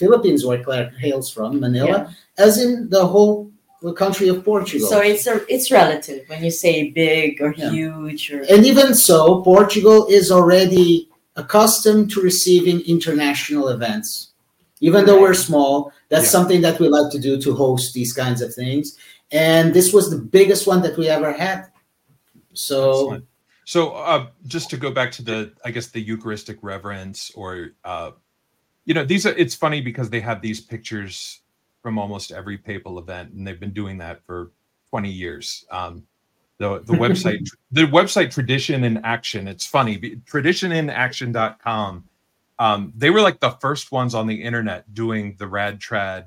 Philippines, 0.00 0.44
where 0.44 0.60
Claire 0.64 0.90
hails 0.98 1.30
from, 1.30 1.60
Manila, 1.60 1.98
yeah. 2.08 2.44
as 2.44 2.58
in 2.58 2.90
the 2.90 3.06
whole 3.06 3.52
country 3.94 4.26
of 4.26 4.44
Portugal. 4.44 4.88
So 4.88 4.98
it's 4.98 5.28
a, 5.28 5.34
it's 5.48 5.70
relative 5.70 6.28
when 6.28 6.42
you 6.42 6.50
say 6.50 6.90
big 6.90 7.40
or 7.40 7.54
yeah. 7.56 7.70
huge, 7.70 8.32
or 8.32 8.42
and 8.50 8.66
even 8.66 8.96
so, 8.96 9.42
Portugal 9.42 10.08
is 10.18 10.32
already 10.32 11.08
accustomed 11.36 12.10
to 12.10 12.20
receiving 12.20 12.80
international 12.80 13.68
events. 13.68 14.32
Even 14.80 15.06
though 15.06 15.20
we're 15.20 15.34
small, 15.34 15.92
that's 16.10 16.24
yeah. 16.24 16.30
something 16.30 16.60
that 16.60 16.78
we 16.78 16.88
like 16.88 17.10
to 17.12 17.18
do 17.18 17.40
to 17.40 17.54
host 17.54 17.94
these 17.94 18.12
kinds 18.12 18.42
of 18.42 18.54
things. 18.54 18.98
and 19.32 19.74
this 19.74 19.92
was 19.92 20.08
the 20.08 20.18
biggest 20.18 20.66
one 20.66 20.82
that 20.82 20.96
we 20.96 21.08
ever 21.08 21.32
had. 21.32 21.66
So. 22.52 22.90
Excellent. 22.90 23.24
So, 23.64 23.90
uh, 23.94 24.28
just 24.46 24.70
to 24.70 24.76
go 24.76 24.92
back 24.92 25.10
to 25.12 25.22
the, 25.24 25.52
I 25.64 25.72
guess 25.72 25.88
the 25.88 26.00
Eucharistic 26.00 26.58
reverence, 26.62 27.32
or 27.34 27.72
uh, 27.84 28.12
you 28.84 28.94
know, 28.94 29.04
these 29.04 29.26
are. 29.26 29.34
It's 29.34 29.56
funny 29.56 29.80
because 29.80 30.08
they 30.08 30.20
have 30.20 30.40
these 30.40 30.60
pictures 30.60 31.40
from 31.82 31.98
almost 31.98 32.30
every 32.30 32.56
papal 32.56 33.00
event, 33.00 33.32
and 33.32 33.44
they've 33.44 33.58
been 33.58 33.72
doing 33.72 33.98
that 33.98 34.24
for 34.24 34.52
20 34.90 35.10
years. 35.10 35.64
Um, 35.72 36.04
the 36.58 36.80
the 36.80 36.94
website 36.94 37.46
the 37.70 37.82
website 37.82 38.30
Tradition 38.30 38.84
in 38.84 38.98
Action. 38.98 39.48
It's 39.48 39.66
funny, 39.66 39.98
traditioninaction.com. 39.98 42.04
Um, 42.58 42.92
they 42.96 43.10
were 43.10 43.20
like 43.20 43.40
the 43.40 43.50
first 43.60 43.92
ones 43.92 44.14
on 44.14 44.26
the 44.26 44.42
internet 44.42 44.94
doing 44.94 45.36
the 45.38 45.46
rad 45.46 45.78
trad, 45.78 46.24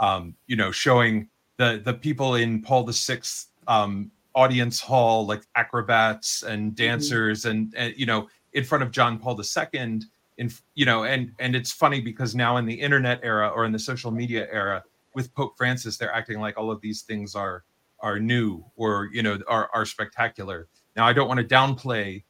um, 0.00 0.34
you 0.46 0.56
know, 0.56 0.72
showing 0.72 1.28
the 1.56 1.80
the 1.84 1.94
people 1.94 2.34
in 2.34 2.62
Paul 2.62 2.84
the 2.84 2.92
Sixth 2.92 3.48
um, 3.68 4.10
audience 4.34 4.80
hall 4.80 5.26
like 5.26 5.42
acrobats 5.56 6.42
and 6.42 6.72
mm-hmm. 6.72 6.74
dancers 6.74 7.40
mm-hmm. 7.40 7.50
and, 7.50 7.74
and 7.76 7.94
you 7.96 8.06
know 8.06 8.28
in 8.52 8.64
front 8.64 8.82
of 8.82 8.90
John 8.90 9.18
Paul 9.18 9.40
II 9.40 10.00
in 10.38 10.50
you 10.74 10.86
know 10.86 11.04
and 11.04 11.32
and 11.38 11.54
it's 11.54 11.72
funny 11.72 12.00
because 12.00 12.34
now 12.34 12.56
in 12.56 12.66
the 12.66 12.74
internet 12.74 13.20
era 13.22 13.48
or 13.48 13.64
in 13.64 13.72
the 13.72 13.78
social 13.78 14.10
media 14.10 14.46
era 14.50 14.82
with 15.14 15.34
Pope 15.34 15.56
Francis 15.56 15.96
they're 15.96 16.12
acting 16.12 16.40
like 16.40 16.56
all 16.56 16.70
of 16.70 16.80
these 16.80 17.02
things 17.02 17.34
are 17.34 17.64
are 18.02 18.18
new 18.18 18.64
or 18.76 19.08
you 19.12 19.22
know 19.22 19.38
are 19.48 19.70
are 19.72 19.84
spectacular. 19.84 20.68
Now 20.96 21.06
I 21.06 21.12
don't 21.12 21.28
want 21.28 21.38
to 21.38 21.46
downplay 21.46 22.22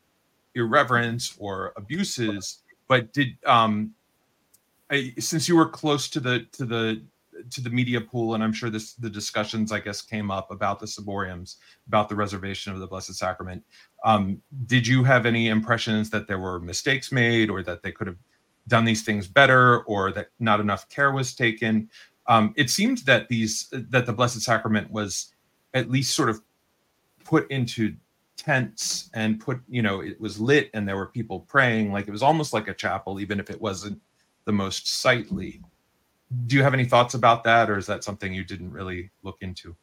irreverence 0.54 1.36
or 1.38 1.72
abuses, 1.76 2.62
but 2.88 3.12
did 3.12 3.36
um 3.46 3.94
I, 4.90 5.14
since 5.18 5.48
you 5.48 5.56
were 5.56 5.68
close 5.68 6.08
to 6.10 6.20
the 6.20 6.46
to 6.52 6.64
the 6.64 7.02
to 7.50 7.60
the 7.60 7.70
media 7.70 8.00
pool, 8.00 8.34
and 8.34 8.42
I'm 8.42 8.52
sure 8.52 8.70
this 8.70 8.94
the 8.94 9.08
discussions 9.08 9.72
I 9.72 9.80
guess 9.80 10.02
came 10.02 10.30
up 10.30 10.50
about 10.50 10.80
the 10.80 10.86
ciboriums, 10.86 11.56
about 11.86 12.08
the 12.08 12.16
reservation 12.16 12.72
of 12.72 12.80
the 12.80 12.86
Blessed 12.86 13.14
Sacrament. 13.14 13.64
Um, 14.04 14.42
did 14.66 14.86
you 14.86 15.04
have 15.04 15.26
any 15.26 15.48
impressions 15.48 16.10
that 16.10 16.26
there 16.26 16.38
were 16.38 16.58
mistakes 16.60 17.12
made, 17.12 17.50
or 17.50 17.62
that 17.62 17.82
they 17.82 17.92
could 17.92 18.08
have 18.08 18.18
done 18.68 18.84
these 18.84 19.02
things 19.02 19.26
better, 19.26 19.82
or 19.84 20.12
that 20.12 20.28
not 20.38 20.60
enough 20.60 20.88
care 20.88 21.12
was 21.12 21.34
taken? 21.34 21.88
Um, 22.26 22.52
it 22.56 22.68
seemed 22.68 22.98
that 22.98 23.28
these 23.28 23.68
that 23.72 24.06
the 24.06 24.12
Blessed 24.12 24.42
Sacrament 24.42 24.90
was 24.90 25.32
at 25.74 25.90
least 25.90 26.14
sort 26.14 26.28
of 26.28 26.40
put 27.24 27.50
into 27.50 27.94
tents 28.36 29.10
and 29.14 29.38
put 29.38 29.60
you 29.68 29.82
know 29.82 30.00
it 30.00 30.18
was 30.20 30.40
lit 30.40 30.70
and 30.74 30.88
there 30.88 30.96
were 30.96 31.06
people 31.06 31.40
praying. 31.40 31.92
Like 31.92 32.08
it 32.08 32.10
was 32.10 32.22
almost 32.22 32.52
like 32.52 32.68
a 32.68 32.74
chapel 32.74 33.20
even 33.20 33.38
if 33.38 33.50
it 33.50 33.60
wasn't 33.60 34.00
the 34.44 34.52
most 34.52 34.88
sightly. 35.00 35.60
Do 36.46 36.56
you 36.56 36.62
have 36.62 36.74
any 36.74 36.84
thoughts 36.84 37.14
about 37.14 37.44
that 37.44 37.68
or 37.68 37.76
is 37.76 37.86
that 37.86 38.04
something 38.04 38.32
you 38.32 38.44
didn't 38.44 38.72
really 38.72 39.10
look 39.22 39.38
into? 39.40 39.76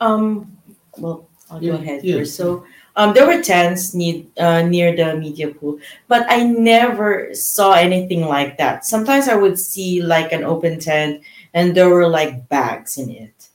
Um 0.00 0.56
well 0.98 1.28
i'll 1.50 1.62
yeah, 1.62 1.72
go 1.72 1.78
ahead 1.78 2.04
yeah. 2.04 2.18
first. 2.18 2.36
So 2.36 2.64
um, 2.94 3.14
there 3.14 3.26
were 3.26 3.42
tents 3.42 3.94
need, 3.94 4.30
uh, 4.38 4.60
near 4.60 4.94
the 4.94 5.16
media 5.16 5.48
pool 5.48 5.78
but 6.08 6.26
i 6.30 6.42
never 6.42 7.34
saw 7.34 7.72
anything 7.72 8.26
like 8.26 8.58
that. 8.58 8.84
Sometimes 8.84 9.28
i 9.28 9.34
would 9.34 9.58
see 9.58 10.02
like 10.02 10.32
an 10.32 10.44
open 10.44 10.78
tent 10.78 11.22
and 11.54 11.74
there 11.74 11.88
were 11.88 12.08
like 12.08 12.48
bags 12.48 12.98
in 12.98 13.08
it 13.10 13.48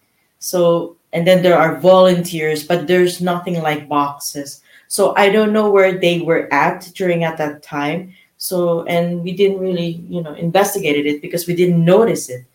so 0.47 0.95
and 1.13 1.25
then 1.27 1.41
there 1.43 1.57
are 1.57 1.79
volunteers 1.79 2.63
but 2.63 2.87
there's 2.87 3.21
nothing 3.21 3.61
like 3.61 3.89
boxes 3.89 4.61
so 4.87 5.13
i 5.15 5.29
don't 5.29 5.53
know 5.53 5.69
where 5.69 5.99
they 5.99 6.21
were 6.21 6.47
at 6.53 6.89
during 6.95 7.23
at 7.23 7.37
that 7.37 7.61
time 7.61 8.13
so, 8.37 8.83
and 8.85 9.23
we 9.23 9.33
didn't 9.33 9.59
really, 9.59 10.05
you 10.07 10.21
know, 10.21 10.33
investigated 10.33 11.05
it 11.07 11.21
because 11.21 11.47
we 11.47 11.55
didn't 11.55 11.83
notice 11.83 12.29
it 12.29 12.45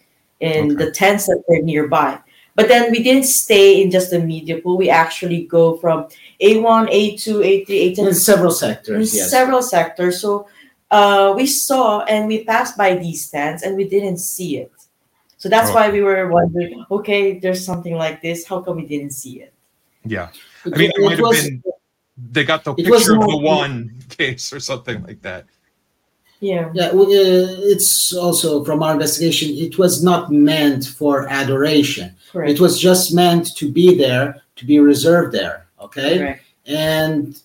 in 0.40 0.72
okay. 0.72 0.84
the 0.84 0.90
tents 0.93 1.26
that 1.26 1.43
were 1.49 1.61
nearby. 1.61 2.18
But 2.55 2.68
then 2.68 2.93
we 2.93 3.03
didn't 3.03 3.24
stay 3.24 3.82
in 3.82 3.90
just 3.90 4.11
the 4.11 4.20
media 4.20 4.59
pool. 4.59 4.76
We 4.76 4.90
actually 4.90 5.45
go 5.45 5.78
from 5.78 6.05
A1, 6.40 6.93
A2, 6.93 7.66
A3, 7.66 7.66
A10. 7.66 8.09
In 8.09 8.14
several 8.14 8.53
sectors, 8.53 9.12
in 9.12 9.18
yes. 9.18 9.30
Several 9.30 9.62
sectors. 9.62 10.20
So 10.20 10.47
uh, 10.90 11.32
we 11.34 11.47
saw 11.47 12.03
and 12.03 12.28
we 12.28 12.45
passed 12.45 12.76
by 12.76 12.95
these 12.97 13.28
tents 13.30 13.62
and 13.62 13.76
we 13.76 13.88
didn't 13.88 14.18
see 14.18 14.59
it. 14.59 14.72
So 15.43 15.49
that's 15.49 15.70
oh. 15.70 15.74
why 15.74 15.90
we 15.90 16.03
were 16.03 16.28
wondering, 16.28 16.86
okay, 16.88 17.36
there's 17.40 17.66
something 17.66 17.97
like 17.97 18.22
this. 18.22 18.47
How 18.47 18.61
come 18.61 18.76
we 18.76 18.86
didn't 18.86 19.11
see 19.11 19.40
it? 19.40 19.53
Yeah. 20.05 20.28
I 20.64 20.68
mean, 20.68 20.90
it, 20.90 20.93
it 20.95 21.03
might 21.03 21.18
have 21.18 21.45
been, 21.45 21.62
they 22.30 22.45
got 22.45 22.62
the 22.62 22.72
picture 22.74 23.16
of 23.16 23.26
the 23.26 23.38
one 23.38 23.93
case 24.09 24.53
or 24.53 24.61
something 24.61 25.03
like 25.03 25.20
that. 25.22 25.47
Yeah. 26.38 26.70
Yeah. 26.74 26.90
Uh, 26.90 27.07
it's 27.72 28.14
also 28.14 28.62
from 28.62 28.84
our 28.84 28.93
investigation, 28.93 29.49
it 29.57 29.78
was 29.78 30.01
not 30.01 30.30
meant 30.30 30.84
for 30.84 31.28
adoration. 31.28 32.14
Correct. 32.30 32.53
It 32.53 32.61
was 32.61 32.80
just 32.80 33.12
meant 33.12 33.49
to 33.57 33.68
be 33.68 33.97
there, 33.99 34.40
to 34.55 34.64
be 34.64 34.78
reserved 34.78 35.34
there. 35.34 35.66
Okay. 35.80 36.18
Correct. 36.18 36.45
And 36.66 37.36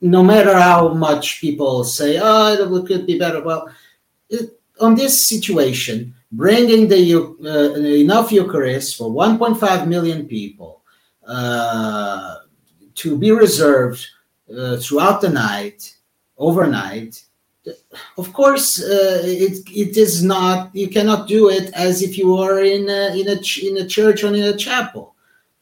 no 0.00 0.22
matter 0.22 0.58
how 0.58 0.94
much 0.94 1.42
people 1.42 1.84
say, 1.84 2.18
oh, 2.18 2.54
it 2.54 2.86
could 2.86 3.06
be 3.06 3.18
better. 3.18 3.42
Well, 3.42 3.68
it, 4.30 4.58
on 4.80 4.94
this 4.94 5.28
situation, 5.28 6.14
bringing 6.32 6.88
the 6.88 7.14
uh, 7.44 7.74
enough 7.78 8.32
Eucharist 8.32 8.96
for 8.96 9.10
1.5 9.10 9.86
million 9.86 10.26
people 10.26 10.82
uh, 11.26 12.36
to 12.94 13.16
be 13.18 13.30
reserved 13.30 14.06
uh, 14.56 14.76
throughout 14.78 15.20
the 15.20 15.28
night, 15.28 15.96
overnight, 16.38 17.22
of 18.18 18.32
course 18.32 18.82
uh, 18.82 19.22
it 19.24 19.58
it 19.70 19.96
is 19.96 20.24
not 20.24 20.74
you 20.74 20.88
cannot 20.88 21.28
do 21.28 21.48
it 21.48 21.72
as 21.74 22.02
if 22.02 22.18
you 22.18 22.36
are 22.36 22.60
in 22.60 22.88
a, 22.90 23.20
in 23.20 23.28
a 23.28 23.38
in 23.62 23.76
a 23.76 23.86
church 23.86 24.24
or 24.24 24.28
in 24.28 24.42
a 24.42 24.56
chapel. 24.56 25.14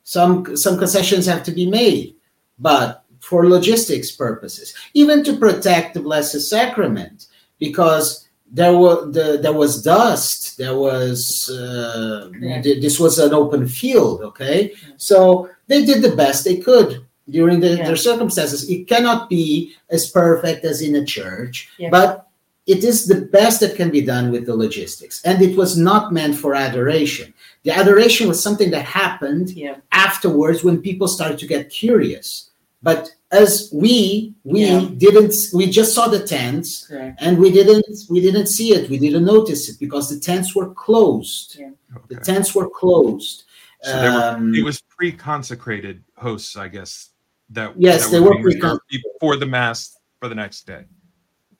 Some 0.04 0.56
some 0.56 0.78
concessions 0.78 1.26
have 1.26 1.42
to 1.42 1.52
be 1.52 1.66
made 1.66 2.14
but 2.58 3.04
for 3.20 3.48
logistics 3.48 4.10
purposes 4.10 4.74
even 4.94 5.22
to 5.24 5.36
protect 5.36 5.92
the 5.92 6.00
blessed 6.00 6.40
sacrament 6.40 7.26
because 7.58 8.29
there 8.52 8.76
was 8.76 9.12
the, 9.14 9.38
there 9.40 9.52
was 9.52 9.82
dust 9.82 10.58
there 10.58 10.76
was 10.76 11.48
uh, 11.50 12.30
yeah. 12.40 12.60
this 12.60 12.98
was 12.98 13.18
an 13.18 13.32
open 13.32 13.66
field 13.68 14.22
okay 14.22 14.72
so 14.96 15.48
they 15.68 15.84
did 15.84 16.02
the 16.02 16.16
best 16.16 16.44
they 16.44 16.56
could 16.56 17.06
during 17.30 17.60
the, 17.60 17.76
yeah. 17.76 17.86
their 17.86 17.96
circumstances. 17.96 18.68
It 18.68 18.86
cannot 18.86 19.28
be 19.28 19.74
as 19.88 20.10
perfect 20.10 20.64
as 20.64 20.82
in 20.82 20.96
a 20.96 21.04
church, 21.04 21.70
yeah. 21.78 21.90
but 21.90 22.28
it 22.66 22.84
is 22.84 23.06
the 23.06 23.22
best 23.22 23.60
that 23.60 23.76
can 23.76 23.90
be 23.90 24.00
done 24.00 24.30
with 24.30 24.46
the 24.46 24.54
logistics. 24.54 25.22
And 25.24 25.42
it 25.42 25.56
was 25.56 25.76
not 25.76 26.12
meant 26.12 26.36
for 26.36 26.54
adoration. 26.54 27.32
The 27.62 27.72
adoration 27.72 28.28
was 28.28 28.42
something 28.42 28.70
that 28.70 28.84
happened 28.84 29.50
yeah. 29.50 29.76
afterwards 29.92 30.62
when 30.62 30.82
people 30.82 31.08
started 31.08 31.38
to 31.38 31.46
get 31.46 31.70
curious. 31.70 32.50
But 32.82 33.10
as 33.32 33.70
we 33.72 34.34
we 34.44 34.64
yeah. 34.64 34.88
didn't 34.96 35.34
we 35.54 35.66
just 35.66 35.94
saw 35.94 36.08
the 36.08 36.24
tents 36.26 36.88
right. 36.90 37.14
and 37.18 37.38
we 37.38 37.50
didn't 37.50 37.84
we 38.08 38.20
didn't 38.20 38.46
see 38.46 38.74
it 38.74 38.90
we 38.90 38.98
didn't 38.98 39.24
notice 39.24 39.68
it 39.68 39.78
because 39.78 40.10
the 40.10 40.18
tents 40.18 40.54
were 40.54 40.74
closed 40.74 41.56
yeah. 41.58 41.70
okay. 41.94 42.14
the 42.14 42.16
tents 42.16 42.54
were 42.54 42.68
closed 42.68 43.44
so 43.82 43.96
um, 43.96 44.50
were, 44.50 44.56
it 44.56 44.64
was 44.64 44.80
pre-consecrated 44.80 46.02
hosts 46.16 46.56
i 46.56 46.66
guess 46.66 47.10
that 47.50 47.72
yes 47.76 48.06
that 48.06 48.12
they 48.12 48.20
were 48.20 48.34
pre- 48.42 48.80
before 49.12 49.36
the 49.36 49.46
mass 49.46 49.98
for 50.18 50.28
the 50.28 50.34
next 50.34 50.66
day 50.66 50.84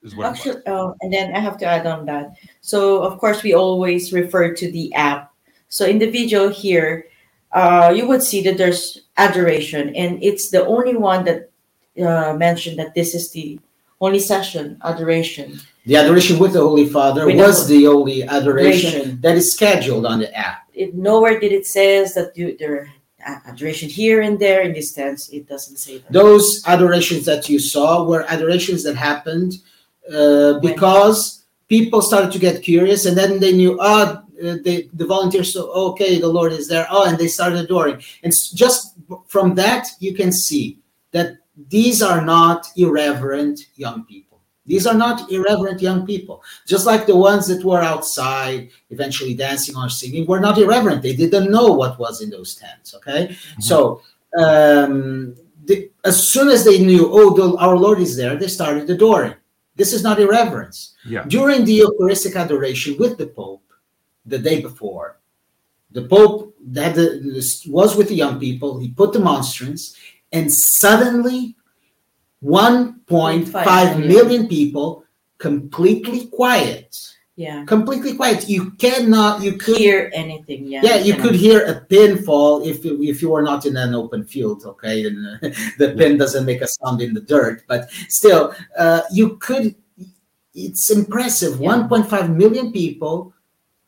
is 0.03 0.15
what 0.15 0.27
actually 0.27 0.61
oh, 0.67 0.93
and 1.01 1.13
then 1.13 1.33
i 1.33 1.39
have 1.39 1.57
to 1.57 1.65
add 1.65 1.87
on 1.87 2.05
that 2.05 2.33
so 2.59 3.01
of 3.01 3.17
course 3.17 3.43
we 3.43 3.53
always 3.53 4.11
refer 4.11 4.53
to 4.53 4.69
the 4.71 4.93
app 4.93 5.33
so 5.69 5.85
in 5.85 5.99
the 5.99 6.09
video 6.09 6.49
here 6.49 7.05
uh, 7.53 7.93
you 7.93 8.07
would 8.07 8.23
see 8.23 8.41
that 8.41 8.57
there's 8.57 9.01
adoration 9.17 9.93
and 9.95 10.23
it's 10.23 10.51
the 10.51 10.65
only 10.65 10.95
one 10.95 11.25
that 11.25 11.50
uh, 11.99 12.33
mentioned 12.33 12.79
that 12.79 12.93
this 12.93 13.13
is 13.13 13.31
the 13.31 13.59
only 13.99 14.19
session 14.19 14.79
adoration. 14.83 15.59
The 15.85 15.97
adoration 15.97 16.39
with 16.39 16.53
the 16.53 16.61
holy 16.61 16.87
father 16.87 17.25
with 17.25 17.37
was 17.37 17.67
the, 17.67 17.79
the 17.79 17.87
only 17.87 18.23
adoration, 18.23 18.89
adoration, 18.89 19.21
that 19.21 19.35
is 19.35 19.53
scheduled 19.53 20.05
on 20.05 20.19
the 20.19 20.33
app. 20.35 20.67
It, 20.73 20.95
nowhere 20.95 21.39
did 21.39 21.51
it 21.51 21.65
says 21.65 22.13
that 22.13 22.35
you, 22.37 22.55
there 22.57 22.89
adoration 23.25 23.89
here 23.89 24.21
and 24.21 24.39
there 24.39 24.61
in 24.61 24.73
this 24.73 24.93
tense 24.93 25.29
it 25.29 25.47
doesn't 25.47 25.77
say 25.77 25.99
that. 25.99 26.11
Those 26.11 26.63
adorations 26.65 27.25
that 27.25 27.49
you 27.49 27.59
saw 27.59 28.03
were 28.03 28.25
adorations 28.27 28.83
that 28.83 28.95
happened 28.95 29.53
uh, 30.11 30.59
because 30.59 31.43
people 31.67 32.01
started 32.01 32.31
to 32.31 32.39
get 32.39 32.63
curious 32.63 33.05
and 33.05 33.17
then 33.17 33.39
they 33.39 33.53
knew 33.53 33.77
oh 33.79 34.23
they, 34.41 34.89
the 34.93 35.05
volunteers 35.05 35.53
so 35.53 35.71
okay 35.71 36.19
the 36.19 36.27
lord 36.27 36.51
is 36.51 36.67
there. 36.67 36.87
Oh 36.89 37.07
and 37.07 37.17
they 37.17 37.27
started 37.27 37.59
adoring. 37.59 38.01
And 38.23 38.33
just 38.55 38.95
from 39.27 39.55
that 39.55 39.87
you 39.99 40.15
can 40.15 40.31
see 40.31 40.79
that 41.11 41.37
these 41.69 42.01
are 42.01 42.23
not 42.23 42.67
irreverent 42.77 43.59
young 43.75 44.05
people 44.05 44.31
these 44.65 44.85
are 44.85 44.93
not 44.93 45.31
irreverent 45.31 45.81
young 45.81 46.05
people. 46.05 46.43
Just 46.67 46.85
like 46.85 47.05
the 47.05 47.15
ones 47.15 47.47
that 47.47 47.63
were 47.63 47.81
outside, 47.81 48.69
eventually 48.89 49.33
dancing 49.33 49.75
or 49.75 49.89
singing, 49.89 50.25
were 50.25 50.39
not 50.39 50.57
irreverent. 50.57 51.01
They 51.01 51.15
didn't 51.15 51.51
know 51.51 51.73
what 51.73 51.99
was 51.99 52.21
in 52.21 52.29
those 52.29 52.55
tents. 52.55 52.93
Okay, 52.95 53.27
mm-hmm. 53.27 53.61
so 53.61 54.01
um, 54.37 55.35
the, 55.65 55.91
as 56.05 56.31
soon 56.31 56.49
as 56.49 56.63
they 56.63 56.83
knew, 56.83 57.09
oh, 57.11 57.33
the, 57.33 57.57
our 57.57 57.75
Lord 57.75 57.99
is 57.99 58.15
there, 58.15 58.35
they 58.35 58.47
started 58.47 58.89
adoring. 58.89 59.35
This 59.75 59.93
is 59.93 60.03
not 60.03 60.19
irreverence. 60.19 60.95
Yeah. 61.05 61.23
During 61.27 61.65
the 61.65 61.73
Eucharistic 61.73 62.35
adoration 62.35 62.97
with 62.99 63.17
the 63.17 63.27
Pope, 63.27 63.63
the 64.25 64.37
day 64.37 64.61
before, 64.61 65.17
The 65.91 66.03
Pope 66.03 66.55
that 66.67 66.95
was 67.67 67.95
with 67.95 68.07
the 68.07 68.15
young 68.15 68.39
people. 68.39 68.79
He 68.79 68.89
put 68.89 69.11
the 69.11 69.19
monstrance, 69.19 69.95
and 70.31 70.51
suddenly 70.51 71.55
1.5 72.43 74.07
million. 74.07 74.47
people 74.47 75.03
completely 75.37 76.27
quiet. 76.27 76.95
Yeah. 77.35 77.65
Completely 77.65 78.15
quiet. 78.15 78.47
You 78.49 78.71
cannot 78.71 79.41
you 79.41 79.53
could 79.53 79.77
hear 79.77 80.11
anything. 80.13 80.67
Yeah. 80.67 80.81
Yeah, 80.83 80.97
you 80.97 81.15
could 81.15 81.33
hear 81.33 81.65
a 81.65 81.81
pin 81.81 82.23
fall 82.23 82.61
if 82.61 82.85
if 82.85 83.21
you 83.21 83.33
are 83.33 83.41
not 83.41 83.65
in 83.65 83.77
an 83.77 83.95
open 83.95 84.25
field, 84.25 84.63
okay? 84.65 85.05
And 85.05 85.17
uh, 85.25 85.37
the 85.77 85.95
pin 85.97 86.17
doesn't 86.17 86.45
make 86.45 86.61
a 86.61 86.67
sound 86.67 87.01
in 87.01 87.13
the 87.13 87.21
dirt, 87.21 87.63
but 87.67 87.89
still 88.09 88.53
uh, 88.77 89.01
you 89.11 89.37
could 89.37 89.75
it's 90.53 90.91
impressive. 90.91 91.59
Yeah. 91.59 91.87
1.5 91.87 92.35
million 92.35 92.71
people 92.71 93.33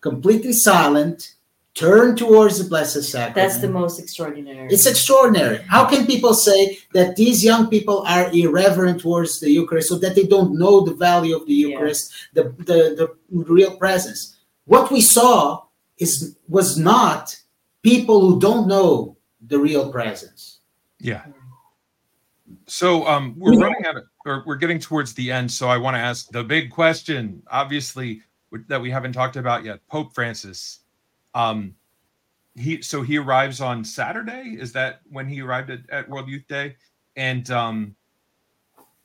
completely 0.02 0.54
silent 0.54 1.36
turn 1.76 2.16
towards 2.16 2.60
the 2.60 2.70
Blessed 2.70 3.04
Sacrament. 3.04 3.36
That's 3.36 3.58
the 3.58 3.70
most 3.70 4.00
extraordinary. 4.00 4.68
It's 4.72 4.86
extraordinary. 4.86 5.64
How 5.68 5.86
can 5.86 6.06
people 6.06 6.34
say 6.34 6.78
that 6.94 7.16
these 7.16 7.44
young 7.44 7.68
people 7.68 8.04
are 8.08 8.32
irreverent 8.32 9.02
towards 9.02 9.40
the 9.40 9.50
Eucharist 9.50 9.90
so 9.90 9.98
that 9.98 10.16
they 10.16 10.28
don't 10.28 10.58
know 10.58 10.82
the 10.82 10.94
value 10.94 11.36
of 11.36 11.48
the 11.48 11.54
Eucharist, 11.54 12.14
yeah. 12.34 12.44
the, 12.44 12.50
the, 12.64 13.18
the 13.32 13.44
real 13.54 13.76
presence? 13.78 14.38
What 14.66 14.92
we 14.92 15.02
saw 15.02 15.64
is 15.98 16.38
was 16.48 16.78
not 16.78 17.36
people 17.82 18.22
who 18.22 18.40
don't 18.40 18.68
know 18.68 19.18
the 19.48 19.58
real 19.58 19.92
presence. 19.92 20.60
Yeah. 21.00 21.26
So 22.66 23.06
um, 23.08 23.36
we're 23.38 23.60
running 23.60 23.86
out 23.86 23.98
of, 23.98 24.04
or 24.26 24.44
we're 24.46 24.56
getting 24.56 24.80
towards 24.80 25.14
the 25.14 25.32
end. 25.32 25.52
So 25.52 25.68
I 25.68 25.78
want 25.78 25.96
to 25.96 26.00
ask 26.00 26.30
the 26.30 26.44
big 26.44 26.72
question, 26.72 27.44
obviously, 27.52 28.22
that 28.68 28.80
we 28.80 28.90
haven't 28.90 29.14
talked 29.14 29.36
about 29.36 29.66
yet. 29.66 29.86
Pope 29.88 30.14
Francis 30.14 30.83
um, 31.34 31.76
he 32.56 32.82
so 32.82 33.02
he 33.02 33.18
arrives 33.18 33.62
on 33.62 33.84
Saturday. 33.84 34.56
Is 34.60 34.72
that 34.74 35.02
when 35.10 35.28
he 35.28 35.42
arrived 35.42 35.70
at, 35.70 35.80
at 35.90 36.10
World 36.10 36.28
Youth 36.28 36.48
Day? 36.48 36.76
And 37.16 37.50
um, 37.52 37.96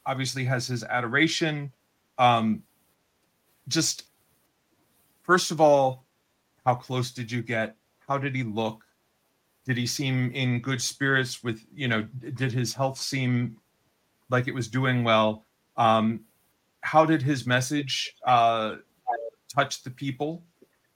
obviously 0.07 0.45
has 0.45 0.67
his 0.67 0.85
adoration. 0.85 1.73
Um, 2.19 2.63
just 3.69 4.05
first 5.23 5.51
of 5.51 5.61
all, 5.61 6.05
how 6.65 6.75
close 6.75 7.11
did 7.11 7.31
you 7.31 7.43
get? 7.43 7.77
How 8.07 8.19
did 8.19 8.35
he 8.35 8.43
look? 8.43 8.85
Did 9.67 9.77
he 9.77 9.87
seem 9.87 10.31
in 10.33 10.61
good 10.61 10.81
spirits? 10.81 11.43
With 11.43 11.65
you 11.75 11.89
know, 11.89 12.03
did 12.03 12.53
his 12.53 12.75
health 12.75 12.99
seem 12.99 13.57
like 14.31 14.49
it 14.49 14.55
was 14.55 14.69
doing 14.69 15.05
well? 15.05 15.47
Um, 15.77 16.21
how 16.81 17.05
did 17.05 17.23
his 17.23 17.47
message 17.47 18.15
uh, 18.25 18.77
touch 19.55 19.83
the 19.83 19.91
people? 19.91 20.43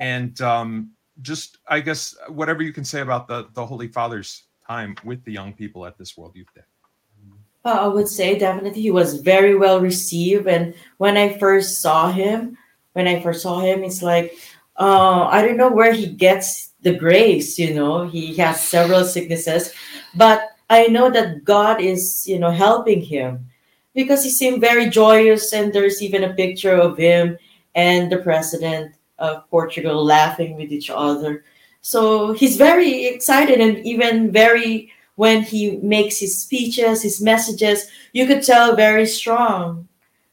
And 0.01 0.41
um, 0.41 0.91
just 1.21 1.59
I 1.69 1.81
guess 1.81 2.17
whatever 2.29 2.63
you 2.63 2.73
can 2.73 2.85
say 2.85 3.01
about 3.01 3.29
the 3.29 3.49
the 3.55 3.65
Holy 3.65 3.89
Father's 3.89 4.45
time 4.67 4.97
with 5.05 5.25
the 5.25 5.33
young 5.33 5.53
people 5.53 5.85
at 5.85 5.99
this 5.99 6.17
World 6.17 6.35
Youth 6.35 6.53
Day. 6.55 6.63
Uh, 7.65 7.79
I 7.83 7.87
would 7.87 8.09
say 8.09 8.39
definitely 8.39 8.81
he 8.81 8.91
was 8.91 9.21
very 9.21 9.55
well 9.55 9.81
received, 9.81 10.47
and 10.49 10.75
when 10.99 11.17
I 11.17 11.39
first 11.39 11.81
saw 11.81 12.11
him, 12.11 12.57
when 12.95 13.07
I 13.07 13.21
first 13.21 13.43
saw 13.43 13.61
him, 13.61 13.85
it's 13.85 14.03
like 14.03 14.33
uh, 14.77 15.29
I 15.31 15.43
don't 15.43 15.57
know 15.57 15.71
where 15.71 15.93
he 15.93 16.07
gets 16.07 16.73
the 16.81 16.95
grace. 16.95 17.59
You 17.59 17.75
know, 17.75 18.09
he 18.09 18.35
has 18.37 18.61
several 18.61 19.05
sicknesses, 19.05 19.73
but 20.15 20.49
I 20.71 20.87
know 20.87 21.11
that 21.11 21.45
God 21.45 21.81
is 21.81 22.27
you 22.27 22.39
know 22.39 22.51
helping 22.51 23.03
him 23.03 23.47
because 23.95 24.25
he 24.25 24.31
seemed 24.31 24.61
very 24.61 24.89
joyous, 24.89 25.53
and 25.53 25.73
there's 25.73 26.03
even 26.03 26.25
a 26.25 26.35
picture 26.35 26.75
of 26.75 26.97
him 26.97 27.37
and 27.75 28.11
the 28.11 28.19
president 28.19 28.95
of 29.23 29.49
Portugal 29.49 30.05
laughing 30.05 30.57
with 30.57 30.73
each 30.73 30.91
other. 30.91 31.45
So 31.81 32.33
he's 32.33 32.57
very 32.57 33.07
excited 33.07 33.61
and 33.61 33.79
even 33.87 34.33
very 34.33 34.93
when 35.15 35.43
he 35.43 35.77
makes 35.77 36.19
his 36.19 36.43
speeches, 36.43 37.03
his 37.03 37.21
messages, 37.21 37.87
you 38.13 38.27
could 38.27 38.43
tell 38.43 38.75
very 38.75 39.07
strong. 39.07 39.89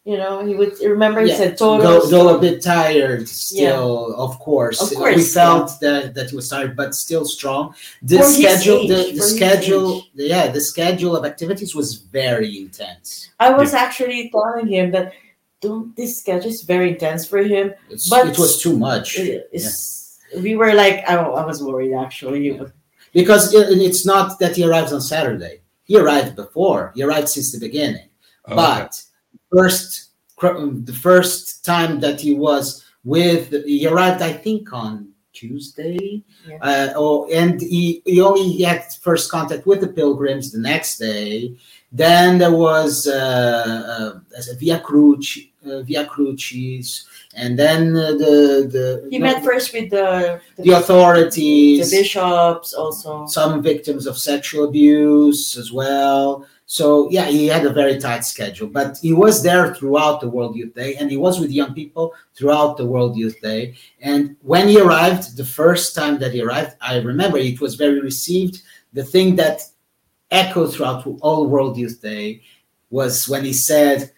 You 0.06 0.18
know, 0.18 0.44
he 0.44 0.56
would 0.56 0.80
remember 0.80 1.22
he 1.22 1.30
yeah. 1.30 1.38
said 1.38 1.58
total 1.58 2.10
go 2.10 2.36
a 2.36 2.40
bit 2.40 2.64
tired 2.64 3.28
still, 3.28 4.08
yeah. 4.10 4.24
of 4.24 4.40
course. 4.40 4.82
Of 4.82 4.98
course. 4.98 5.16
We 5.18 5.22
felt 5.22 5.70
yeah. 5.70 5.90
that, 5.90 6.16
that 6.16 6.30
he 6.32 6.36
was 6.36 6.50
tired, 6.50 6.76
but 6.76 6.96
still 6.96 7.26
strong. 7.26 7.76
The 8.02 8.18
For 8.18 8.24
schedule 8.24 8.88
the, 8.88 9.12
the 9.12 9.22
schedule 9.22 10.08
yeah, 10.16 10.48
the 10.48 10.62
schedule 10.62 11.16
of 11.16 11.26
activities 11.26 11.76
was 11.76 11.96
very 11.96 12.58
intense. 12.58 13.30
I 13.40 13.52
was 13.52 13.74
actually 13.74 14.32
telling 14.32 14.68
him 14.68 14.90
that 14.92 15.14
don't 15.62 15.96
this 15.96 16.20
schedule 16.20 16.50
is 16.50 16.64
very 16.64 16.92
intense 16.92 17.26
for 17.28 17.40
him. 17.40 17.74
It's, 17.90 18.10
but 18.10 18.28
it 18.28 18.40
was 18.40 18.62
too 18.62 18.78
much. 18.78 19.18
yeah. 19.20 19.40
We 20.38 20.56
were 20.56 20.74
like, 20.74 21.04
I, 21.10 21.16
I 21.16 21.46
was 21.46 21.64
worried 21.64 21.94
actually. 21.94 22.50
Yeah. 22.50 22.66
Because 23.14 23.54
it's 23.54 24.06
not 24.06 24.40
that 24.40 24.56
he 24.56 24.64
arrives 24.64 24.94
on 24.94 25.02
Saturday. 25.02 25.62
He 25.84 25.98
arrived 25.98 26.36
before. 26.36 26.92
He 26.96 27.02
arrived 27.02 27.30
since 27.30 27.52
the 27.52 27.60
beginning. 27.60 28.10
Oh, 28.46 28.56
but 28.56 28.88
okay. 28.88 29.40
first, 29.52 30.12
the 30.40 30.98
first 31.02 31.66
time 31.66 32.00
that 32.02 32.22
he 32.22 32.34
was 32.34 32.86
with, 33.04 33.52
he 33.66 33.88
arrived, 33.88 34.22
I 34.22 34.34
think, 34.34 34.72
on 34.72 35.10
Tuesday. 35.34 36.24
Yeah. 36.48 36.58
Uh, 36.62 36.94
oh, 36.96 37.28
and 37.32 37.60
he, 37.60 38.04
he 38.06 38.22
only 38.22 38.62
had 38.62 38.86
first 39.02 39.32
contact 39.32 39.66
with 39.66 39.82
the 39.82 39.88
pilgrims 39.88 40.52
the 40.52 40.60
next 40.60 41.00
day. 41.00 41.58
Then 41.92 42.38
there 42.38 42.54
was 42.54 43.08
uh, 43.08 44.20
uh, 44.38 44.54
Via 44.60 44.80
Crucis, 44.80 45.49
uh, 45.66 45.82
Via 45.82 46.06
Crucis, 46.06 47.06
and 47.36 47.58
then 47.58 47.96
uh, 47.96 48.12
the 48.12 48.70
the 48.72 49.08
he 49.12 49.20
met 49.20 49.44
first 49.44 49.74
with 49.74 49.90
the 49.90 50.42
the, 50.56 50.64
the 50.64 50.72
authorities, 50.72 51.90
the 51.90 51.98
bishops, 51.98 52.74
also 52.74 53.26
some 53.28 53.62
victims 53.62 54.08
of 54.08 54.18
sexual 54.18 54.66
abuse 54.66 55.58
as 55.58 55.72
well. 55.72 56.46
So 56.66 57.10
yeah, 57.10 57.26
he 57.26 57.48
had 57.48 57.66
a 57.66 57.74
very 57.74 57.98
tight 57.98 58.24
schedule, 58.26 58.68
but 58.68 59.00
he 59.02 59.12
was 59.12 59.42
there 59.42 59.74
throughout 59.74 60.22
the 60.22 60.30
World 60.30 60.56
Youth 60.56 60.76
Day, 60.76 60.96
and 60.96 61.10
he 61.10 61.18
was 61.18 61.40
with 61.40 61.52
young 61.52 61.74
people 61.74 62.14
throughout 62.36 62.78
the 62.78 62.86
World 62.86 63.18
Youth 63.18 63.42
Day. 63.42 63.74
And 64.02 64.36
when 64.42 64.68
he 64.68 64.80
arrived, 64.80 65.36
the 65.36 65.46
first 65.46 65.96
time 65.96 66.20
that 66.20 66.32
he 66.32 66.44
arrived, 66.44 66.76
I 66.80 67.00
remember 67.00 67.40
it 67.40 67.60
was 67.60 67.74
very 67.74 68.00
received. 68.02 68.62
The 68.94 69.04
thing 69.04 69.36
that 69.38 69.62
echoed 70.30 70.74
throughout 70.74 71.08
all 71.22 71.48
World 71.48 71.76
Youth 71.76 72.02
Day 72.04 72.44
was 72.92 73.28
when 73.28 73.44
he 73.44 73.54
said, 73.54 74.12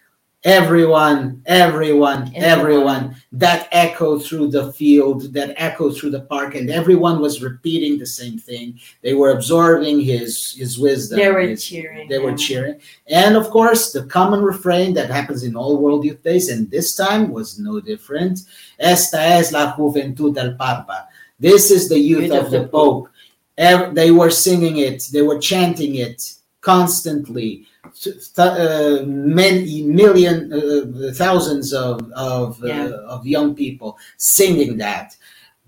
everyone, 0.44 1.42
everyone, 1.46 2.32
everyone, 2.34 3.14
that 3.32 3.68
echoed 3.70 4.24
through 4.24 4.48
the 4.48 4.72
field, 4.72 5.32
that 5.32 5.54
echoed 5.56 5.96
through 5.96 6.10
the 6.10 6.22
park, 6.22 6.54
and 6.54 6.70
everyone 6.70 7.20
was 7.20 7.42
repeating 7.42 7.98
the 7.98 8.06
same 8.06 8.38
thing. 8.38 8.78
They 9.02 9.14
were 9.14 9.30
absorbing 9.30 10.00
his 10.00 10.52
his 10.52 10.78
wisdom. 10.78 11.18
They 11.18 11.30
were 11.30 11.40
his, 11.40 11.64
cheering. 11.64 12.08
They 12.08 12.18
yeah. 12.18 12.24
were 12.24 12.36
cheering. 12.36 12.80
And 13.06 13.36
of 13.36 13.50
course, 13.50 13.92
the 13.92 14.04
common 14.06 14.42
refrain 14.42 14.94
that 14.94 15.10
happens 15.10 15.44
in 15.44 15.56
all 15.56 15.78
World 15.78 16.04
Youth 16.04 16.22
Days, 16.22 16.48
and 16.48 16.70
this 16.70 16.94
time 16.94 17.30
was 17.30 17.58
no 17.58 17.80
different. 17.80 18.40
Esta 18.78 19.20
es 19.20 19.52
la 19.52 19.74
juventud 19.76 20.34
del 20.34 20.54
Papa. 20.54 21.08
This 21.38 21.70
is 21.70 21.88
the 21.88 21.98
youth, 21.98 22.24
youth 22.24 22.32
of, 22.32 22.44
of, 22.46 22.50
the 22.50 22.68
Pope. 22.68 23.08
Pope 23.08 23.08
they 23.94 24.10
were 24.10 24.30
singing 24.30 24.78
it, 24.78 25.08
they 25.12 25.22
were 25.22 25.38
chanting 25.38 25.96
it 25.96 26.34
constantly. 26.60 27.66
Uh, 28.38 29.02
many 29.06 29.82
million, 29.82 30.52
uh, 30.52 31.12
thousands 31.14 31.72
of 31.72 32.00
of, 32.12 32.62
uh, 32.62 32.66
yeah. 32.66 32.84
uh, 32.84 33.14
of 33.14 33.26
young 33.26 33.54
people 33.54 33.98
singing 34.18 34.78
that. 34.78 35.16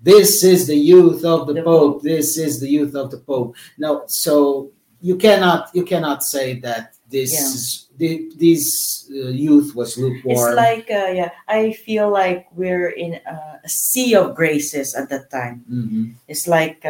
This 0.01 0.43
is 0.43 0.65
the 0.65 0.77
youth 0.77 1.25
of 1.25 1.45
the, 1.47 1.53
the 1.53 1.63
Pope. 1.63 1.93
Pope. 1.95 2.03
This 2.03 2.37
is 2.37 2.61
the 2.61 2.69
youth 2.69 2.95
of 2.95 3.11
the 3.11 3.17
Pope. 3.17 3.55
No, 3.77 4.03
so 4.07 4.71
you 5.01 5.17
cannot 5.17 5.69
you 5.73 5.83
cannot 5.83 6.23
say 6.23 6.59
that 6.61 6.95
this 7.09 7.33
yeah. 7.33 7.97
the, 7.97 8.31
this 8.37 9.11
uh, 9.11 9.27
youth 9.27 9.75
was 9.75 9.97
lukewarm. 9.97 10.37
It's 10.37 10.55
like 10.55 10.89
uh, 10.89 11.11
yeah, 11.11 11.31
I 11.47 11.73
feel 11.73 12.09
like 12.09 12.47
we're 12.51 12.91
in 12.91 13.15
a 13.15 13.67
sea 13.67 14.15
of 14.15 14.35
graces 14.35 14.95
at 14.95 15.09
that 15.09 15.29
time. 15.29 15.65
Mm-hmm. 15.69 16.11
It's 16.29 16.47
like 16.47 16.85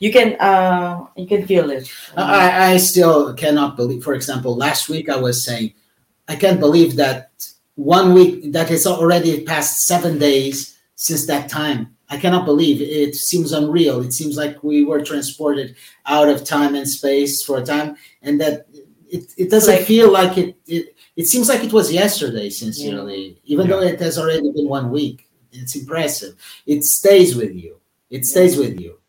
you 0.00 0.10
can 0.12 0.34
uh 0.40 1.06
you 1.16 1.26
can 1.26 1.46
feel 1.46 1.70
it. 1.70 1.88
I 2.16 2.72
i 2.72 2.76
still 2.78 3.32
cannot 3.34 3.76
believe 3.76 4.02
for 4.02 4.14
example 4.14 4.56
last 4.56 4.88
week 4.88 5.08
i 5.08 5.16
was 5.16 5.44
saying 5.44 5.74
i 6.26 6.34
can't 6.34 6.58
believe 6.58 6.96
that 6.96 7.30
one 7.80 8.12
week 8.12 8.52
that 8.52 8.70
it's 8.70 8.86
already 8.86 9.44
past 9.44 9.86
seven 9.86 10.18
days 10.18 10.78
since 10.96 11.26
that 11.26 11.48
time. 11.48 11.96
I 12.10 12.18
cannot 12.18 12.44
believe 12.44 12.82
it. 12.82 13.14
Seems 13.14 13.52
unreal. 13.52 14.02
It 14.02 14.12
seems 14.12 14.36
like 14.36 14.62
we 14.62 14.84
were 14.84 15.02
transported 15.02 15.76
out 16.04 16.28
of 16.28 16.44
time 16.44 16.74
and 16.74 16.86
space 16.86 17.42
for 17.42 17.58
a 17.58 17.64
time 17.64 17.96
and 18.20 18.38
that 18.40 18.66
it, 19.08 19.32
it 19.38 19.50
doesn't 19.50 19.76
like, 19.76 19.86
feel 19.86 20.12
like 20.12 20.36
it, 20.36 20.56
it 20.66 20.94
it 21.16 21.26
seems 21.26 21.48
like 21.48 21.64
it 21.64 21.72
was 21.72 21.92
yesterday 21.92 22.50
sincerely. 22.50 23.40
Yeah. 23.44 23.52
even 23.52 23.66
yeah. 23.66 23.76
though 23.76 23.82
it 23.82 24.00
has 24.00 24.18
already 24.18 24.50
been 24.52 24.68
one 24.68 24.90
week 24.90 25.26
it's 25.52 25.74
impressive. 25.74 26.34
It 26.64 26.84
stays 26.84 27.34
with 27.34 27.54
you. 27.54 27.80
It 28.08 28.24
stays 28.24 28.56
with 28.56 28.78
you 28.78 28.99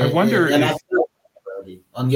I 0.00 0.06
wonder. 0.06 0.48
If, 0.48 0.54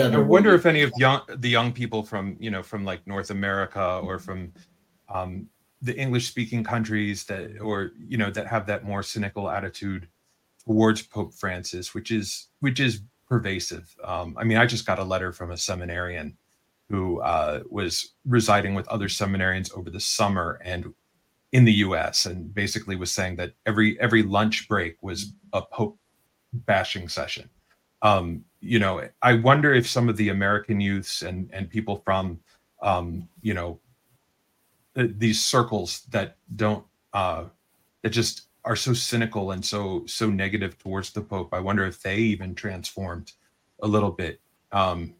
other 0.04 0.18
I 0.18 0.22
wonder 0.22 0.54
if 0.54 0.66
any 0.66 0.82
of 0.82 0.92
young 0.96 1.22
the 1.28 1.48
young 1.48 1.72
people 1.72 2.02
from 2.02 2.36
you 2.40 2.50
know 2.50 2.62
from 2.62 2.84
like 2.84 3.06
North 3.06 3.30
America 3.30 4.00
or 4.02 4.18
from 4.18 4.52
um, 5.08 5.48
the 5.82 5.96
English 5.96 6.28
speaking 6.28 6.62
countries 6.62 7.24
that 7.24 7.58
or 7.60 7.92
you 7.98 8.18
know 8.18 8.30
that 8.30 8.46
have 8.46 8.66
that 8.66 8.84
more 8.84 9.02
cynical 9.02 9.50
attitude 9.50 10.08
towards 10.64 11.02
Pope 11.02 11.34
Francis, 11.34 11.94
which 11.94 12.10
is 12.10 12.48
which 12.60 12.80
is 12.80 13.02
pervasive. 13.28 13.94
Um, 14.04 14.36
I 14.38 14.44
mean, 14.44 14.58
I 14.58 14.66
just 14.66 14.86
got 14.86 14.98
a 14.98 15.04
letter 15.04 15.32
from 15.32 15.52
a 15.52 15.56
seminarian 15.56 16.36
who 16.88 17.20
uh, 17.20 17.62
was 17.70 18.14
residing 18.26 18.74
with 18.74 18.88
other 18.88 19.06
seminarians 19.06 19.72
over 19.76 19.90
the 19.90 20.00
summer 20.00 20.60
and 20.64 20.92
in 21.52 21.64
the 21.64 21.72
U.S. 21.74 22.26
and 22.26 22.52
basically 22.52 22.96
was 22.96 23.10
saying 23.12 23.36
that 23.36 23.54
every 23.66 23.98
every 24.00 24.22
lunch 24.22 24.68
break 24.68 24.96
was 25.02 25.32
a 25.52 25.62
Pope 25.62 25.98
bashing 26.52 27.08
session. 27.08 27.48
Um, 28.02 28.44
you 28.60 28.78
know, 28.78 29.02
I 29.22 29.34
wonder 29.34 29.74
if 29.74 29.88
some 29.88 30.08
of 30.08 30.16
the 30.16 30.28
American 30.30 30.80
youths 30.80 31.22
and 31.22 31.50
and 31.52 31.68
people 31.68 32.02
from 32.04 32.40
um, 32.82 33.28
you 33.42 33.54
know 33.54 33.80
these 34.94 35.42
circles 35.42 36.02
that 36.10 36.36
don't 36.56 36.84
uh, 37.12 37.44
that 38.02 38.10
just 38.10 38.48
are 38.64 38.76
so 38.76 38.92
cynical 38.92 39.52
and 39.52 39.64
so 39.64 40.04
so 40.06 40.28
negative 40.28 40.78
towards 40.78 41.12
the 41.12 41.22
Pope. 41.22 41.54
I 41.54 41.60
wonder 41.60 41.84
if 41.86 42.02
they 42.02 42.16
even 42.16 42.54
transformed 42.54 43.32
a 43.82 43.88
little 43.88 44.10
bit 44.10 44.40
um, 44.72 45.14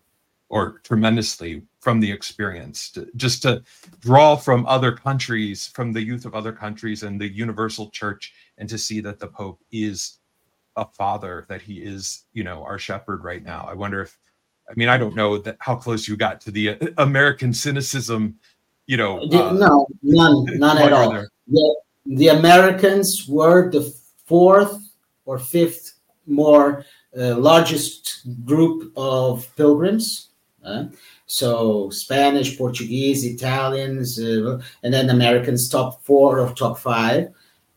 or 0.51 0.81
tremendously 0.85 1.63
from 1.81 2.01
the 2.01 2.11
experience, 2.11 2.91
to, 2.91 3.09
just 3.17 3.43
to 3.43 3.63
draw 4.01 4.37
from 4.37 4.67
other 4.67 4.93
countries, 4.93 5.69
from 5.69 5.93
the 5.93 6.03
youth 6.03 6.27
of 6.27 6.35
other 6.35 6.53
countries 6.53 7.03
and 7.03 7.19
the 7.19 7.29
universal 7.29 7.89
church, 7.91 8.35
and 8.59 8.69
to 8.69 8.77
see 8.77 9.01
that 9.01 9.19
the 9.19 9.27
Pope 9.27 9.61
is 9.73 10.19
a 10.77 10.87
father, 10.87 11.47
that 11.49 11.63
he 11.63 11.79
is, 11.79 12.25
you 12.33 12.45
know, 12.45 12.63
our 12.63 12.79
shepherd 12.79 13.25
right 13.25 13.45
now. 13.45 13.67
I 13.69 13.75
wonder 13.75 14.03
if, 14.03 14.19
I 14.69 14.75
mean, 14.77 14.89
I 14.89 14.97
don't 14.97 15.17
know 15.17 15.39
that 15.39 15.57
how 15.59 15.77
close 15.77 16.07
you 16.07 16.17
got 16.17 16.41
to 16.43 16.51
the 16.51 16.71
uh, 16.71 16.87
American 16.99 17.53
cynicism, 17.53 18.39
you 18.87 18.97
know. 18.97 19.21
Uh, 19.21 19.53
no, 19.53 19.87
none, 20.03 20.45
none 20.59 20.79
at 20.79 20.93
all. 20.93 21.27
The, 21.49 21.81
the 22.07 22.29
Americans 22.29 23.27
were 23.29 23.71
the 23.71 23.93
fourth 24.25 24.79
or 25.25 25.39
fifth 25.39 25.95
more 26.27 26.85
uh, 27.19 27.37
largest 27.37 28.27
group 28.45 28.93
of 28.97 29.49
pilgrims 29.57 30.31
uh, 30.65 30.85
so 31.27 31.91
Spanish, 31.91 32.59
Portuguese, 32.59 33.25
Italians, 33.25 34.21
uh, 34.21 34.61
and 34.83 34.93
then 34.93 35.11
Americans 35.11 35.69
top 35.69 36.05
four 36.05 36.41
or 36.41 36.53
top 36.55 36.79
five. 36.79 37.29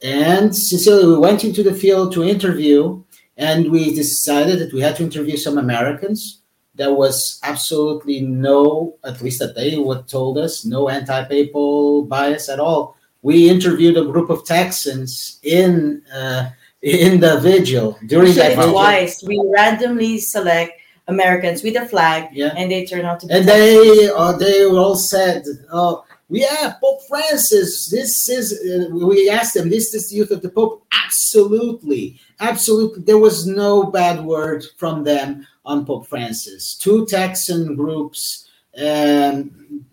And 0.04 0.54
Cecilia, 0.54 1.08
we 1.08 1.18
went 1.18 1.46
into 1.46 1.64
the 1.64 1.74
field 1.74 2.12
to 2.14 2.24
interview, 2.24 3.02
and 3.38 3.72
we 3.72 3.96
decided 3.96 4.60
that 4.60 4.74
we 4.74 4.82
had 4.82 4.98
to 4.98 5.04
interview 5.04 5.38
some 5.38 5.58
Americans. 5.58 6.42
There 6.76 6.94
was 6.94 7.40
absolutely 7.44 8.20
no, 8.20 8.98
at 9.06 9.22
least 9.22 9.40
that 9.40 9.56
they 9.56 9.78
would 9.78 10.08
told 10.10 10.38
us, 10.38 10.66
no 10.66 10.90
anti-papal 10.90 12.06
bias 12.06 12.50
at 12.50 12.60
all. 12.60 12.98
We 13.22 13.50
interviewed 13.50 13.96
a 13.96 14.04
group 14.04 14.30
of 14.30 14.46
Texans 14.46 15.40
in 15.44 16.02
uh, 16.14 16.50
in 16.82 17.22
the 17.22 17.40
vigil 17.40 17.98
during 18.08 18.34
that 18.34 18.58
vigil. 18.58 18.72
twice. 18.74 19.24
We 19.24 19.42
randomly 19.56 20.20
select 20.20 20.74
Americans 21.08 21.64
with 21.64 21.78
a 21.78 21.86
flag, 21.86 22.30
yeah. 22.34 22.54
and 22.58 22.70
they 22.70 22.86
turn 22.86 23.06
out 23.06 23.22
to 23.22 23.28
be. 23.28 23.34
And 23.34 23.48
they, 23.48 24.10
uh, 24.10 24.34
they 24.34 24.66
all 24.66 24.96
said, 24.96 25.44
"Oh, 25.72 26.04
yeah, 26.30 26.74
Pope 26.82 27.02
Francis. 27.08 27.90
This 27.90 28.30
is." 28.30 28.54
Uh, 28.54 28.96
we 28.96 29.30
asked 29.30 29.54
them, 29.54 29.70
"This 29.70 29.94
is 29.94 30.10
the 30.10 30.16
youth 30.16 30.32
of 30.32 30.42
the 30.42 30.50
Pope." 30.50 30.86
Absolutely, 31.06 32.20
absolutely. 32.40 33.04
There 33.04 33.18
was 33.18 33.46
no 33.46 33.84
bad 33.84 34.26
word 34.26 34.66
from 34.78 35.04
them 35.04 35.46
on 35.66 35.86
Pope 35.86 36.08
Francis. 36.08 36.76
Two 36.76 37.06
Texan 37.06 37.76
groups. 37.76 38.48
Um, 38.78 39.86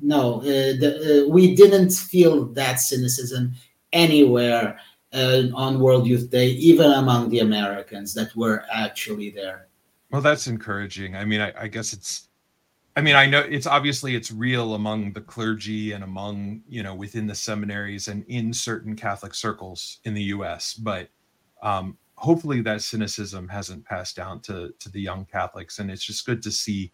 no, 0.00 0.40
uh, 0.40 0.76
the, 0.80 1.24
uh, 1.26 1.28
we 1.28 1.54
didn't 1.54 1.90
feel 1.92 2.46
that 2.52 2.80
cynicism 2.80 3.54
anywhere 3.92 4.78
uh, 5.12 5.44
on 5.54 5.80
World 5.80 6.06
Youth 6.06 6.30
Day, 6.30 6.48
even 6.48 6.90
among 6.92 7.30
the 7.30 7.40
Americans 7.40 8.14
that 8.14 8.34
were 8.36 8.64
actually 8.72 9.30
there. 9.30 9.68
Well, 10.10 10.20
that's 10.20 10.46
encouraging. 10.46 11.16
I 11.16 11.24
mean, 11.24 11.40
I, 11.40 11.52
I, 11.58 11.68
guess 11.68 11.92
it's, 11.92 12.25
I 12.96 13.02
mean, 13.02 13.14
I 13.14 13.26
know 13.26 13.40
it's 13.40 13.66
obviously 13.66 14.16
it's 14.16 14.32
real 14.32 14.74
among 14.74 15.12
the 15.12 15.20
clergy 15.20 15.92
and 15.92 16.02
among, 16.02 16.62
you 16.66 16.82
know, 16.82 16.94
within 16.94 17.26
the 17.26 17.34
seminaries 17.34 18.08
and 18.08 18.24
in 18.26 18.54
certain 18.54 18.96
Catholic 18.96 19.34
circles 19.34 19.98
in 20.04 20.14
the 20.14 20.22
US, 20.22 20.72
but 20.72 21.10
um, 21.62 21.98
hopefully 22.14 22.62
that 22.62 22.80
cynicism 22.80 23.48
hasn't 23.48 23.84
passed 23.84 24.16
down 24.16 24.40
to, 24.40 24.72
to 24.78 24.88
the 24.88 25.00
young 25.00 25.26
Catholics. 25.26 25.78
And 25.78 25.90
it's 25.90 26.04
just 26.04 26.24
good 26.24 26.42
to 26.42 26.50
see 26.50 26.90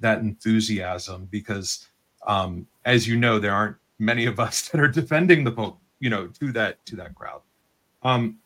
that 0.00 0.18
enthusiasm 0.18 1.28
because, 1.30 1.86
um, 2.26 2.66
as 2.84 3.06
you 3.06 3.16
know, 3.16 3.38
there 3.38 3.54
aren't 3.54 3.76
many 4.00 4.26
of 4.26 4.40
us 4.40 4.68
that 4.70 4.80
are 4.80 4.88
defending 4.88 5.44
the 5.44 5.52
Pope, 5.52 5.78
you 6.00 6.10
know, 6.10 6.26
to 6.26 6.50
that, 6.50 6.84
to 6.86 6.96
that 6.96 7.14
crowd. 7.14 7.42
Um, 8.02 8.38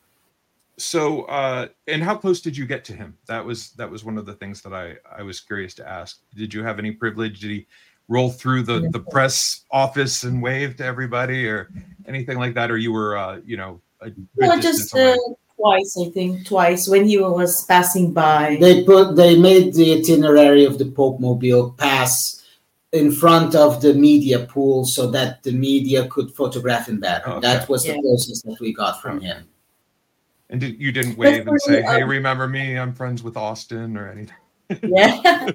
so 0.79 1.23
uh 1.23 1.67
and 1.87 2.01
how 2.01 2.15
close 2.15 2.41
did 2.41 2.55
you 2.55 2.65
get 2.65 2.83
to 2.85 2.93
him? 2.93 3.17
That 3.27 3.43
was 3.43 3.71
that 3.71 3.89
was 3.89 4.03
one 4.03 4.17
of 4.17 4.25
the 4.25 4.33
things 4.33 4.61
that 4.61 4.73
i 4.73 4.95
i 5.15 5.21
was 5.21 5.39
curious 5.39 5.73
to 5.75 5.87
ask. 5.87 6.19
Did 6.35 6.53
you 6.53 6.63
have 6.63 6.79
any 6.79 6.91
privilege? 6.91 7.39
Did 7.41 7.51
he 7.51 7.67
roll 8.07 8.31
through 8.31 8.63
the 8.63 8.89
the 8.91 8.99
press 8.99 9.65
office 9.71 10.23
and 10.23 10.41
wave 10.41 10.77
to 10.77 10.85
everybody 10.85 11.47
or 11.47 11.69
anything 12.07 12.37
like 12.37 12.53
that? 12.55 12.71
Or 12.71 12.77
you 12.77 12.91
were 12.91 13.17
uh 13.17 13.39
you 13.45 13.57
know 13.57 13.81
well 14.35 14.59
just 14.59 14.95
uh, 14.95 15.17
twice 15.57 15.97
i 16.01 16.09
think 16.11 16.45
twice 16.45 16.87
when 16.87 17.05
he 17.05 17.17
was 17.17 17.65
passing 17.65 18.13
by. 18.13 18.57
They 18.59 18.83
put 18.83 19.15
they 19.15 19.37
made 19.37 19.73
the 19.73 19.99
itinerary 19.99 20.65
of 20.65 20.77
the 20.77 20.85
pope 20.85 21.19
mobile 21.19 21.71
pass 21.71 22.39
in 22.91 23.11
front 23.11 23.53
of 23.55 23.81
the 23.81 23.93
media 23.93 24.39
pool 24.45 24.85
so 24.85 25.11
that 25.11 25.43
the 25.43 25.51
media 25.51 26.07
could 26.07 26.33
photograph 26.33 26.89
him 26.89 26.99
better 26.99 27.29
okay. 27.29 27.39
that 27.41 27.69
was 27.69 27.83
the 27.83 27.89
yeah. 27.89 28.01
closest 28.01 28.43
that 28.45 28.59
we 28.59 28.73
got 28.73 28.99
from 28.99 29.21
him 29.21 29.47
and 30.49 30.59
did, 30.59 30.79
you 30.79 30.91
didn't 30.91 31.17
wave 31.17 31.47
and 31.47 31.61
say, 31.61 31.81
"Hey, 31.81 32.01
um, 32.01 32.09
remember 32.09 32.47
me? 32.47 32.77
I'm 32.77 32.93
friends 32.93 33.21
with 33.21 33.37
Austen" 33.37 33.95
or 33.95 34.09
anything. 34.09 34.35
yeah, 34.83 35.49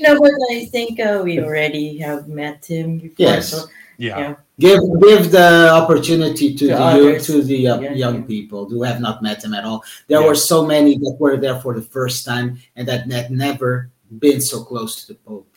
no, 0.00 0.20
but 0.20 0.32
I 0.50 0.66
think 0.72 1.00
uh, 1.00 1.20
we 1.22 1.40
already 1.40 1.98
have 1.98 2.28
met 2.28 2.64
him 2.64 2.98
before. 2.98 3.14
Yes. 3.18 3.50
So, 3.50 3.66
yeah. 3.98 4.18
yeah. 4.18 4.34
Give 4.58 4.80
give 5.00 5.30
the 5.30 5.70
opportunity 5.70 6.54
to, 6.54 6.68
to 6.68 6.74
the 6.74 6.96
youth, 6.96 7.24
to 7.26 7.42
the 7.42 7.68
uh, 7.68 7.80
yeah, 7.80 7.92
young 7.92 8.20
yeah. 8.20 8.26
people 8.26 8.68
who 8.68 8.82
have 8.82 9.00
not 9.00 9.22
met 9.22 9.44
him 9.44 9.54
at 9.54 9.64
all. 9.64 9.84
There 10.08 10.22
were 10.22 10.34
so 10.34 10.64
many 10.64 10.96
that 10.98 11.16
were 11.18 11.36
there 11.36 11.60
for 11.60 11.74
the 11.74 11.82
first 11.82 12.24
time 12.24 12.58
and 12.76 12.86
that 12.88 13.10
had 13.10 13.30
never 13.30 13.90
been 14.18 14.40
so 14.40 14.62
close 14.62 15.04
to 15.04 15.12
the 15.12 15.18
Pope. 15.18 15.48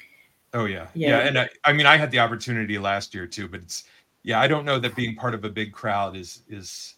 Oh 0.53 0.65
yeah, 0.65 0.87
yeah, 0.93 1.19
and 1.19 1.37
I, 1.37 1.49
I 1.63 1.73
mean 1.73 1.85
I 1.85 1.97
had 1.97 2.09
the 2.09 2.19
opportunity 2.19 2.77
last 2.77 3.13
year 3.13 3.27
too, 3.27 3.47
but 3.47 3.61
it's 3.61 3.83
yeah 4.23 4.39
I 4.39 4.47
don't 4.47 4.65
know 4.65 4.79
that 4.79 4.95
being 4.95 5.15
part 5.15 5.33
of 5.33 5.45
a 5.45 5.49
big 5.49 5.71
crowd 5.71 6.15
is 6.15 6.43
is 6.49 6.95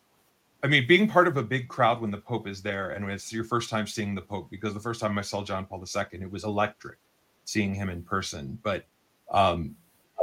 I 0.61 0.67
mean, 0.67 0.87
being 0.87 1.07
part 1.07 1.27
of 1.27 1.37
a 1.37 1.43
big 1.43 1.67
crowd 1.69 2.01
when 2.01 2.11
the 2.11 2.17
Pope 2.17 2.47
is 2.47 2.61
there, 2.61 2.91
and 2.91 3.09
it's 3.09 3.31
your 3.31 3.45
first 3.45 3.69
time 3.69 3.87
seeing 3.87 4.13
the 4.13 4.21
Pope, 4.21 4.49
because 4.51 4.73
the 4.73 4.79
first 4.79 4.99
time 4.99 5.17
I 5.17 5.21
saw 5.21 5.43
John 5.43 5.65
Paul 5.65 5.83
II, 5.83 6.21
it 6.21 6.31
was 6.31 6.43
electric 6.43 6.97
seeing 7.45 7.73
him 7.73 7.89
in 7.89 8.03
person. 8.03 8.59
But 8.61 8.85
um, 9.31 9.75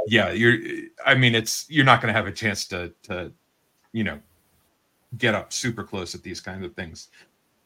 yeah, 0.07 0.31
you're. 0.31 0.57
I 1.05 1.15
mean, 1.15 1.33
it's 1.33 1.65
you're 1.69 1.85
not 1.85 2.01
going 2.01 2.13
to 2.13 2.17
have 2.17 2.27
a 2.27 2.31
chance 2.31 2.65
to 2.67 2.93
to, 3.03 3.31
you 3.93 4.03
know, 4.03 4.19
get 5.17 5.33
up 5.33 5.51
super 5.51 5.83
close 5.83 6.13
at 6.13 6.23
these 6.23 6.39
kinds 6.39 6.63
of 6.63 6.75
things. 6.75 7.09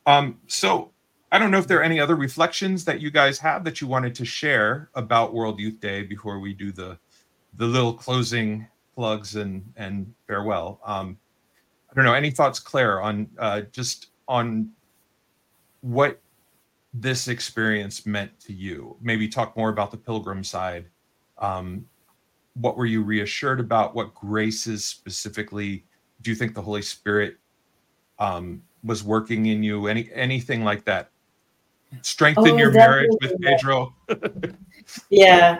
Um, 0.05 0.39
so 0.47 0.91
I 1.31 1.39
don't 1.39 1.51
know 1.51 1.57
if 1.57 1.67
there 1.67 1.79
are 1.79 1.83
any 1.83 1.99
other 1.99 2.15
reflections 2.15 2.85
that 2.85 3.01
you 3.01 3.11
guys 3.11 3.37
have 3.39 3.63
that 3.65 3.81
you 3.81 3.87
wanted 3.87 4.15
to 4.15 4.25
share 4.25 4.89
about 4.95 5.33
World 5.33 5.59
Youth 5.59 5.79
Day 5.79 6.03
before 6.03 6.39
we 6.39 6.53
do 6.53 6.71
the 6.71 6.97
the 7.57 7.65
little 7.65 7.93
closing 7.93 8.67
plugs 8.95 9.35
and 9.35 9.63
and 9.75 10.13
farewell. 10.27 10.79
Um, 10.85 11.17
I 11.91 11.95
don't 11.95 12.05
know. 12.05 12.13
Any 12.13 12.31
thoughts, 12.31 12.59
Claire, 12.59 13.01
on 13.01 13.27
uh, 13.37 13.61
just 13.71 14.07
on 14.27 14.69
what 15.81 16.21
this 16.93 17.27
experience 17.27 18.05
meant 18.05 18.39
to 18.41 18.53
you? 18.53 18.95
Maybe 19.01 19.27
talk 19.27 19.57
more 19.57 19.69
about 19.69 19.91
the 19.91 19.97
pilgrim 19.97 20.43
side. 20.43 20.85
Um, 21.37 21.85
what 22.55 22.77
were 22.77 22.85
you 22.85 23.01
reassured 23.01 23.59
about? 23.59 23.93
What 23.93 24.13
graces 24.13 24.85
specifically 24.85 25.83
do 26.21 26.29
you 26.29 26.35
think 26.35 26.53
the 26.53 26.61
Holy 26.61 26.81
Spirit 26.81 27.37
um, 28.19 28.61
was 28.83 29.03
working 29.03 29.47
in 29.47 29.61
you? 29.61 29.87
Any 29.87 30.09
anything 30.13 30.63
like 30.63 30.85
that? 30.85 31.09
Strengthen 32.03 32.51
oh, 32.51 32.57
your 32.57 32.71
marriage 32.71 33.11
with 33.21 33.33
Pedro. 33.41 33.93
yeah, 35.09 35.59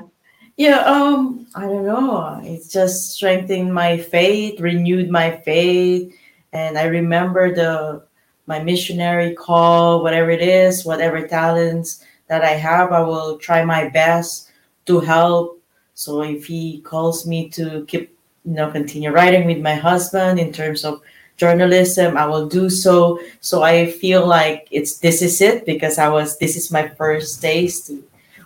yeah. 0.56 0.78
Um, 0.80 1.46
I 1.56 1.62
don't 1.66 1.86
know. 1.86 2.40
It's 2.42 2.70
just 2.70 3.12
strengthened 3.12 3.74
my 3.74 3.98
faith, 3.98 4.62
renewed 4.62 5.10
my 5.10 5.36
faith 5.44 6.16
and 6.54 6.78
I 6.78 6.86
remember 6.86 7.54
the 7.54 8.04
my 8.48 8.62
missionary 8.62 9.34
call, 9.34 10.04
whatever 10.04 10.30
it 10.30 10.42
is, 10.42 10.84
whatever 10.84 11.26
talents 11.28 12.04
that 12.28 12.44
I 12.44 12.52
have, 12.52 12.92
I 12.92 13.02
will 13.02 13.38
try 13.38 13.64
my 13.64 13.88
best 13.90 14.52
to 14.88 15.00
help. 15.00 15.62
So 15.94 16.24
if 16.24 16.46
he 16.46 16.82
calls 16.82 17.28
me 17.28 17.50
to 17.50 17.86
keep, 17.86 18.18
you 18.44 18.54
know, 18.54 18.72
continue 18.72 19.12
writing 19.12 19.46
with 19.46 19.60
my 19.60 19.76
husband 19.76 20.40
in 20.40 20.52
terms 20.52 20.84
of 20.84 21.02
journalism, 21.38 22.18
I 22.18 22.26
will 22.26 22.48
do 22.48 22.70
so. 22.70 23.20
So 23.40 23.64
I 23.64 23.92
feel 23.92 24.26
like 24.26 24.68
it's 24.72 24.98
this 24.98 25.22
is 25.22 25.40
it 25.40 25.66
because 25.66 25.98
I 25.98 26.10
was 26.10 26.38
this 26.38 26.58
is 26.58 26.72
my 26.72 26.88
first 26.90 27.42
taste 27.42 27.92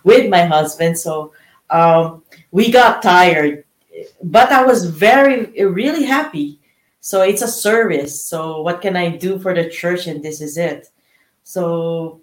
with 0.04 0.30
my 0.30 0.44
husband. 0.44 0.98
So 0.98 1.32
um, 1.70 2.22
we 2.52 2.70
got 2.70 3.02
tired, 3.02 3.64
but 4.22 4.52
I 4.52 4.64
was 4.64 4.84
very 4.84 5.50
really 5.64 6.04
happy 6.04 6.60
So 7.06 7.22
it's 7.22 7.40
a 7.40 7.46
service. 7.46 8.20
So 8.20 8.62
what 8.62 8.82
can 8.82 8.96
I 8.96 9.16
do 9.16 9.38
for 9.38 9.54
the 9.54 9.70
church? 9.70 10.08
And 10.08 10.24
this 10.24 10.40
is 10.40 10.58
it. 10.58 10.88
So 11.44 12.20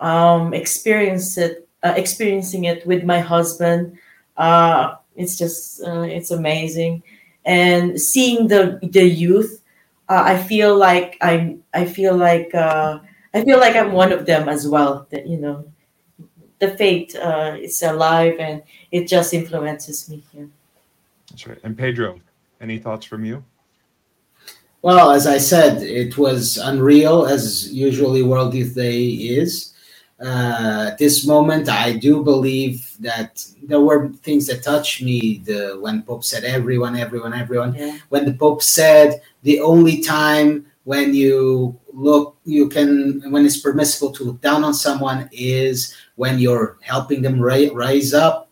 um, 0.00 0.54
experience 0.54 1.36
it, 1.36 1.68
uh, 1.82 1.92
experiencing 1.98 2.64
it 2.64 2.86
with 2.86 3.04
my 3.04 3.20
husband. 3.20 3.98
Uh, 4.38 4.94
it's 5.16 5.36
just 5.36 5.82
uh, 5.82 6.08
it's 6.08 6.30
amazing, 6.30 7.02
and 7.44 8.00
seeing 8.00 8.48
the 8.48 8.80
the 8.82 9.04
youth. 9.04 9.60
Uh, 10.08 10.22
I 10.24 10.42
feel 10.42 10.74
like 10.78 11.18
I'm. 11.20 11.62
I 11.74 11.84
feel 11.84 12.16
like 12.16 12.54
uh, 12.54 13.00
I 13.34 13.44
feel 13.44 13.60
like 13.60 13.76
I'm 13.76 13.92
one 13.92 14.12
of 14.12 14.24
them 14.24 14.48
as 14.48 14.66
well. 14.66 15.06
That 15.10 15.26
you 15.26 15.36
know, 15.36 15.70
the 16.58 16.74
faith 16.78 17.14
uh, 17.16 17.58
is 17.60 17.82
alive 17.82 18.36
and 18.40 18.62
it 18.90 19.08
just 19.08 19.34
influences 19.34 20.08
me 20.08 20.24
here. 20.32 20.48
That's 21.28 21.46
right. 21.46 21.60
And 21.64 21.76
Pedro, 21.76 22.18
any 22.62 22.78
thoughts 22.78 23.04
from 23.04 23.22
you? 23.22 23.44
Well, 24.86 25.10
as 25.10 25.26
I 25.26 25.38
said, 25.38 25.82
it 25.82 26.16
was 26.16 26.58
unreal, 26.58 27.26
as 27.26 27.72
usually 27.72 28.22
World 28.22 28.54
Youth 28.54 28.76
Day 28.76 29.08
is. 29.08 29.74
Uh, 30.20 30.90
at 30.92 30.98
this 30.98 31.26
moment, 31.26 31.68
I 31.68 31.94
do 31.94 32.22
believe 32.22 32.94
that 33.00 33.44
there 33.64 33.80
were 33.80 34.10
things 34.22 34.46
that 34.46 34.62
touched 34.62 35.02
me. 35.02 35.42
The 35.44 35.76
when 35.80 36.04
Pope 36.04 36.22
said 36.22 36.44
everyone, 36.44 36.94
everyone, 36.94 37.34
everyone. 37.34 37.74
Yeah. 37.74 37.98
When 38.10 38.26
the 38.26 38.34
Pope 38.34 38.62
said 38.62 39.22
the 39.42 39.58
only 39.58 40.02
time 40.02 40.66
when 40.84 41.14
you 41.14 41.76
look, 41.92 42.36
you 42.44 42.68
can 42.68 43.28
when 43.32 43.44
it's 43.44 43.58
permissible 43.60 44.12
to 44.12 44.22
look 44.22 44.40
down 44.40 44.62
on 44.62 44.72
someone 44.72 45.28
is 45.32 45.96
when 46.14 46.38
you're 46.38 46.78
helping 46.80 47.22
them 47.22 47.40
rise 47.40 48.14
up. 48.14 48.48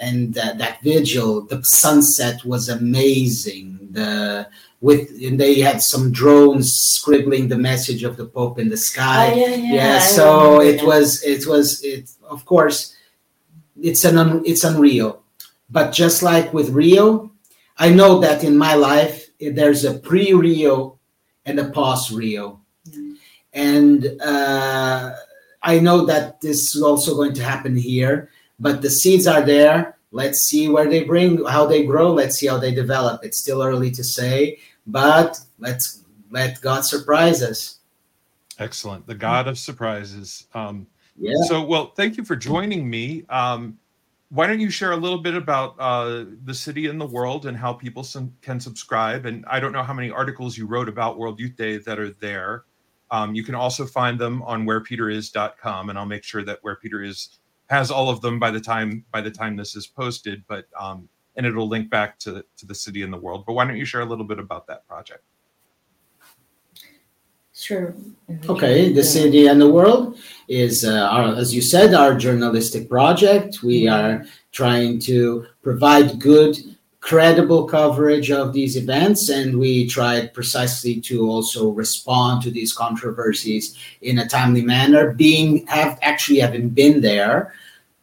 And 0.00 0.36
uh, 0.38 0.54
that 0.54 0.82
vigil, 0.82 1.42
the 1.42 1.62
sunset 1.62 2.44
was 2.44 2.68
amazing. 2.68 3.78
The 3.92 4.48
with 4.80 5.10
and 5.22 5.40
they 5.40 5.60
had 5.60 5.82
some 5.82 6.12
drones 6.12 6.72
scribbling 6.72 7.48
the 7.48 7.58
message 7.58 8.02
of 8.02 8.16
the 8.16 8.26
Pope 8.26 8.58
in 8.58 8.68
the 8.68 8.76
sky. 8.76 9.32
Oh, 9.32 9.36
yeah, 9.36 9.54
yeah. 9.54 9.74
yeah 9.74 9.98
so 9.98 10.60
it 10.60 10.78
that. 10.78 10.86
was 10.86 11.22
it 11.22 11.46
was 11.46 11.82
it 11.82 12.10
of 12.28 12.44
course 12.44 12.94
it's 13.80 14.04
an 14.04 14.18
un, 14.18 14.42
it's 14.44 14.64
unreal. 14.64 15.22
But 15.68 15.92
just 15.92 16.22
like 16.22 16.52
with 16.54 16.70
Rio, 16.70 17.30
I 17.78 17.90
know 17.90 18.20
that 18.20 18.44
in 18.44 18.56
my 18.56 18.74
life 18.74 19.28
there's 19.40 19.84
a 19.84 19.98
pre-Rio 19.98 20.98
and 21.44 21.58
a 21.58 21.70
post-Rio. 21.70 22.60
Mm-hmm. 22.88 23.12
And 23.52 24.20
uh, 24.22 25.12
I 25.62 25.78
know 25.80 26.06
that 26.06 26.40
this 26.40 26.74
is 26.74 26.82
also 26.82 27.14
going 27.14 27.34
to 27.34 27.42
happen 27.42 27.76
here, 27.76 28.30
but 28.58 28.82
the 28.82 28.90
seeds 28.90 29.26
are 29.26 29.42
there. 29.42 29.95
Let's 30.16 30.46
see 30.46 30.70
where 30.70 30.88
they 30.88 31.04
bring, 31.04 31.44
how 31.44 31.66
they 31.66 31.84
grow. 31.84 32.10
Let's 32.10 32.36
see 32.36 32.46
how 32.46 32.56
they 32.56 32.72
develop. 32.72 33.22
It's 33.22 33.36
still 33.36 33.62
early 33.62 33.90
to 33.90 34.02
say, 34.02 34.58
but 34.86 35.38
let's 35.58 36.04
let 36.30 36.58
God 36.62 36.86
surprise 36.86 37.42
us. 37.42 37.80
Excellent. 38.58 39.06
The 39.06 39.14
God 39.14 39.46
of 39.46 39.58
surprises. 39.58 40.46
Um, 40.54 40.86
yeah. 41.18 41.34
So, 41.48 41.62
well, 41.62 41.92
thank 41.94 42.16
you 42.16 42.24
for 42.24 42.34
joining 42.34 42.88
me. 42.88 43.26
Um, 43.28 43.78
why 44.30 44.46
don't 44.46 44.58
you 44.58 44.70
share 44.70 44.92
a 44.92 44.96
little 44.96 45.18
bit 45.18 45.34
about 45.34 45.76
uh, 45.78 46.24
the 46.46 46.54
city 46.54 46.86
and 46.86 46.98
the 46.98 47.06
world 47.06 47.44
and 47.44 47.54
how 47.54 47.74
people 47.74 48.02
some, 48.02 48.34
can 48.40 48.58
subscribe? 48.58 49.26
And 49.26 49.44
I 49.46 49.60
don't 49.60 49.72
know 49.72 49.82
how 49.82 49.92
many 49.92 50.10
articles 50.10 50.56
you 50.56 50.64
wrote 50.64 50.88
about 50.88 51.18
World 51.18 51.38
Youth 51.38 51.56
Day 51.56 51.76
that 51.76 51.98
are 51.98 52.12
there. 52.20 52.64
Um, 53.10 53.34
you 53.34 53.44
can 53.44 53.54
also 53.54 53.84
find 53.84 54.18
them 54.18 54.40
on 54.44 54.64
wherepeteris.com, 54.64 55.90
and 55.90 55.98
I'll 55.98 56.06
make 56.06 56.24
sure 56.24 56.42
that 56.42 56.60
where 56.62 56.76
Peter 56.76 57.02
is 57.02 57.38
has 57.68 57.90
all 57.90 58.08
of 58.08 58.20
them 58.20 58.38
by 58.38 58.50
the 58.50 58.60
time 58.60 59.04
by 59.12 59.20
the 59.20 59.30
time 59.30 59.56
this 59.56 59.76
is 59.76 59.86
posted. 59.86 60.44
But 60.48 60.66
um, 60.78 61.08
and 61.36 61.46
it'll 61.46 61.68
link 61.68 61.90
back 61.90 62.18
to 62.20 62.44
to 62.56 62.66
the 62.66 62.74
city 62.74 63.02
and 63.02 63.12
the 63.12 63.18
world. 63.18 63.44
But 63.46 63.54
why 63.54 63.64
don't 63.66 63.76
you 63.76 63.84
share 63.84 64.02
a 64.02 64.06
little 64.06 64.24
bit 64.24 64.38
about 64.38 64.66
that 64.68 64.86
project? 64.86 65.22
Sure. 67.58 67.94
Okay, 68.50 68.92
the 68.92 69.02
city 69.02 69.46
and 69.46 69.58
the 69.58 69.68
world 69.68 70.18
is, 70.46 70.84
uh, 70.84 71.08
our, 71.10 71.34
as 71.34 71.54
you 71.54 71.62
said, 71.62 71.94
our 71.94 72.14
journalistic 72.14 72.86
project. 72.86 73.62
We 73.62 73.88
are 73.88 74.26
trying 74.52 74.98
to 75.00 75.46
provide 75.62 76.20
good 76.20 76.58
credible 77.06 77.64
coverage 77.66 78.32
of 78.32 78.52
these 78.52 78.76
events, 78.76 79.28
and 79.28 79.60
we 79.60 79.86
tried 79.86 80.34
precisely 80.34 81.00
to 81.00 81.30
also 81.30 81.70
respond 81.70 82.42
to 82.42 82.50
these 82.50 82.72
controversies 82.72 83.78
in 84.02 84.18
a 84.18 84.26
timely 84.26 84.62
manner. 84.62 85.12
Being 85.12 85.64
have 85.68 86.00
actually 86.02 86.40
having 86.40 86.68
been 86.68 87.00
there, 87.00 87.54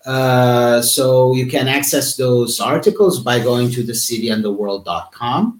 uh, 0.05 0.81
so 0.81 1.33
you 1.33 1.47
can 1.47 1.67
access 1.67 2.15
those 2.15 2.61
articles 2.61 3.19
by 3.19 3.39
going 3.39 3.71
to 3.71 3.83
the 3.83 3.91
cityandtheworld.com 3.91 5.59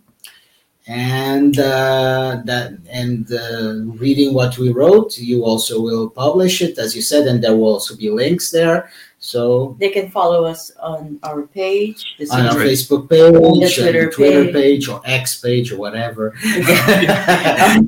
and 0.88 1.60
uh, 1.60 2.42
that 2.46 2.78
and 2.90 3.32
uh, 3.32 3.76
reading 3.98 4.34
what 4.34 4.58
we 4.58 4.70
wrote 4.70 5.18
you 5.18 5.46
also 5.46 5.80
will 5.80 6.10
publish 6.10 6.62
it 6.62 6.78
as 6.78 6.94
you 6.94 7.02
said 7.02 7.26
and 7.26 7.42
there 7.42 7.56
will 7.56 7.72
also 7.76 7.96
be 7.96 8.10
links 8.10 8.52
there 8.52 8.92
so 9.24 9.78
they 9.80 9.88
can 9.90 10.12
follow 10.12 10.44
us 10.44 10.70
on 10.82 11.18
our 11.24 11.44
page, 11.44 12.18
on 12.30 12.46
our 12.46 12.56
Facebook 12.56 13.10
page, 13.10 13.76
Twitter, 13.76 14.12
Twitter 14.12 14.44
page. 14.52 14.54
page. 14.54 14.90
or 14.90 15.02
X 15.06 15.40
page 15.40 15.72
or 15.72 15.78
whatever. 15.78 16.36
That's 16.44 17.80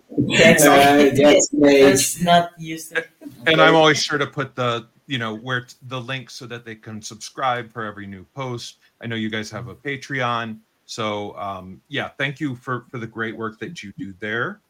uh, 0.66 2.24
not 2.24 2.52
used. 2.58 2.96
To- 2.96 3.06
And 3.48 3.62
I'm 3.62 3.76
always 3.76 4.02
sure 4.02 4.18
to 4.18 4.26
put 4.26 4.56
the 4.56 4.88
you 5.08 5.18
know 5.18 5.36
where 5.36 5.66
t- 5.66 5.76
the 5.90 6.00
link 6.00 6.30
so 6.30 6.46
that 6.46 6.64
they 6.64 6.76
can 6.76 7.02
subscribe 7.02 7.70
for 7.70 7.84
every 7.84 8.08
new 8.08 8.24
post. 8.34 8.78
I 9.02 9.08
know 9.08 9.18
you 9.18 9.30
guys 9.30 9.52
have 9.52 9.68
a 9.68 9.76
Patreon, 9.76 10.60
so 10.86 11.38
um, 11.38 11.82
yeah, 11.90 12.12
thank 12.18 12.40
you 12.40 12.56
for 12.56 12.86
for 12.90 12.98
the 12.98 13.08
great 13.08 13.36
work 13.36 13.60
that 13.60 13.84
you 13.84 13.92
do 13.98 14.14
there. 14.22 14.62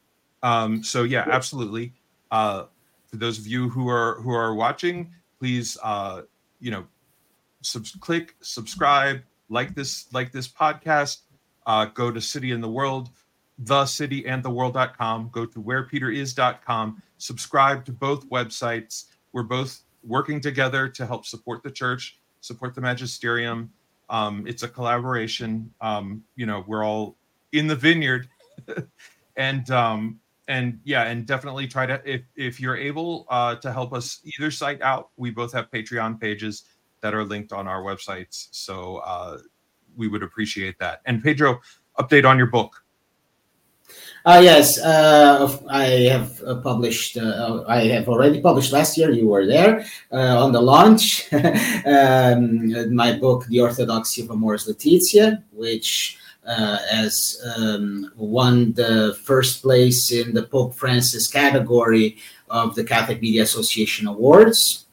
Um, 0.41 0.84
so 0.84 1.03
yeah, 1.03 1.28
absolutely. 1.30 1.93
Uh, 2.32 2.63
for 3.05 3.18
those 3.18 3.38
of 3.38 3.45
you 3.45 3.70
who 3.70 3.88
are 3.88 4.16
who 4.22 4.32
are 4.32 4.55
watching, 4.55 5.13
please 5.39 5.78
uh, 5.84 6.24
you 6.59 6.71
know, 6.71 6.85
sub- 7.61 7.85
click 7.99 8.35
subscribe, 8.41 9.21
like 9.49 9.75
this 9.75 10.11
like 10.13 10.31
this 10.31 10.47
podcast. 10.47 11.19
Uh, 11.65 11.85
go 11.85 12.11
to 12.11 12.21
City 12.21 12.51
and 12.51 12.63
the 12.63 12.69
World, 12.69 13.09
the 13.59 13.85
city 13.85 14.27
and 14.27 14.43
the 14.43 14.49
world.com. 14.49 15.29
Go 15.31 15.45
to 15.45 15.61
wherepeteris.com. 15.61 17.01
Subscribe 17.17 17.85
to 17.85 17.91
both 17.91 18.29
websites. 18.29 19.05
We're 19.31 19.43
both 19.43 19.81
working 20.03 20.39
together 20.39 20.87
to 20.89 21.05
help 21.05 21.25
support 21.25 21.63
the 21.63 21.71
church, 21.71 22.19
support 22.41 22.75
the 22.75 22.81
magisterium. 22.81 23.71
Um, 24.09 24.45
it's 24.45 24.63
a 24.63 24.67
collaboration. 24.67 25.73
Um, 25.81 26.23
you 26.35 26.45
know, 26.45 26.63
we're 26.67 26.85
all 26.85 27.15
in 27.51 27.67
the 27.67 27.75
vineyard, 27.75 28.27
and 29.37 29.69
um, 29.71 30.19
and 30.47 30.79
yeah, 30.83 31.03
and 31.03 31.25
definitely 31.25 31.67
try 31.67 31.85
to 31.85 32.01
if 32.05 32.21
if 32.35 32.59
you're 32.59 32.77
able 32.77 33.25
uh, 33.29 33.55
to 33.55 33.71
help 33.71 33.93
us 33.93 34.21
either 34.37 34.51
site 34.51 34.81
out. 34.81 35.09
We 35.17 35.31
both 35.31 35.53
have 35.53 35.71
Patreon 35.71 36.19
pages 36.19 36.63
that 37.01 37.13
are 37.13 37.23
linked 37.23 37.51
on 37.51 37.67
our 37.67 37.81
websites, 37.81 38.47
so 38.51 38.97
uh, 38.97 39.39
we 39.95 40.07
would 40.07 40.23
appreciate 40.23 40.77
that. 40.79 41.01
And 41.05 41.23
Pedro, 41.23 41.61
update 41.99 42.25
on 42.25 42.37
your 42.37 42.47
book. 42.47 42.83
Uh, 44.25 44.41
yes, 44.43 44.79
uh, 44.79 45.55
I 45.69 45.85
have 46.09 46.41
uh, 46.41 46.55
published. 46.55 47.17
Uh, 47.17 47.63
I 47.67 47.85
have 47.85 48.09
already 48.09 48.41
published 48.41 48.71
last 48.71 48.97
year. 48.97 49.11
You 49.11 49.27
were 49.27 49.45
there 49.45 49.85
uh, 50.11 50.43
on 50.43 50.51
the 50.51 50.61
launch. 50.61 51.31
um, 51.85 52.95
my 52.95 53.17
book, 53.19 53.45
"The 53.45 53.61
Orthodoxy 53.61 54.23
of 54.23 54.31
Amoris 54.31 54.67
Laetitia," 54.67 55.43
which 55.51 56.17
uh, 56.45 56.77
as 56.91 57.41
um, 57.57 58.11
won 58.15 58.73
the 58.73 59.17
first 59.23 59.61
place 59.61 60.11
in 60.11 60.33
the 60.33 60.43
Pope 60.43 60.75
Francis 60.75 61.27
category 61.27 62.17
of 62.49 62.75
the 62.75 62.83
Catholic 62.83 63.21
Media 63.21 63.43
Association 63.43 64.07
Awards. 64.07 64.85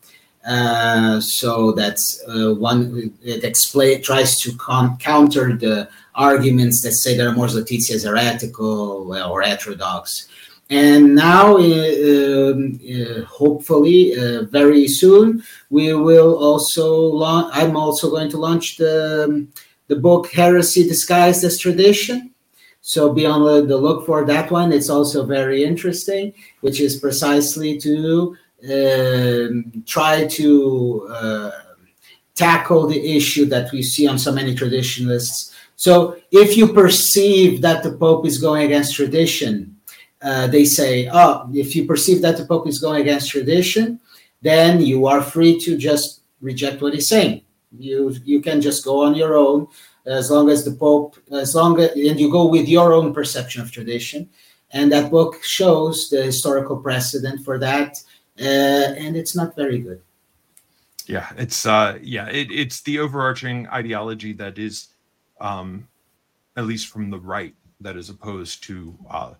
Uh, 0.46 1.20
so 1.20 1.70
that's 1.70 2.20
uh, 2.26 2.52
one 2.54 3.12
it 3.22 3.44
explain 3.44 4.02
tries 4.02 4.40
to 4.40 4.52
con- 4.56 4.96
counter 4.98 5.56
the 5.56 5.88
arguments 6.16 6.82
that 6.82 6.92
say 6.92 7.16
that 7.16 7.28
Amoris 7.28 7.54
Laetitia 7.54 7.96
is 7.96 8.04
heretical 8.04 9.14
or 9.14 9.42
heterodox. 9.42 10.28
And 10.68 11.14
now, 11.14 11.58
uh, 11.58 12.52
um, 12.52 12.80
uh, 12.80 13.24
hopefully, 13.24 14.16
uh, 14.16 14.44
very 14.44 14.88
soon, 14.88 15.44
we 15.68 15.92
will 15.92 16.34
also 16.38 16.90
launch. 16.96 17.50
I'm 17.52 17.76
also 17.76 18.08
going 18.08 18.30
to 18.30 18.38
launch 18.38 18.78
the 18.78 19.24
um, 19.24 19.52
the 19.88 19.96
book 19.96 20.30
Heresy 20.30 20.84
Disguised 20.88 21.44
as 21.44 21.58
Tradition. 21.58 22.30
So 22.80 23.12
be 23.12 23.26
on 23.26 23.44
the, 23.68 23.76
look 23.76 24.06
for 24.06 24.24
that 24.24 24.50
one. 24.50 24.72
It's 24.72 24.90
also 24.90 25.24
very 25.24 25.62
interesting, 25.62 26.34
which 26.60 26.80
is 26.80 26.96
precisely 26.98 27.78
to 27.78 28.36
um, 28.64 29.84
try 29.86 30.26
to 30.26 31.08
uh, 31.10 31.50
tackle 32.34 32.86
the 32.86 33.16
issue 33.16 33.44
that 33.46 33.70
we 33.72 33.82
see 33.82 34.06
on 34.06 34.18
so 34.18 34.32
many 34.32 34.54
traditionalists. 34.54 35.54
So 35.76 36.16
if 36.30 36.56
you 36.56 36.72
perceive 36.72 37.60
that 37.62 37.82
the 37.82 37.92
Pope 37.92 38.26
is 38.26 38.38
going 38.38 38.64
against 38.64 38.94
tradition, 38.94 39.76
uh, 40.22 40.46
they 40.46 40.64
say, 40.64 41.08
oh, 41.12 41.48
if 41.52 41.74
you 41.74 41.84
perceive 41.86 42.22
that 42.22 42.36
the 42.36 42.46
Pope 42.46 42.68
is 42.68 42.78
going 42.78 43.00
against 43.00 43.30
tradition, 43.30 44.00
then 44.40 44.80
you 44.80 45.06
are 45.06 45.22
free 45.22 45.58
to 45.60 45.76
just 45.76 46.22
reject 46.40 46.82
what 46.82 46.94
he's 46.94 47.08
saying. 47.08 47.42
You 47.78 48.14
you 48.24 48.40
can 48.40 48.60
just 48.60 48.84
go 48.84 49.04
on 49.04 49.14
your 49.14 49.36
own 49.36 49.68
as 50.04 50.30
long 50.30 50.50
as 50.50 50.64
the 50.64 50.72
Pope, 50.72 51.16
as 51.30 51.54
long 51.54 51.80
as, 51.80 51.90
and 51.92 52.18
you 52.18 52.30
go 52.30 52.46
with 52.46 52.68
your 52.68 52.92
own 52.92 53.14
perception 53.14 53.62
of 53.62 53.70
tradition. 53.70 54.28
And 54.72 54.90
that 54.92 55.10
book 55.10 55.42
shows 55.42 56.08
the 56.08 56.22
historical 56.22 56.76
precedent 56.76 57.44
for 57.44 57.58
that, 57.58 58.02
uh, 58.40 58.94
and 58.96 59.16
it's 59.16 59.36
not 59.36 59.54
very 59.54 59.78
good. 59.78 60.00
Yeah, 61.06 61.30
it's 61.36 61.66
uh, 61.66 61.98
yeah, 62.02 62.28
it, 62.28 62.50
it's 62.50 62.80
the 62.82 62.98
overarching 62.98 63.68
ideology 63.68 64.32
that 64.34 64.58
is, 64.58 64.88
um, 65.40 65.88
at 66.56 66.64
least 66.64 66.88
from 66.88 67.10
the 67.10 67.18
right, 67.18 67.54
that 67.80 67.96
is 67.96 68.08
opposed 68.08 68.62
to 68.64 68.96
uh, 69.10 69.34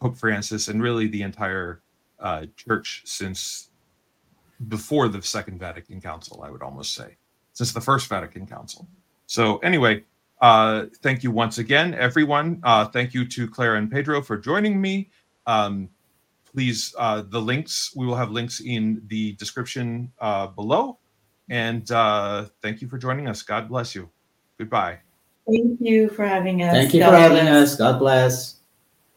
Pope 0.00 0.16
Francis 0.16 0.68
and 0.68 0.82
really 0.82 1.06
the 1.06 1.22
entire 1.22 1.80
uh, 2.18 2.46
church 2.56 3.02
since 3.04 3.68
before 4.68 5.08
the 5.08 5.22
Second 5.22 5.58
Vatican 5.60 6.00
Council. 6.00 6.42
I 6.42 6.50
would 6.50 6.62
almost 6.62 6.94
say 6.94 7.16
since 7.52 7.72
the 7.72 7.80
First 7.80 8.08
Vatican 8.08 8.46
Council. 8.46 8.86
So 9.26 9.58
anyway, 9.58 10.04
uh, 10.40 10.86
thank 11.02 11.22
you 11.22 11.30
once 11.30 11.58
again, 11.58 11.94
everyone. 11.94 12.60
Uh, 12.64 12.86
thank 12.86 13.14
you 13.14 13.24
to 13.28 13.48
Claire 13.48 13.76
and 13.76 13.90
Pedro 13.90 14.20
for 14.22 14.36
joining 14.36 14.80
me. 14.80 15.10
Um, 15.46 15.88
please, 16.44 16.94
uh, 16.98 17.22
the 17.28 17.40
links, 17.40 17.94
we 17.96 18.06
will 18.06 18.16
have 18.16 18.30
links 18.30 18.60
in 18.60 19.02
the 19.06 19.32
description 19.32 20.10
uh, 20.20 20.48
below. 20.48 20.98
And 21.48 21.90
uh, 21.90 22.46
thank 22.60 22.80
you 22.80 22.88
for 22.88 22.98
joining 22.98 23.28
us. 23.28 23.42
God 23.42 23.68
bless 23.68 23.94
you. 23.94 24.10
Goodbye. 24.58 24.98
Thank 25.46 25.80
you 25.80 26.08
for 26.08 26.24
having 26.24 26.62
us. 26.62 26.72
Thank 26.72 26.94
you 26.94 27.00
God 27.00 27.10
for 27.10 27.16
having 27.16 27.48
us. 27.48 27.76
God 27.76 27.98
bless. 27.98 28.61